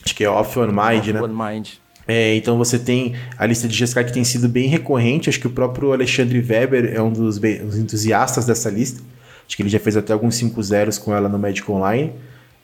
Acho 0.05 0.15
que 0.15 0.25
é 0.25 0.29
Off 0.29 0.59
One 0.59 0.73
Mind, 0.73 1.07
né? 1.09 1.21
One 1.21 1.35
Mind. 1.35 1.69
É, 2.09 2.37
então 2.37 2.57
você 2.57 2.79
tem 2.79 3.15
a 3.37 3.47
lista 3.47 3.69
de 3.69 3.77
G-Sky 3.77 4.05
que 4.05 4.13
tem 4.13 4.25
sido 4.25 4.49
bem 4.49 4.69
recorrente. 4.69 5.29
Acho 5.29 5.41
que 5.41 5.47
o 5.47 5.51
próprio 5.51 5.93
Alexandre 5.93 6.39
Weber 6.39 6.93
é 6.93 7.03
um 7.03 7.13
dos, 7.13 7.39
dos 7.39 7.77
entusiastas 7.77 8.47
dessa 8.47 8.71
lista. 8.71 9.01
Acho 9.47 9.57
que 9.57 9.63
ele 9.63 9.69
já 9.69 9.79
fez 9.79 9.97
até 9.97 10.13
alguns 10.13 10.35
5 10.37 10.61
zeros 10.63 10.99
com 10.99 11.15
ela 11.15 11.29
no 11.29 11.39
Magic 11.39 11.69
Online. 11.71 12.13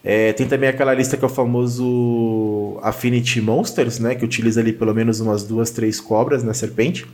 É, 0.04 0.32
tem 0.32 0.46
também 0.46 0.68
aquela 0.68 0.92
lista 0.92 1.16
que 1.16 1.24
é 1.24 1.26
o 1.26 1.30
famoso 1.30 2.78
Affinity 2.82 3.40
Monsters, 3.40 3.98
né? 3.98 4.14
Que 4.14 4.24
utiliza 4.24 4.60
ali 4.60 4.72
pelo 4.72 4.94
menos 4.94 5.20
umas 5.20 5.44
duas, 5.44 5.70
três 5.70 6.00
cobras 6.00 6.42
na 6.42 6.52
serpente. 6.52 7.06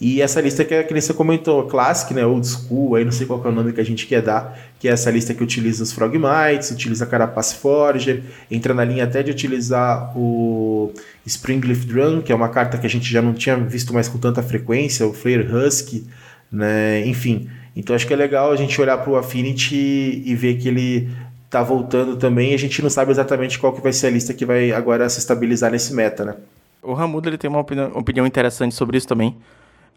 E 0.00 0.20
essa 0.20 0.40
lista 0.40 0.64
que, 0.64 0.74
é, 0.74 0.82
que 0.82 0.98
você 0.98 1.14
comentou, 1.14 1.64
Classic, 1.68 2.12
né? 2.12 2.26
Old 2.26 2.44
School, 2.44 2.96
aí 2.96 3.04
não 3.04 3.12
sei 3.12 3.26
qual 3.26 3.40
é 3.44 3.48
o 3.48 3.52
nome 3.52 3.72
que 3.72 3.80
a 3.80 3.84
gente 3.84 4.06
quer 4.06 4.20
dar, 4.20 4.58
que 4.80 4.88
é 4.88 4.90
essa 4.90 5.10
lista 5.10 5.32
que 5.32 5.44
utiliza 5.44 5.84
os 5.84 5.92
Frogmites, 5.92 6.72
utiliza 6.72 7.06
Carapace 7.06 7.54
Forger, 7.54 8.22
entra 8.50 8.74
na 8.74 8.84
linha 8.84 9.04
até 9.04 9.22
de 9.22 9.30
utilizar 9.30 10.12
o 10.18 10.92
Springleaf 11.24 11.84
Drum, 11.84 12.20
que 12.20 12.32
é 12.32 12.34
uma 12.34 12.48
carta 12.48 12.78
que 12.78 12.86
a 12.86 12.90
gente 12.90 13.08
já 13.08 13.22
não 13.22 13.32
tinha 13.32 13.56
visto 13.56 13.94
mais 13.94 14.08
com 14.08 14.18
tanta 14.18 14.42
frequência, 14.42 15.06
o 15.06 15.12
Flare 15.12 15.46
Husky, 15.46 16.04
né? 16.50 17.06
Enfim. 17.06 17.48
Então 17.76 17.94
acho 17.94 18.06
que 18.06 18.12
é 18.12 18.16
legal 18.16 18.50
a 18.50 18.56
gente 18.56 18.80
olhar 18.80 18.98
para 18.98 19.10
o 19.10 19.16
Affinity 19.16 20.22
e 20.26 20.34
ver 20.34 20.56
que 20.56 20.66
ele 20.66 21.08
tá 21.52 21.62
voltando 21.62 22.16
também 22.16 22.52
e 22.52 22.54
a 22.54 22.58
gente 22.58 22.80
não 22.80 22.88
sabe 22.88 23.10
exatamente 23.10 23.58
qual 23.58 23.74
que 23.74 23.82
vai 23.82 23.92
ser 23.92 24.06
a 24.06 24.10
lista 24.10 24.32
que 24.32 24.46
vai 24.46 24.72
agora 24.72 25.06
se 25.10 25.18
estabilizar 25.18 25.70
nesse 25.70 25.92
meta, 25.92 26.24
né? 26.24 26.36
O 26.82 26.94
Ramudo 26.94 27.28
ele 27.28 27.36
tem 27.36 27.50
uma 27.50 27.60
opinião, 27.60 28.26
interessante 28.26 28.74
sobre 28.74 28.96
isso 28.96 29.06
também. 29.06 29.36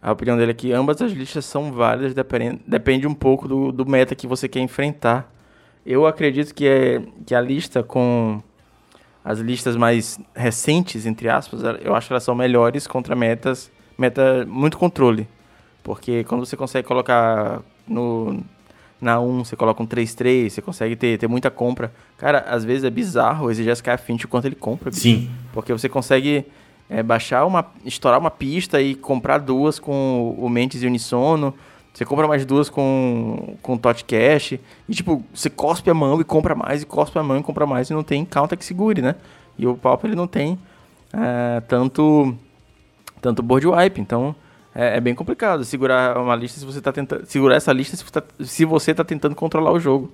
A 0.02 0.12
opinião 0.12 0.38
dele 0.38 0.52
é 0.52 0.54
que 0.54 0.74
ambas 0.74 1.02
as 1.02 1.14
listas 1.14 1.46
são 1.46 1.72
válidas, 1.72 2.14
depende, 2.14 2.60
depende 2.68 3.08
um 3.08 3.14
pouco 3.14 3.48
do, 3.48 3.72
do 3.72 3.86
meta 3.86 4.14
que 4.14 4.28
você 4.28 4.50
quer 4.50 4.60
enfrentar. 4.60 5.34
Eu 5.86 6.06
acredito 6.06 6.54
que, 6.54 6.68
é, 6.68 7.02
que 7.26 7.34
a 7.34 7.40
lista 7.40 7.82
com 7.82 8.44
as 9.24 9.40
listas 9.40 9.78
mais 9.78 10.20
recentes, 10.36 11.06
entre 11.06 11.30
aspas, 11.30 11.62
eu 11.82 11.96
acho 11.96 12.08
que 12.08 12.14
elas 12.14 12.24
são 12.24 12.36
melhores 12.36 12.86
contra 12.86 13.16
metas, 13.16 13.72
meta 13.98 14.46
muito 14.46 14.78
controle. 14.78 15.26
Porque 15.82 16.26
quando 16.26 16.46
você 16.46 16.58
consegue 16.58 16.86
colocar 16.86 17.62
no, 17.88 18.44
na 19.00 19.20
1 19.20 19.46
você 19.46 19.56
coloca 19.56 19.82
um 19.82 19.88
3-3, 19.88 20.50
você 20.50 20.62
consegue 20.62 20.96
ter, 20.96 21.18
ter 21.18 21.28
muita 21.28 21.52
compra. 21.52 21.94
Cara, 22.18 22.40
às 22.40 22.64
vezes 22.64 22.84
é 22.84 22.90
bizarro 22.90 23.52
esse 23.52 23.64
GSK 23.64 23.90
Affinity 23.90 24.26
o 24.26 24.28
quanto 24.28 24.46
ele 24.46 24.56
compra. 24.56 24.92
Sim. 24.92 25.30
Porque 25.54 25.72
você 25.74 25.90
consegue 25.90 26.46
é, 26.90 27.04
baixar 27.04 27.46
uma. 27.46 27.66
estourar 27.84 28.20
uma 28.20 28.32
pista 28.32 28.82
e 28.82 28.96
comprar 28.96 29.40
duas 29.40 29.80
com 29.80 30.36
o 30.38 30.50
Mentes 30.50 30.82
e 30.82 30.88
Unisono. 30.88 31.54
Você 31.94 32.04
compra 32.04 32.28
mais 32.28 32.46
duas 32.46 32.70
com, 32.70 33.56
com 33.62 33.78
Tot 33.78 34.04
Cash. 34.04 34.54
E 34.88 34.94
tipo, 34.94 35.24
você 35.34 35.50
cospe 35.50 35.90
a 35.90 35.94
mão 35.94 36.20
e 36.20 36.24
compra 36.26 36.54
mais, 36.54 36.84
e 36.84 36.86
cospe 36.86 37.18
a 37.18 37.24
mão 37.24 37.40
e 37.40 37.44
compra 37.44 37.66
mais, 37.66 37.90
e 37.90 37.94
não 37.94 38.04
tem 38.04 38.26
counter 38.26 38.58
que 38.58 38.66
segure, 38.66 39.02
né? 39.02 39.16
E 39.58 39.66
o 39.66 39.76
Pauper 39.76 40.10
ele 40.10 40.16
não 40.16 40.28
tem 40.28 40.60
é, 41.14 41.62
tanto, 41.62 42.36
tanto 43.22 43.42
board 43.42 43.66
wipe. 43.68 44.02
Então 44.02 44.36
é, 44.76 44.98
é, 44.98 45.00
bem 45.00 45.16
complicado 45.16 45.64
segurar 45.64 46.18
uma 46.18 46.36
lista 46.36 46.60
se 46.60 46.66
você 46.66 46.82
tá 46.82 46.92
tentando. 46.92 47.26
Segurar 47.26 47.56
essa 47.56 47.72
lista 47.72 47.96
se 47.96 48.04
você, 48.04 48.12
tá, 48.12 48.24
se 48.44 48.66
você 48.66 48.94
tá 48.94 49.06
tentando 49.06 49.34
controlar 49.34 49.72
o 49.72 49.80
jogo. 49.80 50.12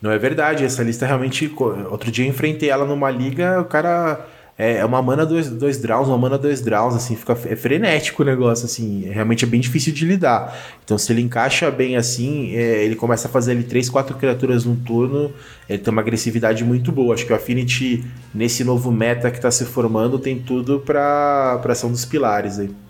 Não 0.00 0.12
é 0.12 0.18
verdade, 0.18 0.64
essa 0.64 0.84
lista 0.84 1.04
realmente. 1.04 1.52
Outro 1.90 2.12
dia 2.12 2.24
eu 2.24 2.28
enfrentei 2.30 2.70
ela 2.70 2.86
numa 2.86 3.10
liga, 3.10 3.60
o 3.60 3.64
cara. 3.64 4.24
É, 4.56 4.78
é 4.78 4.84
uma 4.84 5.00
mana 5.00 5.24
dois, 5.24 5.48
dois 5.48 5.80
uma 5.84 6.18
mana 6.18 6.36
dois 6.36 6.60
drowns, 6.60 6.92
assim, 6.92 7.14
fica 7.14 7.32
é 7.46 7.54
frenético 7.54 8.24
o 8.24 8.26
negócio, 8.26 8.64
assim, 8.64 9.02
realmente 9.08 9.44
é 9.44 9.46
bem 9.46 9.60
difícil 9.60 9.92
de 9.92 10.04
lidar. 10.04 10.52
Então, 10.84 10.98
se 10.98 11.12
ele 11.12 11.20
encaixa 11.20 11.70
bem 11.70 11.96
assim, 11.96 12.56
é, 12.56 12.84
ele 12.84 12.96
começa 12.96 13.28
a 13.28 13.30
fazer 13.30 13.52
ali 13.52 13.62
três, 13.62 13.88
quatro 13.88 14.16
criaturas 14.16 14.64
no 14.64 14.74
turno, 14.74 15.32
ele 15.68 15.78
tem 15.78 15.92
uma 15.92 16.02
agressividade 16.02 16.64
muito 16.64 16.90
boa. 16.90 17.14
Acho 17.14 17.24
que 17.24 17.32
o 17.32 17.36
Affinity, 17.36 18.04
nesse 18.34 18.64
novo 18.64 18.90
meta 18.90 19.30
que 19.30 19.36
está 19.38 19.50
se 19.50 19.64
formando, 19.64 20.18
tem 20.18 20.40
tudo 20.40 20.80
para 20.80 21.72
ser 21.76 21.86
um 21.86 21.92
dos 21.92 22.04
pilares 22.04 22.58
aí. 22.58 22.87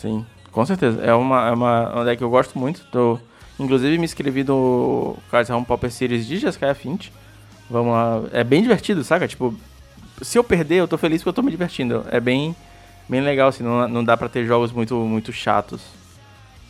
Sim, 0.00 0.24
com 0.50 0.64
certeza. 0.64 1.00
É 1.02 1.12
uma, 1.14 1.48
é 1.48 1.52
uma, 1.52 1.92
uma 1.94 2.04
deck 2.04 2.18
que 2.18 2.24
eu 2.24 2.30
gosto 2.30 2.58
muito. 2.58 2.84
Tô, 2.90 3.18
inclusive 3.58 3.98
me 3.98 4.04
inscrevi 4.04 4.44
no 4.44 5.16
Cards 5.30 5.50
Home 5.50 5.66
Pauper 5.66 5.90
Series 5.90 6.26
de 6.26 6.38
Jeskai 6.38 6.70
Affinity. 6.70 7.12
Vamos 7.68 7.92
lá. 7.92 8.22
É 8.32 8.42
bem 8.42 8.62
divertido, 8.62 9.04
saca? 9.04 9.28
Tipo, 9.28 9.54
se 10.22 10.38
eu 10.38 10.44
perder, 10.44 10.76
eu 10.76 10.88
tô 10.88 10.96
feliz 10.96 11.20
porque 11.20 11.28
eu 11.28 11.34
tô 11.34 11.42
me 11.42 11.50
divertindo. 11.50 12.04
É 12.10 12.20
bem, 12.20 12.54
bem 13.08 13.20
legal, 13.20 13.48
assim. 13.48 13.62
Não, 13.62 13.88
não 13.88 14.04
dá 14.04 14.16
pra 14.16 14.28
ter 14.28 14.46
jogos 14.46 14.72
muito, 14.72 14.94
muito 14.96 15.32
chatos. 15.32 15.82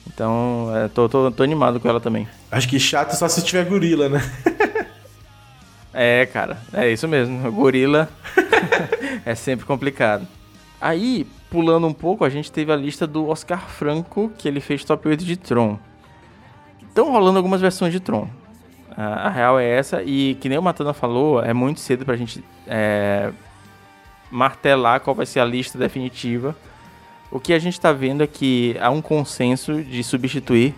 Então, 0.07 0.72
é, 0.74 0.89
tô, 0.89 1.09
tô, 1.09 1.31
tô 1.31 1.43
animado 1.43 1.79
com 1.79 1.89
ela 1.89 2.01
também. 2.01 2.26
Acho 2.51 2.68
que 2.68 2.81
chato 2.81 3.12
só 3.12 3.29
se 3.29 3.45
tiver 3.45 3.64
gorila, 3.66 4.09
né? 4.09 4.20
é, 5.93 6.26
cara. 6.26 6.59
É 6.72 6.91
isso 6.91 7.07
mesmo. 7.07 7.53
Gorila 7.53 8.09
é 9.24 9.35
sempre 9.35 9.66
complicado. 9.66 10.26
Aí, 10.81 11.26
pulando 11.51 11.87
um 11.87 11.93
pouco, 11.93 12.25
a 12.25 12.29
gente 12.29 12.51
teve 12.51 12.73
a 12.73 12.77
lista 12.77 13.07
do 13.07 13.29
Oscar 13.29 13.69
Franco, 13.69 14.31
que 14.37 14.47
ele 14.47 14.61
fez 14.61 14.85
top 14.85 15.09
8 15.09 15.25
de 15.25 15.37
Tron. 15.37 15.79
Estão 16.83 17.11
rolando 17.11 17.39
algumas 17.39 17.61
versões 17.61 17.93
de 17.93 18.01
Tron. 18.01 18.29
A, 18.97 19.29
real 19.29 19.61
é 19.61 19.69
essa, 19.69 20.03
e 20.03 20.37
que 20.41 20.49
nem 20.49 20.59
o 20.59 20.63
Matana 20.63 20.93
falou, 20.93 21.43
é 21.43 21.53
muito 21.53 21.79
cedo 21.79 22.05
pra 22.05 22.17
gente 22.17 22.43
é, 22.67 23.31
martelar 24.31 25.01
qual 25.01 25.15
vai 25.15 25.25
ser 25.25 25.41
a 25.41 25.45
lista 25.45 25.79
definitiva. 25.79 26.57
O 27.31 27.39
que 27.39 27.53
a 27.53 27.59
gente 27.59 27.75
está 27.75 27.93
vendo 27.93 28.23
é 28.23 28.27
que 28.27 28.77
há 28.81 28.91
um 28.91 29.01
consenso 29.01 29.83
de 29.83 30.03
substituir 30.03 30.75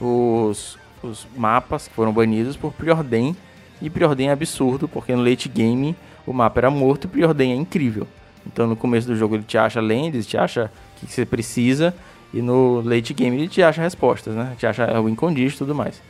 os 0.00 0.80
os 1.02 1.26
mapas 1.36 1.88
que 1.88 1.94
foram 1.94 2.12
banidos 2.12 2.56
por 2.56 2.72
preordem. 2.72 3.36
E 3.80 3.88
preordem 3.88 4.28
é 4.28 4.32
absurdo, 4.32 4.86
porque 4.86 5.14
no 5.14 5.24
late 5.24 5.48
game 5.48 5.96
o 6.26 6.32
mapa 6.32 6.60
era 6.60 6.70
morto 6.70 7.06
e 7.06 7.08
preordem 7.08 7.52
é 7.52 7.54
incrível. 7.54 8.06
Então 8.46 8.66
no 8.66 8.76
começo 8.76 9.06
do 9.06 9.16
jogo 9.16 9.36
ele 9.36 9.44
te 9.44 9.58
acha 9.58 9.80
lands, 9.80 10.26
te 10.26 10.36
acha 10.36 10.70
o 10.96 11.06
que 11.06 11.12
você 11.12 11.24
precisa, 11.24 11.94
e 12.32 12.40
no 12.40 12.80
late 12.80 13.12
game 13.12 13.36
ele 13.36 13.48
te 13.48 13.62
acha 13.62 13.82
respostas, 13.82 14.34
né? 14.34 14.54
Te 14.58 14.66
acha 14.66 15.00
o 15.00 15.08
incondition 15.08 15.56
e 15.56 15.58
tudo 15.58 15.74
mais. 15.74 16.02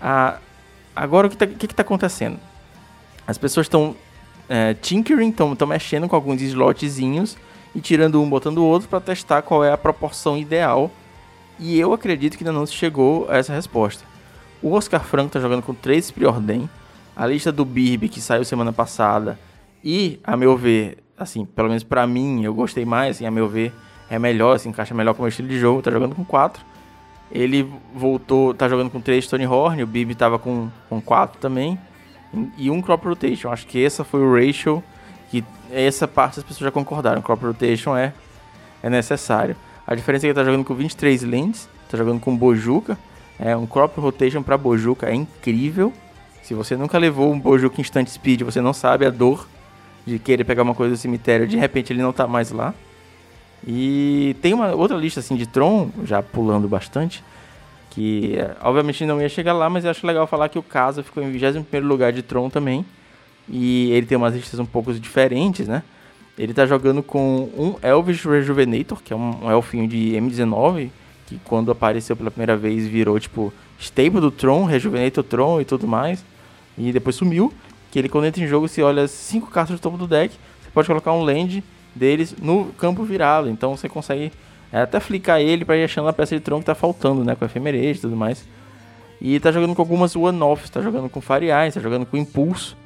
Ah, 0.00 0.38
agora 0.94 1.26
o 1.26 1.30
que 1.30 1.36
está 1.44 1.74
tá 1.74 1.82
acontecendo? 1.82 2.38
As 3.26 3.36
pessoas 3.36 3.66
estão 3.66 3.94
é, 4.48 4.74
tinkering, 4.74 5.30
estão 5.30 5.66
mexendo 5.66 6.08
com 6.08 6.16
alguns 6.16 6.40
slotzinhos 6.40 7.36
e 7.74 7.80
tirando 7.80 8.22
um, 8.22 8.28
botando 8.28 8.58
o 8.58 8.64
outro 8.64 8.88
para 8.88 9.00
testar 9.00 9.42
qual 9.42 9.64
é 9.64 9.72
a 9.72 9.76
proporção 9.76 10.36
ideal. 10.36 10.90
E 11.58 11.78
eu 11.78 11.92
acredito 11.92 12.36
que 12.36 12.44
ainda 12.44 12.52
não 12.52 12.64
se 12.64 12.72
chegou 12.72 13.26
a 13.28 13.36
essa 13.36 13.52
resposta. 13.52 14.04
O 14.62 14.72
Oscar 14.72 15.02
Franco 15.04 15.28
está 15.28 15.40
jogando 15.40 15.62
com 15.62 15.74
3 15.74 16.10
Preordem. 16.10 16.68
A 17.14 17.26
lista 17.26 17.50
do 17.50 17.64
Birb, 17.64 18.08
que 18.08 18.20
saiu 18.20 18.44
semana 18.44 18.72
passada, 18.72 19.36
e, 19.82 20.20
a 20.22 20.36
meu 20.36 20.56
ver, 20.56 20.98
assim, 21.18 21.44
pelo 21.44 21.68
menos 21.68 21.82
para 21.82 22.06
mim, 22.06 22.44
eu 22.44 22.54
gostei 22.54 22.84
mais, 22.84 23.16
assim, 23.16 23.26
a 23.26 23.30
meu 23.30 23.48
ver, 23.48 23.72
é 24.08 24.18
melhor, 24.18 24.58
se 24.58 24.68
encaixa 24.68 24.94
melhor 24.94 25.14
com 25.14 25.20
o 25.20 25.22
meu 25.24 25.28
estilo 25.28 25.48
de 25.48 25.58
jogo, 25.58 25.82
tá 25.82 25.90
jogando 25.90 26.14
com 26.14 26.24
4. 26.24 26.62
Ele 27.30 27.70
voltou, 27.94 28.54
tá 28.54 28.68
jogando 28.68 28.90
com 28.90 29.00
3 29.00 29.24
Stone 29.24 29.46
Horn, 29.46 29.82
o 29.82 29.86
Bib 29.86 30.14
tava 30.14 30.38
com, 30.38 30.68
com 30.88 31.00
4 31.00 31.38
também. 31.38 31.78
E 32.56 32.70
um 32.70 32.80
Crop 32.80 33.04
Rotation. 33.04 33.50
Acho 33.50 33.66
que 33.66 33.78
esse 33.78 34.02
foi 34.04 34.20
o 34.20 34.34
ratio 34.34 34.82
que 35.30 35.44
essa 35.70 36.08
parte 36.08 36.38
as 36.38 36.44
pessoas 36.44 36.64
já 36.64 36.70
concordaram. 36.70 37.20
Crop 37.20 37.42
Rotation 37.42 37.94
é, 37.96 38.14
é 38.82 38.88
necessário. 38.88 39.56
A 39.86 39.94
diferença 39.94 40.24
é 40.24 40.26
que 40.26 40.30
ele 40.30 40.34
tá 40.34 40.44
jogando 40.44 40.64
com 40.64 40.74
23 40.74 41.22
lentes, 41.22 41.68
tá 41.90 41.98
jogando 41.98 42.20
com 42.20 42.34
Bojuka. 42.34 42.98
É, 43.38 43.54
um 43.56 43.66
Crop 43.66 43.98
Rotation 44.00 44.42
para 44.42 44.56
Bojuka 44.56 45.06
é 45.06 45.14
incrível. 45.14 45.92
Se 46.42 46.54
você 46.54 46.76
nunca 46.76 46.96
levou 46.96 47.30
um 47.30 47.38
Bojuka 47.38 47.80
Instant 47.80 48.08
Speed, 48.08 48.42
você 48.42 48.60
não 48.60 48.72
sabe 48.72 49.04
a 49.04 49.10
dor 49.10 49.46
de 50.08 50.18
querer 50.18 50.44
pegar 50.44 50.62
uma 50.62 50.74
coisa 50.74 50.94
do 50.94 50.98
cemitério, 50.98 51.46
de 51.46 51.56
repente 51.56 51.92
ele 51.92 52.02
não 52.02 52.12
tá 52.12 52.26
mais 52.26 52.50
lá. 52.50 52.74
E 53.66 54.36
tem 54.40 54.54
uma 54.54 54.74
outra 54.74 54.96
lista 54.96 55.20
assim 55.20 55.36
de 55.36 55.46
Tron, 55.46 55.90
já 56.04 56.22
pulando 56.22 56.68
bastante, 56.68 57.22
que 57.90 58.36
obviamente 58.62 59.04
não 59.04 59.20
ia 59.20 59.28
chegar 59.28 59.52
lá, 59.52 59.68
mas 59.68 59.84
eu 59.84 59.90
acho 59.90 60.06
legal 60.06 60.26
falar 60.26 60.48
que 60.48 60.58
o 60.58 60.62
Casa 60.62 61.02
ficou 61.02 61.22
em 61.22 61.30
21 61.30 61.64
lugar 61.80 62.12
de 62.12 62.22
Tron 62.22 62.48
também. 62.48 62.84
E 63.48 63.90
ele 63.92 64.06
tem 64.06 64.16
umas 64.16 64.34
listas 64.34 64.60
um 64.60 64.66
pouco 64.66 64.92
diferentes, 64.92 65.66
né? 65.66 65.82
Ele 66.38 66.54
tá 66.54 66.66
jogando 66.66 67.02
com 67.02 67.50
um 67.56 67.74
Elvish 67.82 68.24
Rejuvenator, 68.24 69.02
que 69.02 69.12
é 69.12 69.16
um 69.16 69.50
elfinho 69.50 69.88
de 69.88 70.12
M19, 70.12 70.90
que 71.26 71.40
quando 71.44 71.70
apareceu 71.70 72.14
pela 72.14 72.30
primeira 72.30 72.56
vez 72.56 72.86
virou 72.86 73.18
tipo 73.18 73.52
staple 73.78 74.20
do 74.20 74.30
Tron, 74.30 74.64
Rejuvenator 74.64 75.24
Tron 75.24 75.60
e 75.60 75.64
tudo 75.64 75.88
mais. 75.88 76.24
E 76.76 76.92
depois 76.92 77.16
sumiu. 77.16 77.52
Que 77.90 77.98
ele 77.98 78.08
quando 78.08 78.26
entra 78.26 78.42
em 78.42 78.46
jogo, 78.46 78.68
se 78.68 78.82
olha 78.82 79.08
cinco 79.08 79.50
cartas 79.50 79.78
do 79.78 79.82
topo 79.82 79.96
do 79.96 80.06
deck, 80.06 80.34
você 80.62 80.70
pode 80.70 80.88
colocar 80.88 81.12
um 81.12 81.22
land 81.22 81.62
deles 81.94 82.34
no 82.40 82.66
campo 82.78 83.02
virado. 83.04 83.48
Então 83.48 83.76
você 83.76 83.88
consegue 83.88 84.32
é, 84.72 84.82
até 84.82 85.00
flicar 85.00 85.40
ele 85.40 85.64
para 85.64 85.76
ir 85.76 85.84
achando 85.84 86.08
a 86.08 86.12
peça 86.12 86.34
de 86.34 86.40
tronco 86.40 86.60
que 86.60 86.66
tá 86.66 86.74
faltando, 86.74 87.24
né? 87.24 87.34
Com 87.34 87.44
efemerês 87.44 87.98
e 87.98 88.00
tudo 88.02 88.16
mais. 88.16 88.46
E 89.20 89.40
tá 89.40 89.50
jogando 89.50 89.74
com 89.74 89.82
algumas 89.82 90.14
one-offs, 90.14 90.70
tá 90.70 90.80
jogando 90.80 91.08
com 91.08 91.20
Fire 91.20 91.50
Eyes, 91.50 91.74
tá 91.74 91.80
jogando 91.80 92.06
com 92.06 92.16
Impulso. 92.16 92.76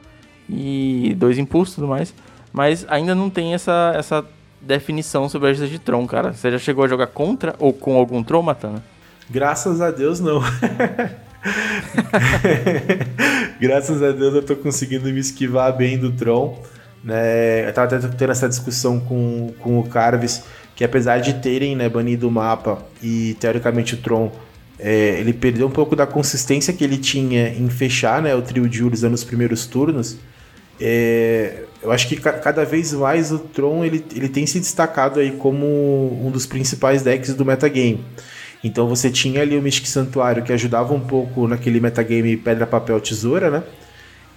E 0.48 1.14
dois 1.16 1.38
impulsos 1.38 1.74
e 1.74 1.76
tudo 1.76 1.88
mais. 1.88 2.14
Mas 2.52 2.84
ainda 2.88 3.14
não 3.14 3.30
tem 3.30 3.54
essa, 3.54 3.92
essa 3.96 4.24
definição 4.60 5.28
sobre 5.28 5.48
a 5.48 5.50
lista 5.50 5.66
de 5.66 5.78
Tron, 5.78 6.06
cara. 6.06 6.32
Você 6.32 6.50
já 6.50 6.58
chegou 6.58 6.84
a 6.84 6.88
jogar 6.88 7.06
contra 7.06 7.54
ou 7.58 7.72
com 7.72 7.96
algum 7.96 8.22
Tron, 8.22 8.42
Matana? 8.42 8.82
Graças 9.30 9.80
a 9.80 9.90
Deus, 9.90 10.20
não. 10.20 10.40
Graças 13.60 14.02
a 14.02 14.12
Deus 14.12 14.34
eu 14.34 14.42
tô 14.42 14.56
conseguindo 14.56 15.12
me 15.12 15.20
esquivar 15.20 15.76
bem 15.76 15.98
do 15.98 16.12
Tron. 16.12 16.62
Né? 17.02 17.68
Eu 17.68 17.72
tava 17.72 17.96
até 17.96 18.08
tendo 18.08 18.30
essa 18.30 18.48
discussão 18.48 19.00
com, 19.00 19.52
com 19.58 19.78
o 19.78 19.88
Carves, 19.88 20.44
que 20.76 20.84
apesar 20.84 21.18
de 21.18 21.34
terem 21.34 21.74
né, 21.74 21.88
banido 21.88 22.28
o 22.28 22.30
mapa 22.30 22.78
e 23.02 23.36
teoricamente 23.40 23.94
o 23.94 23.98
Tron 23.98 24.30
é, 24.78 25.20
ele 25.20 25.32
perdeu 25.32 25.68
um 25.68 25.70
pouco 25.70 25.94
da 25.94 26.06
consistência 26.06 26.72
que 26.72 26.82
ele 26.82 26.98
tinha 26.98 27.50
em 27.50 27.68
fechar 27.70 28.20
né, 28.20 28.34
o 28.34 28.42
trio 28.42 28.68
de 28.68 28.82
Urza 28.82 29.08
nos 29.08 29.22
primeiros 29.22 29.66
turnos. 29.66 30.16
É, 30.80 31.64
eu 31.80 31.92
acho 31.92 32.08
que 32.08 32.16
ca 32.16 32.32
cada 32.32 32.64
vez 32.64 32.92
mais 32.92 33.30
o 33.30 33.38
Tron 33.38 33.84
ele, 33.84 34.04
ele 34.14 34.28
tem 34.28 34.46
se 34.46 34.58
destacado 34.58 35.20
aí 35.20 35.32
como 35.32 36.26
um 36.26 36.30
dos 36.30 36.46
principais 36.46 37.02
decks 37.02 37.34
do 37.34 37.44
metagame. 37.44 38.04
Então 38.62 38.86
você 38.86 39.10
tinha 39.10 39.42
ali 39.42 39.56
o 39.56 39.62
Mystic 39.62 39.86
Santuário 39.86 40.42
que 40.42 40.52
ajudava 40.52 40.94
um 40.94 41.00
pouco 41.00 41.48
naquele 41.48 41.80
metagame 41.80 42.36
pedra, 42.36 42.66
papel, 42.66 43.00
tesoura, 43.00 43.50
né? 43.50 43.62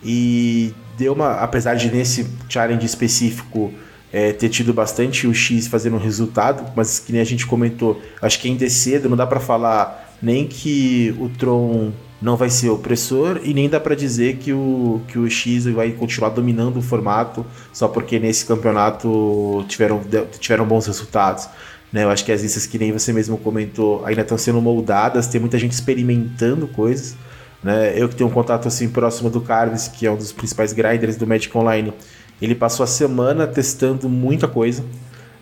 E 0.03 0.73
deu 0.97 1.13
uma. 1.13 1.33
Apesar 1.33 1.75
de 1.75 1.91
nesse 1.91 2.27
challenge 2.49 2.85
específico 2.85 3.71
é, 4.11 4.31
ter 4.31 4.49
tido 4.49 4.73
bastante 4.73 5.27
o 5.27 5.33
X 5.33 5.67
fazendo 5.67 5.95
um 5.95 5.99
resultado, 5.99 6.71
mas 6.75 6.99
que 6.99 7.11
nem 7.11 7.21
a 7.21 7.25
gente 7.25 7.45
comentou, 7.45 8.01
acho 8.21 8.39
que 8.39 8.47
ainda 8.47 8.65
é 8.65 8.69
cedo, 8.69 9.09
não 9.09 9.17
dá 9.17 9.27
para 9.27 9.39
falar 9.39 10.15
nem 10.21 10.47
que 10.47 11.13
o 11.19 11.29
Tron 11.29 11.91
não 12.21 12.37
vai 12.37 12.49
ser 12.49 12.69
opressor 12.69 13.41
e 13.43 13.53
nem 13.53 13.69
dá 13.69 13.79
para 13.79 13.93
dizer 13.93 14.37
que 14.37 14.53
o, 14.53 15.01
que 15.07 15.19
o 15.19 15.29
X 15.29 15.65
vai 15.65 15.91
continuar 15.91 16.29
dominando 16.29 16.77
o 16.77 16.81
formato 16.81 17.45
só 17.73 17.87
porque 17.87 18.17
nesse 18.17 18.45
campeonato 18.45 19.65
tiveram, 19.67 20.01
tiveram 20.39 20.65
bons 20.65 20.87
resultados. 20.87 21.47
Né? 21.91 22.03
Eu 22.03 22.09
acho 22.09 22.25
que 22.25 22.31
as 22.31 22.41
listas 22.41 22.65
que 22.65 22.77
nem 22.77 22.91
você 22.91 23.13
mesmo 23.13 23.37
comentou 23.37 24.05
ainda 24.05 24.21
estão 24.21 24.37
sendo 24.37 24.61
moldadas, 24.61 25.27
tem 25.27 25.39
muita 25.39 25.57
gente 25.57 25.71
experimentando 25.71 26.67
coisas. 26.67 27.15
Né? 27.63 27.93
Eu 27.95 28.07
que 28.07 28.15
tenho 28.15 28.29
um 28.29 28.33
contato 28.33 28.67
assim 28.67 28.89
próximo 28.89 29.29
do 29.29 29.41
Carves, 29.41 29.87
que 29.87 30.05
é 30.05 30.11
um 30.11 30.17
dos 30.17 30.31
principais 30.31 30.73
grinders 30.73 31.15
do 31.15 31.25
Magic 31.25 31.55
Online, 31.57 31.93
ele 32.41 32.53
passou 32.53 32.83
a 32.83 32.87
semana 32.87 33.47
testando 33.47 34.09
muita 34.09 34.47
coisa. 34.47 34.83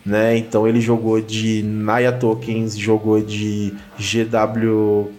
Né? 0.06 0.38
Então 0.38 0.68
ele 0.68 0.82
jogou 0.82 1.22
de 1.22 1.64
Naya 1.64 2.12
Tokens, 2.12 2.78
jogou 2.78 3.22
de 3.22 3.74
GW 3.98 5.12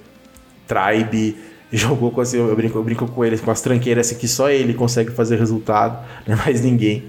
Tribe, 0.66 1.36
jogou 1.72 2.10
com 2.10 2.20
assim, 2.20 2.38
eu 2.38 2.54
brinco, 2.54 2.78
eu 2.78 2.82
brinco 2.82 3.06
com 3.06 3.24
ele 3.24 3.38
com 3.38 3.50
as 3.50 3.60
tranqueiras 3.60 4.06
assim, 4.06 4.16
que 4.16 4.28
só 4.28 4.50
ele 4.50 4.74
consegue 4.74 5.10
fazer 5.10 5.38
resultado, 5.38 5.98
né? 6.26 6.36
mais 6.44 6.60
ninguém. 6.60 7.04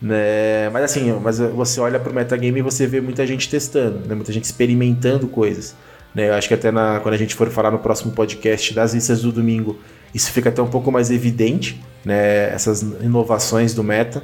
Né? 0.00 0.68
Mas 0.70 0.84
assim, 0.84 1.12
mas 1.22 1.38
você 1.38 1.80
olha 1.80 1.98
para 1.98 2.10
o 2.10 2.14
metagame 2.14 2.58
e 2.58 2.62
você 2.62 2.86
vê 2.86 3.00
muita 3.00 3.26
gente 3.26 3.48
testando, 3.48 4.06
né? 4.06 4.14
muita 4.14 4.32
gente 4.32 4.44
experimentando 4.44 5.28
coisas. 5.28 5.74
Né? 6.14 6.28
Eu 6.28 6.34
acho 6.34 6.48
que 6.48 6.54
até 6.54 6.70
na, 6.70 7.00
quando 7.00 7.14
a 7.14 7.18
gente 7.18 7.34
for 7.34 7.48
falar 7.50 7.70
no 7.70 7.78
próximo 7.78 8.12
podcast 8.12 8.74
das 8.74 8.94
listas 8.94 9.22
do 9.22 9.32
domingo, 9.32 9.78
isso 10.14 10.30
fica 10.30 10.48
até 10.48 10.60
um 10.62 10.68
pouco 10.68 10.92
mais 10.92 11.10
evidente, 11.10 11.82
né? 12.04 12.50
essas 12.50 12.82
inovações 12.82 13.74
do 13.74 13.82
meta. 13.82 14.22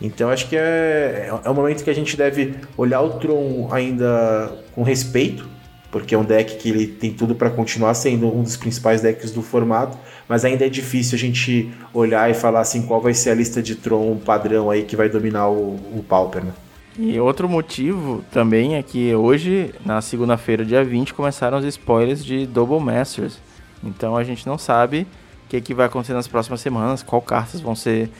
Então 0.00 0.30
acho 0.30 0.48
que 0.48 0.56
é, 0.56 1.30
é 1.44 1.50
um 1.50 1.54
momento 1.54 1.82
que 1.82 1.90
a 1.90 1.94
gente 1.94 2.16
deve 2.16 2.54
olhar 2.76 3.00
o 3.00 3.18
Tron 3.18 3.68
ainda 3.72 4.52
com 4.74 4.82
respeito, 4.82 5.48
porque 5.90 6.14
é 6.14 6.18
um 6.18 6.24
deck 6.24 6.56
que 6.56 6.68
ele 6.68 6.86
tem 6.86 7.12
tudo 7.12 7.34
para 7.34 7.50
continuar 7.50 7.94
sendo 7.94 8.26
um 8.26 8.42
dos 8.42 8.56
principais 8.56 9.00
decks 9.00 9.30
do 9.30 9.42
formato, 9.42 9.96
mas 10.28 10.44
ainda 10.44 10.66
é 10.66 10.68
difícil 10.68 11.16
a 11.16 11.18
gente 11.18 11.72
olhar 11.94 12.30
e 12.30 12.34
falar 12.34 12.60
assim 12.60 12.82
qual 12.82 13.00
vai 13.00 13.14
ser 13.14 13.30
a 13.30 13.34
lista 13.34 13.62
de 13.62 13.74
Tron 13.74 14.16
padrão 14.16 14.70
aí 14.70 14.82
que 14.82 14.96
vai 14.96 15.08
dominar 15.08 15.48
o, 15.48 15.74
o 15.74 16.04
Pauper, 16.06 16.44
né? 16.44 16.52
E 16.98 17.18
outro 17.20 17.48
motivo 17.48 18.24
também 18.32 18.74
é 18.74 18.82
que 18.82 19.14
hoje, 19.14 19.72
na 19.86 20.00
segunda-feira, 20.02 20.64
dia 20.64 20.82
20, 20.82 21.14
começaram 21.14 21.58
os 21.58 21.64
spoilers 21.64 22.24
de 22.24 22.44
Double 22.44 22.80
Masters. 22.80 23.38
Então 23.84 24.16
a 24.16 24.24
gente 24.24 24.44
não 24.44 24.58
sabe 24.58 25.06
o 25.46 25.48
que, 25.48 25.60
que 25.60 25.74
vai 25.74 25.86
acontecer 25.86 26.12
nas 26.12 26.26
próximas 26.26 26.60
semanas, 26.60 27.00
qual 27.00 27.22
cartas 27.22 27.60
vão 27.60 27.76
ser. 27.76 28.10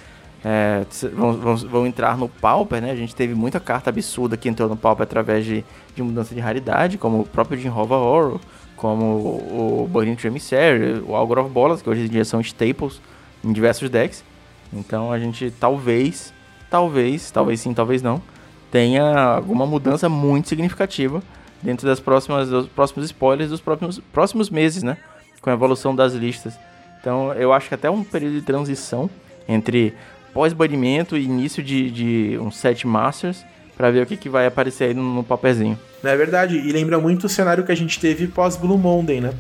É, 0.45 0.85
vão, 1.13 1.33
vão, 1.33 1.57
vão, 1.57 1.87
entrar 1.87 2.17
no 2.17 2.29
Pauper, 2.29 2.81
né? 2.81 2.93
A 2.93 2.97
gente 2.97 3.15
teve 3.15 3.35
muita 3.35 3.59
carta 3.59 3.91
absurda 3.91 4.37
que 4.37 4.49
entrou 4.49 4.69
no 4.69 4.77
Pauper 4.77 5.03
através 5.03 5.45
de, 5.45 5.65
de 5.97 6.03
mudança 6.03 6.35
de 6.35 6.41
raridade, 6.41 6.97
como 6.97 7.21
o 7.21 7.27
próprio 7.27 7.59
Jim 7.59 7.71
Hova 7.71 7.97
Horror, 7.97 8.41
como 8.77 9.05
o, 9.05 9.83
o 9.83 9.89
Burning 9.89 10.17
Emissary, 10.23 11.03
o 11.05 11.17
Algor 11.17 11.41
of 11.41 11.51
Bolas, 11.51 11.83
que 11.83 11.91
hoje 11.91 12.03
em 12.03 12.09
dia 12.09 12.25
são 12.25 12.41
staples 12.41 13.01
em 13.45 13.53
diversos 13.53 13.91
decks. 13.91 14.25
Então 14.73 15.11
a 15.11 15.19
gente 15.19 15.51
talvez, 15.59 16.33
talvez, 16.71 17.31
talvez 17.31 17.61
sim, 17.61 17.75
talvez 17.75 18.01
não, 18.01 18.23
tenha 18.71 19.35
alguma 19.35 19.67
mudança 19.67 20.09
muito 20.09 20.49
significativa 20.49 21.23
dentro 21.63 21.87
das 21.87 21.99
próximas 21.99 22.49
dos 22.49 22.69
próximos 22.69 23.07
spoilers 23.07 23.51
dos 23.51 23.61
próximos, 23.61 24.01
próximos 24.13 24.51
meses, 24.51 24.83
né? 24.83 24.97
Com 25.41 25.51
a 25.51 25.53
evolução 25.53 25.95
das 25.95 26.13
listas. 26.13 26.57
Então 27.01 27.33
eu 27.33 27.53
acho 27.53 27.69
que 27.69 27.75
até 27.75 27.91
um 27.91 28.05
período 28.05 28.35
de 28.35 28.43
transição 28.43 29.11
entre 29.49 29.95
pós-banimento 30.39 31.17
e 31.17 31.25
início 31.25 31.65
de, 31.65 31.91
de 31.91 32.39
um 32.39 32.49
set 32.49 32.87
Masters 32.87 33.45
para 33.77 33.91
ver 33.91 34.05
o 34.05 34.07
que, 34.07 34.17
que 34.17 34.29
vai 34.29 34.47
aparecer 34.47 34.85
aí 34.85 34.95
no, 34.95 35.03
no 35.03 35.25
papelzinho. 35.25 35.77
É 36.05 36.17
verdade, 36.17 36.57
e 36.57 36.71
lembra 36.71 36.97
muito 37.01 37.25
o 37.25 37.29
cenário 37.29 37.65
que 37.65 37.73
a 37.73 37.75
gente 37.75 37.99
teve 37.99 38.29
pós-Blue 38.29 38.79
Monday, 38.79 39.21
né? 39.21 39.33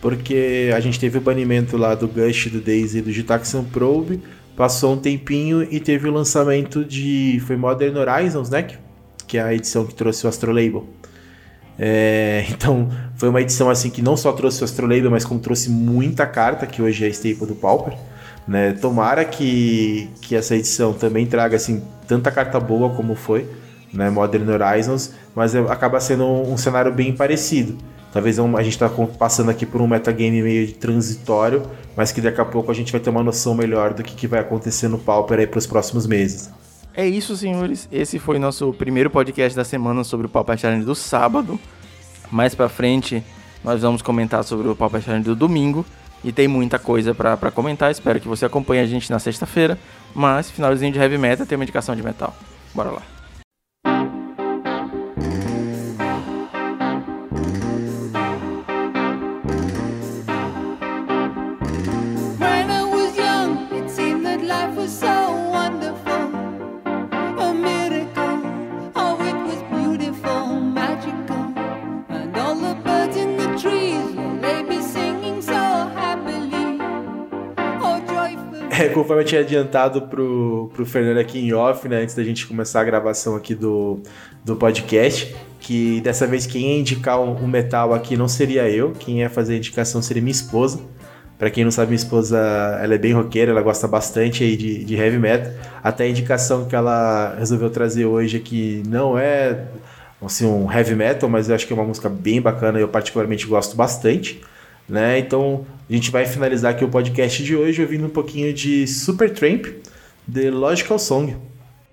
Porque 0.00 0.70
a 0.74 0.80
gente 0.80 0.98
teve 0.98 1.18
o 1.18 1.20
banimento 1.20 1.76
lá 1.76 1.94
do 1.94 2.08
Gush, 2.08 2.46
do 2.46 2.58
Daisy 2.58 3.00
e 3.00 3.02
do 3.02 3.12
Gitaxian 3.12 3.64
Probe, 3.64 4.22
Passou 4.56 4.94
um 4.94 4.96
tempinho 4.96 5.62
e 5.62 5.78
teve 5.78 6.08
o 6.08 6.12
lançamento 6.12 6.84
de. 6.84 7.40
Foi 7.46 7.56
Modern 7.56 7.96
Horizons, 7.96 8.50
né? 8.50 8.66
Que 9.26 9.38
é 9.38 9.42
a 9.42 9.54
edição 9.54 9.86
que 9.86 9.94
trouxe 9.94 10.24
o 10.26 10.28
Astro 10.28 10.52
Label. 10.52 10.86
É, 11.78 12.46
então, 12.50 12.90
foi 13.14 13.28
uma 13.28 13.42
edição 13.42 13.68
assim 13.70 13.90
que 13.90 14.02
não 14.02 14.16
só 14.16 14.32
trouxe 14.32 14.62
o 14.62 14.64
Astrolabe, 14.64 15.08
mas 15.08 15.24
como 15.24 15.40
trouxe 15.40 15.70
muita 15.70 16.26
carta, 16.26 16.66
que 16.66 16.82
hoje 16.82 17.04
é 17.04 17.06
a 17.06 17.10
staple 17.10 17.46
do 17.46 17.54
Pauper. 17.54 17.94
Né? 18.50 18.72
Tomara 18.72 19.24
que, 19.24 20.10
que 20.20 20.34
essa 20.34 20.56
edição 20.56 20.92
também 20.92 21.24
traga 21.24 21.54
assim, 21.54 21.84
tanta 22.08 22.32
carta 22.32 22.58
boa 22.58 22.90
como 22.90 23.14
foi, 23.14 23.48
né? 23.94 24.10
Modern 24.10 24.50
Horizons, 24.50 25.14
mas 25.36 25.54
acaba 25.54 26.00
sendo 26.00 26.24
um, 26.24 26.54
um 26.54 26.56
cenário 26.56 26.92
bem 26.92 27.14
parecido. 27.14 27.78
Talvez 28.12 28.40
é 28.40 28.42
a 28.42 28.62
gente 28.64 28.72
está 28.72 28.88
passando 29.16 29.52
aqui 29.52 29.64
por 29.64 29.80
um 29.80 29.86
metagame 29.86 30.42
meio 30.42 30.72
transitório, 30.72 31.62
mas 31.96 32.10
que 32.10 32.20
daqui 32.20 32.40
a 32.40 32.44
pouco 32.44 32.72
a 32.72 32.74
gente 32.74 32.90
vai 32.90 33.00
ter 33.00 33.08
uma 33.08 33.22
noção 33.22 33.54
melhor 33.54 33.94
do 33.94 34.02
que, 34.02 34.16
que 34.16 34.26
vai 34.26 34.40
acontecer 34.40 34.88
no 34.88 34.98
Pauper 34.98 35.38
aí 35.38 35.46
para 35.46 35.58
os 35.58 35.66
próximos 35.68 36.04
meses. 36.04 36.50
É 36.92 37.06
isso, 37.06 37.36
senhores. 37.36 37.88
Esse 37.92 38.18
foi 38.18 38.40
nosso 38.40 38.72
primeiro 38.72 39.10
podcast 39.10 39.54
da 39.54 39.62
semana 39.62 40.02
sobre 40.02 40.26
o 40.26 40.28
Pauper 40.28 40.58
Challenge 40.58 40.84
do 40.84 40.96
sábado. 40.96 41.56
Mais 42.32 42.52
para 42.52 42.68
frente, 42.68 43.22
nós 43.62 43.80
vamos 43.80 44.02
comentar 44.02 44.42
sobre 44.42 44.66
o 44.66 44.74
Pauper 44.74 45.00
Challenge 45.00 45.24
do 45.24 45.36
domingo. 45.36 45.86
E 46.22 46.32
tem 46.32 46.46
muita 46.46 46.78
coisa 46.78 47.14
para 47.14 47.50
comentar. 47.50 47.90
Espero 47.90 48.20
que 48.20 48.28
você 48.28 48.44
acompanhe 48.44 48.82
a 48.82 48.86
gente 48.86 49.10
na 49.10 49.18
sexta-feira. 49.18 49.78
Mas, 50.14 50.50
finalzinho 50.50 50.92
de 50.92 50.98
heavy 50.98 51.16
metal, 51.16 51.46
tem 51.46 51.56
uma 51.56 51.64
indicação 51.64 51.96
de 51.96 52.02
metal. 52.02 52.34
Bora 52.74 52.90
lá. 52.90 53.19
É, 78.80 78.88
conforme 78.88 79.22
eu 79.22 79.26
tinha 79.26 79.42
adiantado 79.42 80.02
pro, 80.02 80.70
pro 80.72 80.86
Fernando 80.86 81.18
aqui 81.18 81.38
em 81.38 81.52
off, 81.52 81.86
né, 81.86 81.98
antes 81.98 82.14
da 82.14 82.24
gente 82.24 82.46
começar 82.46 82.80
a 82.80 82.84
gravação 82.84 83.36
aqui 83.36 83.54
do, 83.54 84.00
do 84.42 84.56
podcast, 84.56 85.36
que 85.60 86.00
dessa 86.00 86.26
vez 86.26 86.46
quem 86.46 86.72
ia 86.72 86.80
indicar 86.80 87.20
um, 87.20 87.44
um 87.44 87.46
metal 87.46 87.92
aqui 87.92 88.16
não 88.16 88.26
seria 88.26 88.70
eu, 88.70 88.92
quem 88.92 89.18
ia 89.18 89.28
fazer 89.28 89.52
a 89.52 89.56
indicação 89.58 90.00
seria 90.00 90.22
minha 90.22 90.32
esposa. 90.32 90.80
Para 91.38 91.50
quem 91.50 91.62
não 91.62 91.70
sabe, 91.70 91.88
minha 91.88 91.96
esposa 91.96 92.38
ela 92.82 92.94
é 92.94 92.98
bem 92.98 93.12
roqueira, 93.12 93.50
ela 93.50 93.60
gosta 93.60 93.86
bastante 93.86 94.44
aí 94.44 94.56
de, 94.56 94.82
de 94.82 94.94
heavy 94.94 95.18
metal. 95.18 95.52
Até 95.82 96.04
a 96.04 96.08
indicação 96.08 96.64
que 96.64 96.74
ela 96.74 97.34
resolveu 97.38 97.68
trazer 97.68 98.06
hoje 98.06 98.38
aqui 98.38 98.82
não 98.88 99.18
é 99.18 99.66
assim, 100.22 100.46
um 100.46 100.72
heavy 100.72 100.94
metal, 100.94 101.28
mas 101.28 101.50
eu 101.50 101.54
acho 101.54 101.66
que 101.66 101.72
é 101.72 101.76
uma 101.76 101.84
música 101.84 102.08
bem 102.08 102.40
bacana 102.40 102.78
e 102.78 102.82
eu 102.82 102.88
particularmente 102.88 103.46
gosto 103.46 103.76
bastante. 103.76 104.40
Né? 104.88 105.18
Então 105.18 105.66
a 105.90 105.92
gente 105.92 106.10
vai 106.12 106.24
finalizar 106.24 106.72
aqui 106.72 106.84
o 106.84 106.88
podcast 106.88 107.42
de 107.42 107.56
hoje 107.56 107.82
ouvindo 107.82 108.06
um 108.06 108.10
pouquinho 108.10 108.54
de 108.54 108.86
Supertramp, 108.86 109.66
The 110.32 110.48
Logical 110.48 110.98
Song. 111.00 111.36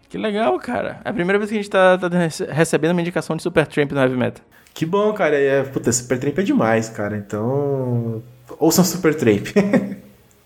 Que 0.08 0.20
legal, 0.20 0.58
cara. 0.60 1.02
É 1.04 1.10
a 1.10 1.14
primeira 1.14 1.40
vez 1.40 1.50
que 1.50 1.58
a 1.58 1.62
gente 1.62 1.70
tá, 1.70 1.98
tá 1.98 2.08
recebendo 2.52 2.92
uma 2.92 3.02
indicação 3.02 3.36
de 3.36 3.42
Supertramp 3.42 3.92
no 3.92 4.00
Heavy 4.00 4.16
Metal. 4.16 4.46
Que 4.72 4.86
bom, 4.86 5.12
cara. 5.14 5.36
É, 5.36 5.64
puta, 5.64 5.92
Supertramp 5.92 6.38
é 6.38 6.44
demais, 6.44 6.90
cara. 6.90 7.18
Então, 7.18 8.22
ouçam 8.60 8.86
Supertramp. 8.86 9.48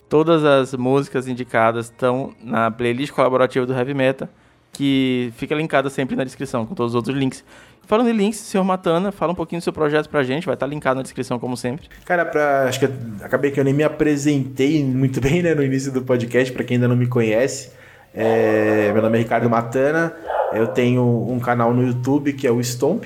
Todas 0.08 0.46
as 0.46 0.74
músicas 0.74 1.28
indicadas 1.28 1.88
estão 1.88 2.34
na 2.42 2.72
playlist 2.72 3.12
colaborativa 3.12 3.66
do 3.66 3.74
Heavy 3.74 3.94
Metal, 3.94 4.30
que 4.72 5.32
fica 5.36 5.54
linkada 5.54 5.90
sempre 5.90 6.16
na 6.16 6.24
descrição, 6.24 6.66
com 6.66 6.74
todos 6.74 6.94
os 6.94 6.96
outros 6.96 7.16
links. 7.16 7.44
Falando 7.86 8.10
em 8.10 8.14
links, 8.14 8.40
senhor 8.40 8.64
Matana, 8.64 9.12
fala 9.12 9.34
um 9.34 9.36
pouquinho 9.36 9.60
do 9.60 9.64
seu 9.64 9.74
projeto 9.74 10.08
pra 10.08 10.24
gente, 10.24 10.46
vai 10.46 10.54
estar 10.54 10.66
linkado 10.66 10.96
na 10.96 11.02
descrição, 11.02 11.38
como 11.38 11.58
sempre. 11.58 11.90
Cara, 12.06 12.24
pra, 12.26 12.66
acho 12.68 12.80
que 12.80 12.86
eu, 12.86 12.94
acabei 13.22 13.52
que 13.52 13.60
eu 13.60 13.64
nem 13.64 13.74
me 13.74 13.84
apresentei 13.84 14.84
muito 14.84 15.20
bem 15.20 15.42
né, 15.42 15.54
no 15.54 15.64
início 15.64 15.92
do 15.92 16.02
podcast, 16.02 16.54
para 16.54 16.64
quem 16.64 16.76
ainda 16.76 16.88
não 16.88 16.96
me 16.96 17.08
conhece. 17.08 17.72
É, 18.14 18.92
meu 18.94 19.02
nome 19.02 19.18
é 19.18 19.22
Ricardo 19.22 19.50
Matana, 19.50 20.14
eu 20.54 20.68
tenho 20.68 21.26
um 21.30 21.40
canal 21.40 21.74
no 21.74 21.86
YouTube 21.86 22.34
que 22.34 22.48
é 22.48 22.52
o 22.52 22.62
Stomp. 22.64 23.06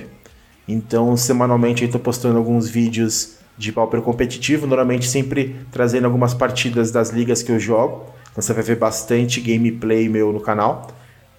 Então, 0.68 1.16
semanalmente 1.16 1.84
eu 1.84 1.90
tô 1.90 1.98
postando 1.98 2.38
alguns 2.38 2.68
vídeos 2.68 3.36
de 3.56 3.72
pauper 3.72 4.02
competitivo, 4.02 4.66
normalmente 4.66 5.06
sempre 5.08 5.56
trazendo 5.70 6.04
algumas 6.04 6.34
partidas 6.34 6.90
das 6.90 7.10
ligas 7.10 7.42
que 7.42 7.50
eu 7.50 7.58
jogo. 7.58 8.04
Então 8.30 8.42
você 8.42 8.52
vai 8.52 8.62
ver 8.62 8.76
bastante 8.76 9.40
gameplay 9.40 10.08
meu 10.08 10.32
no 10.32 10.40
canal. 10.40 10.88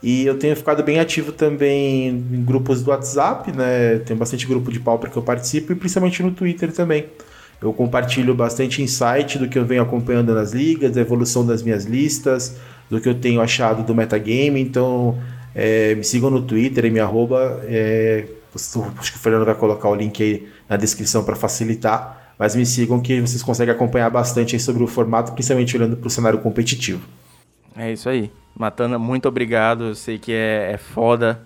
E 0.02 0.26
eu 0.26 0.38
tenho 0.38 0.56
ficado 0.56 0.84
bem 0.84 1.00
ativo 1.00 1.32
também 1.32 2.10
em 2.10 2.44
grupos 2.44 2.84
do 2.84 2.92
WhatsApp, 2.92 3.52
né? 3.52 4.00
Tem 4.06 4.16
bastante 4.16 4.46
grupo 4.46 4.72
de 4.72 4.80
pauper 4.80 5.10
que 5.10 5.18
eu 5.18 5.24
participo 5.24 5.72
e 5.72 5.76
principalmente 5.76 6.22
no 6.22 6.32
Twitter 6.32 6.72
também. 6.72 7.06
Eu 7.60 7.74
compartilho 7.74 8.36
bastante 8.36 8.82
insight 8.84 9.40
do 9.40 9.50
que 9.50 9.58
eu 9.58 9.66
venho 9.66 9.82
acompanhando 9.82 10.34
nas 10.34 10.54
ligas, 10.54 10.92
da 10.92 11.02
evolução 11.02 11.44
das 11.44 11.64
minhas 11.64 11.86
listas, 11.86 12.56
do 12.90 13.02
que 13.02 13.10
eu 13.10 13.16
tenho 13.16 13.42
achado 13.42 13.84
do 13.84 13.96
metagame. 13.96 14.62
Então, 14.62 15.18
é, 15.56 15.96
me 15.96 16.04
sigam 16.04 16.30
no 16.30 16.44
Twitter, 16.44 16.86
e 16.86 16.92
me 16.92 17.00
arroba. 17.00 17.62
É, 17.64 18.26
acho 18.56 19.12
que 19.12 19.18
o 19.18 19.20
Fernando 19.20 19.46
vai 19.46 19.56
colocar 19.56 19.90
o 19.90 19.96
link 19.96 20.22
aí 20.22 20.48
na 20.70 20.78
descrição 20.78 21.24
para 21.24 21.36
facilitar. 21.36 22.36
Mas 22.38 22.56
me 22.56 22.64
sigam 22.64 23.00
que 23.02 23.20
vocês 23.20 23.42
conseguem 23.42 23.74
acompanhar 23.74 24.12
bastante 24.12 24.60
sobre 24.60 24.84
o 24.84 24.88
formato, 24.88 25.32
principalmente 25.32 25.76
olhando 25.76 25.98
para 25.98 26.06
o 26.06 26.12
cenário 26.12 26.38
competitivo. 26.38 27.02
É 27.76 27.92
isso 27.92 28.08
aí. 28.08 28.30
Matana, 28.58 28.98
muito 28.98 29.28
obrigado. 29.28 29.86
Eu 29.86 29.96
sei 29.96 30.18
que 30.18 30.32
é, 30.32 30.72
é 30.74 30.78
foda 30.78 31.40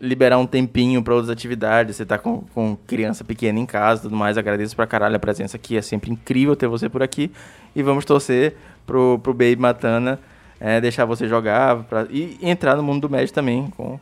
liberar 0.00 0.38
um 0.38 0.46
tempinho 0.46 1.02
para 1.02 1.14
outras 1.14 1.30
atividades. 1.30 1.96
Você 1.96 2.04
tá 2.04 2.18
com, 2.18 2.44
com 2.54 2.76
criança 2.86 3.24
pequena 3.24 3.58
em 3.58 3.66
casa 3.66 4.00
e 4.00 4.02
tudo 4.04 4.16
mais. 4.16 4.36
Agradeço 4.36 4.74
pra 4.74 4.86
caralho 4.86 5.16
a 5.16 5.18
presença 5.18 5.56
aqui. 5.56 5.76
É 5.76 5.82
sempre 5.82 6.10
incrível 6.10 6.56
ter 6.56 6.66
você 6.66 6.88
por 6.88 7.02
aqui. 7.02 7.30
E 7.74 7.82
vamos 7.82 8.04
torcer 8.04 8.54
pro, 8.86 9.18
pro 9.22 9.32
Baby 9.32 9.56
Matana 9.56 10.18
é, 10.60 10.80
deixar 10.80 11.04
você 11.04 11.26
jogar 11.26 11.82
pra, 11.84 12.06
e 12.08 12.38
entrar 12.40 12.76
no 12.76 12.82
mundo 12.82 13.02
do 13.02 13.10
Magic 13.10 13.32
também 13.32 13.68
com 13.76 13.98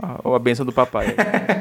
a, 0.00 0.34
a 0.34 0.38
benção 0.38 0.66
do 0.66 0.72
papai. 0.72 1.14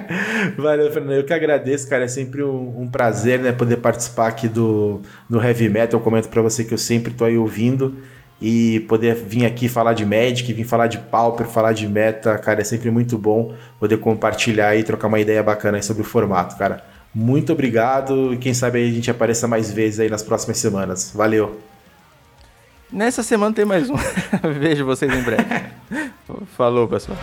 Valeu, 0.58 0.92
Fernando. 0.92 1.14
Eu 1.14 1.24
que 1.24 1.34
agradeço, 1.34 1.90
cara. 1.90 2.04
É 2.04 2.08
sempre 2.08 2.44
um, 2.44 2.82
um, 2.82 2.90
prazer 2.90 3.40
né, 3.40 3.52
poder 3.52 3.78
participar 3.78 4.28
aqui 4.28 4.50
do, 4.50 5.02
do 5.30 5.42
Heavy 5.42 5.70
Metal. 5.70 6.00
Eu 6.00 6.04
comento 6.04 6.28
para 6.28 6.42
você 6.42 6.66
que 6.66 6.74
eu 6.74 6.78
sempre 6.78 7.14
tô 7.14 7.24
aí 7.24 7.38
ouvindo 7.38 7.98
e 8.42 8.80
poder 8.82 9.16
vir 9.16 9.46
aqui 9.46 9.70
falar 9.70 9.94
de 9.94 10.04
Magic, 10.04 10.52
vir 10.52 10.64
falar 10.64 10.88
de 10.88 10.98
Pauper, 10.98 11.46
falar 11.46 11.74
de 11.74 11.88
meta, 11.88 12.38
cara, 12.40 12.62
é 12.62 12.64
sempre 12.64 12.90
muito 12.90 13.18
bom 13.18 13.54
poder 13.80 13.98
compartilhar 13.98 14.76
e 14.76 14.84
trocar 14.84 15.08
uma 15.08 15.20
ideia 15.20 15.44
bacana 15.44 15.82
sobre 15.82 16.02
o 16.02 16.06
formato, 16.06 16.58
cara. 16.58 16.84
Muito 17.14 17.54
obrigado 17.54 18.34
e 18.34 18.38
quem 18.38 18.54
sabe 18.54 18.80
aí 18.80 18.90
a 18.90 18.94
gente 18.94 19.12
apareça 19.12 19.48
mais 19.48 19.72
vezes 19.72 20.00
aí 20.00 20.10
nas 20.10 20.24
próximas 20.24 20.58
semanas. 20.58 21.12
Valeu! 21.14 21.60
Nessa 22.92 23.22
semana 23.22 23.54
tem 23.54 23.64
mais 23.64 23.90
um. 23.90 23.96
Vejo 24.60 24.86
vocês 24.86 25.14
em 25.14 25.22
breve. 25.22 25.46
Falou, 26.58 26.88
pessoal. 26.88 27.18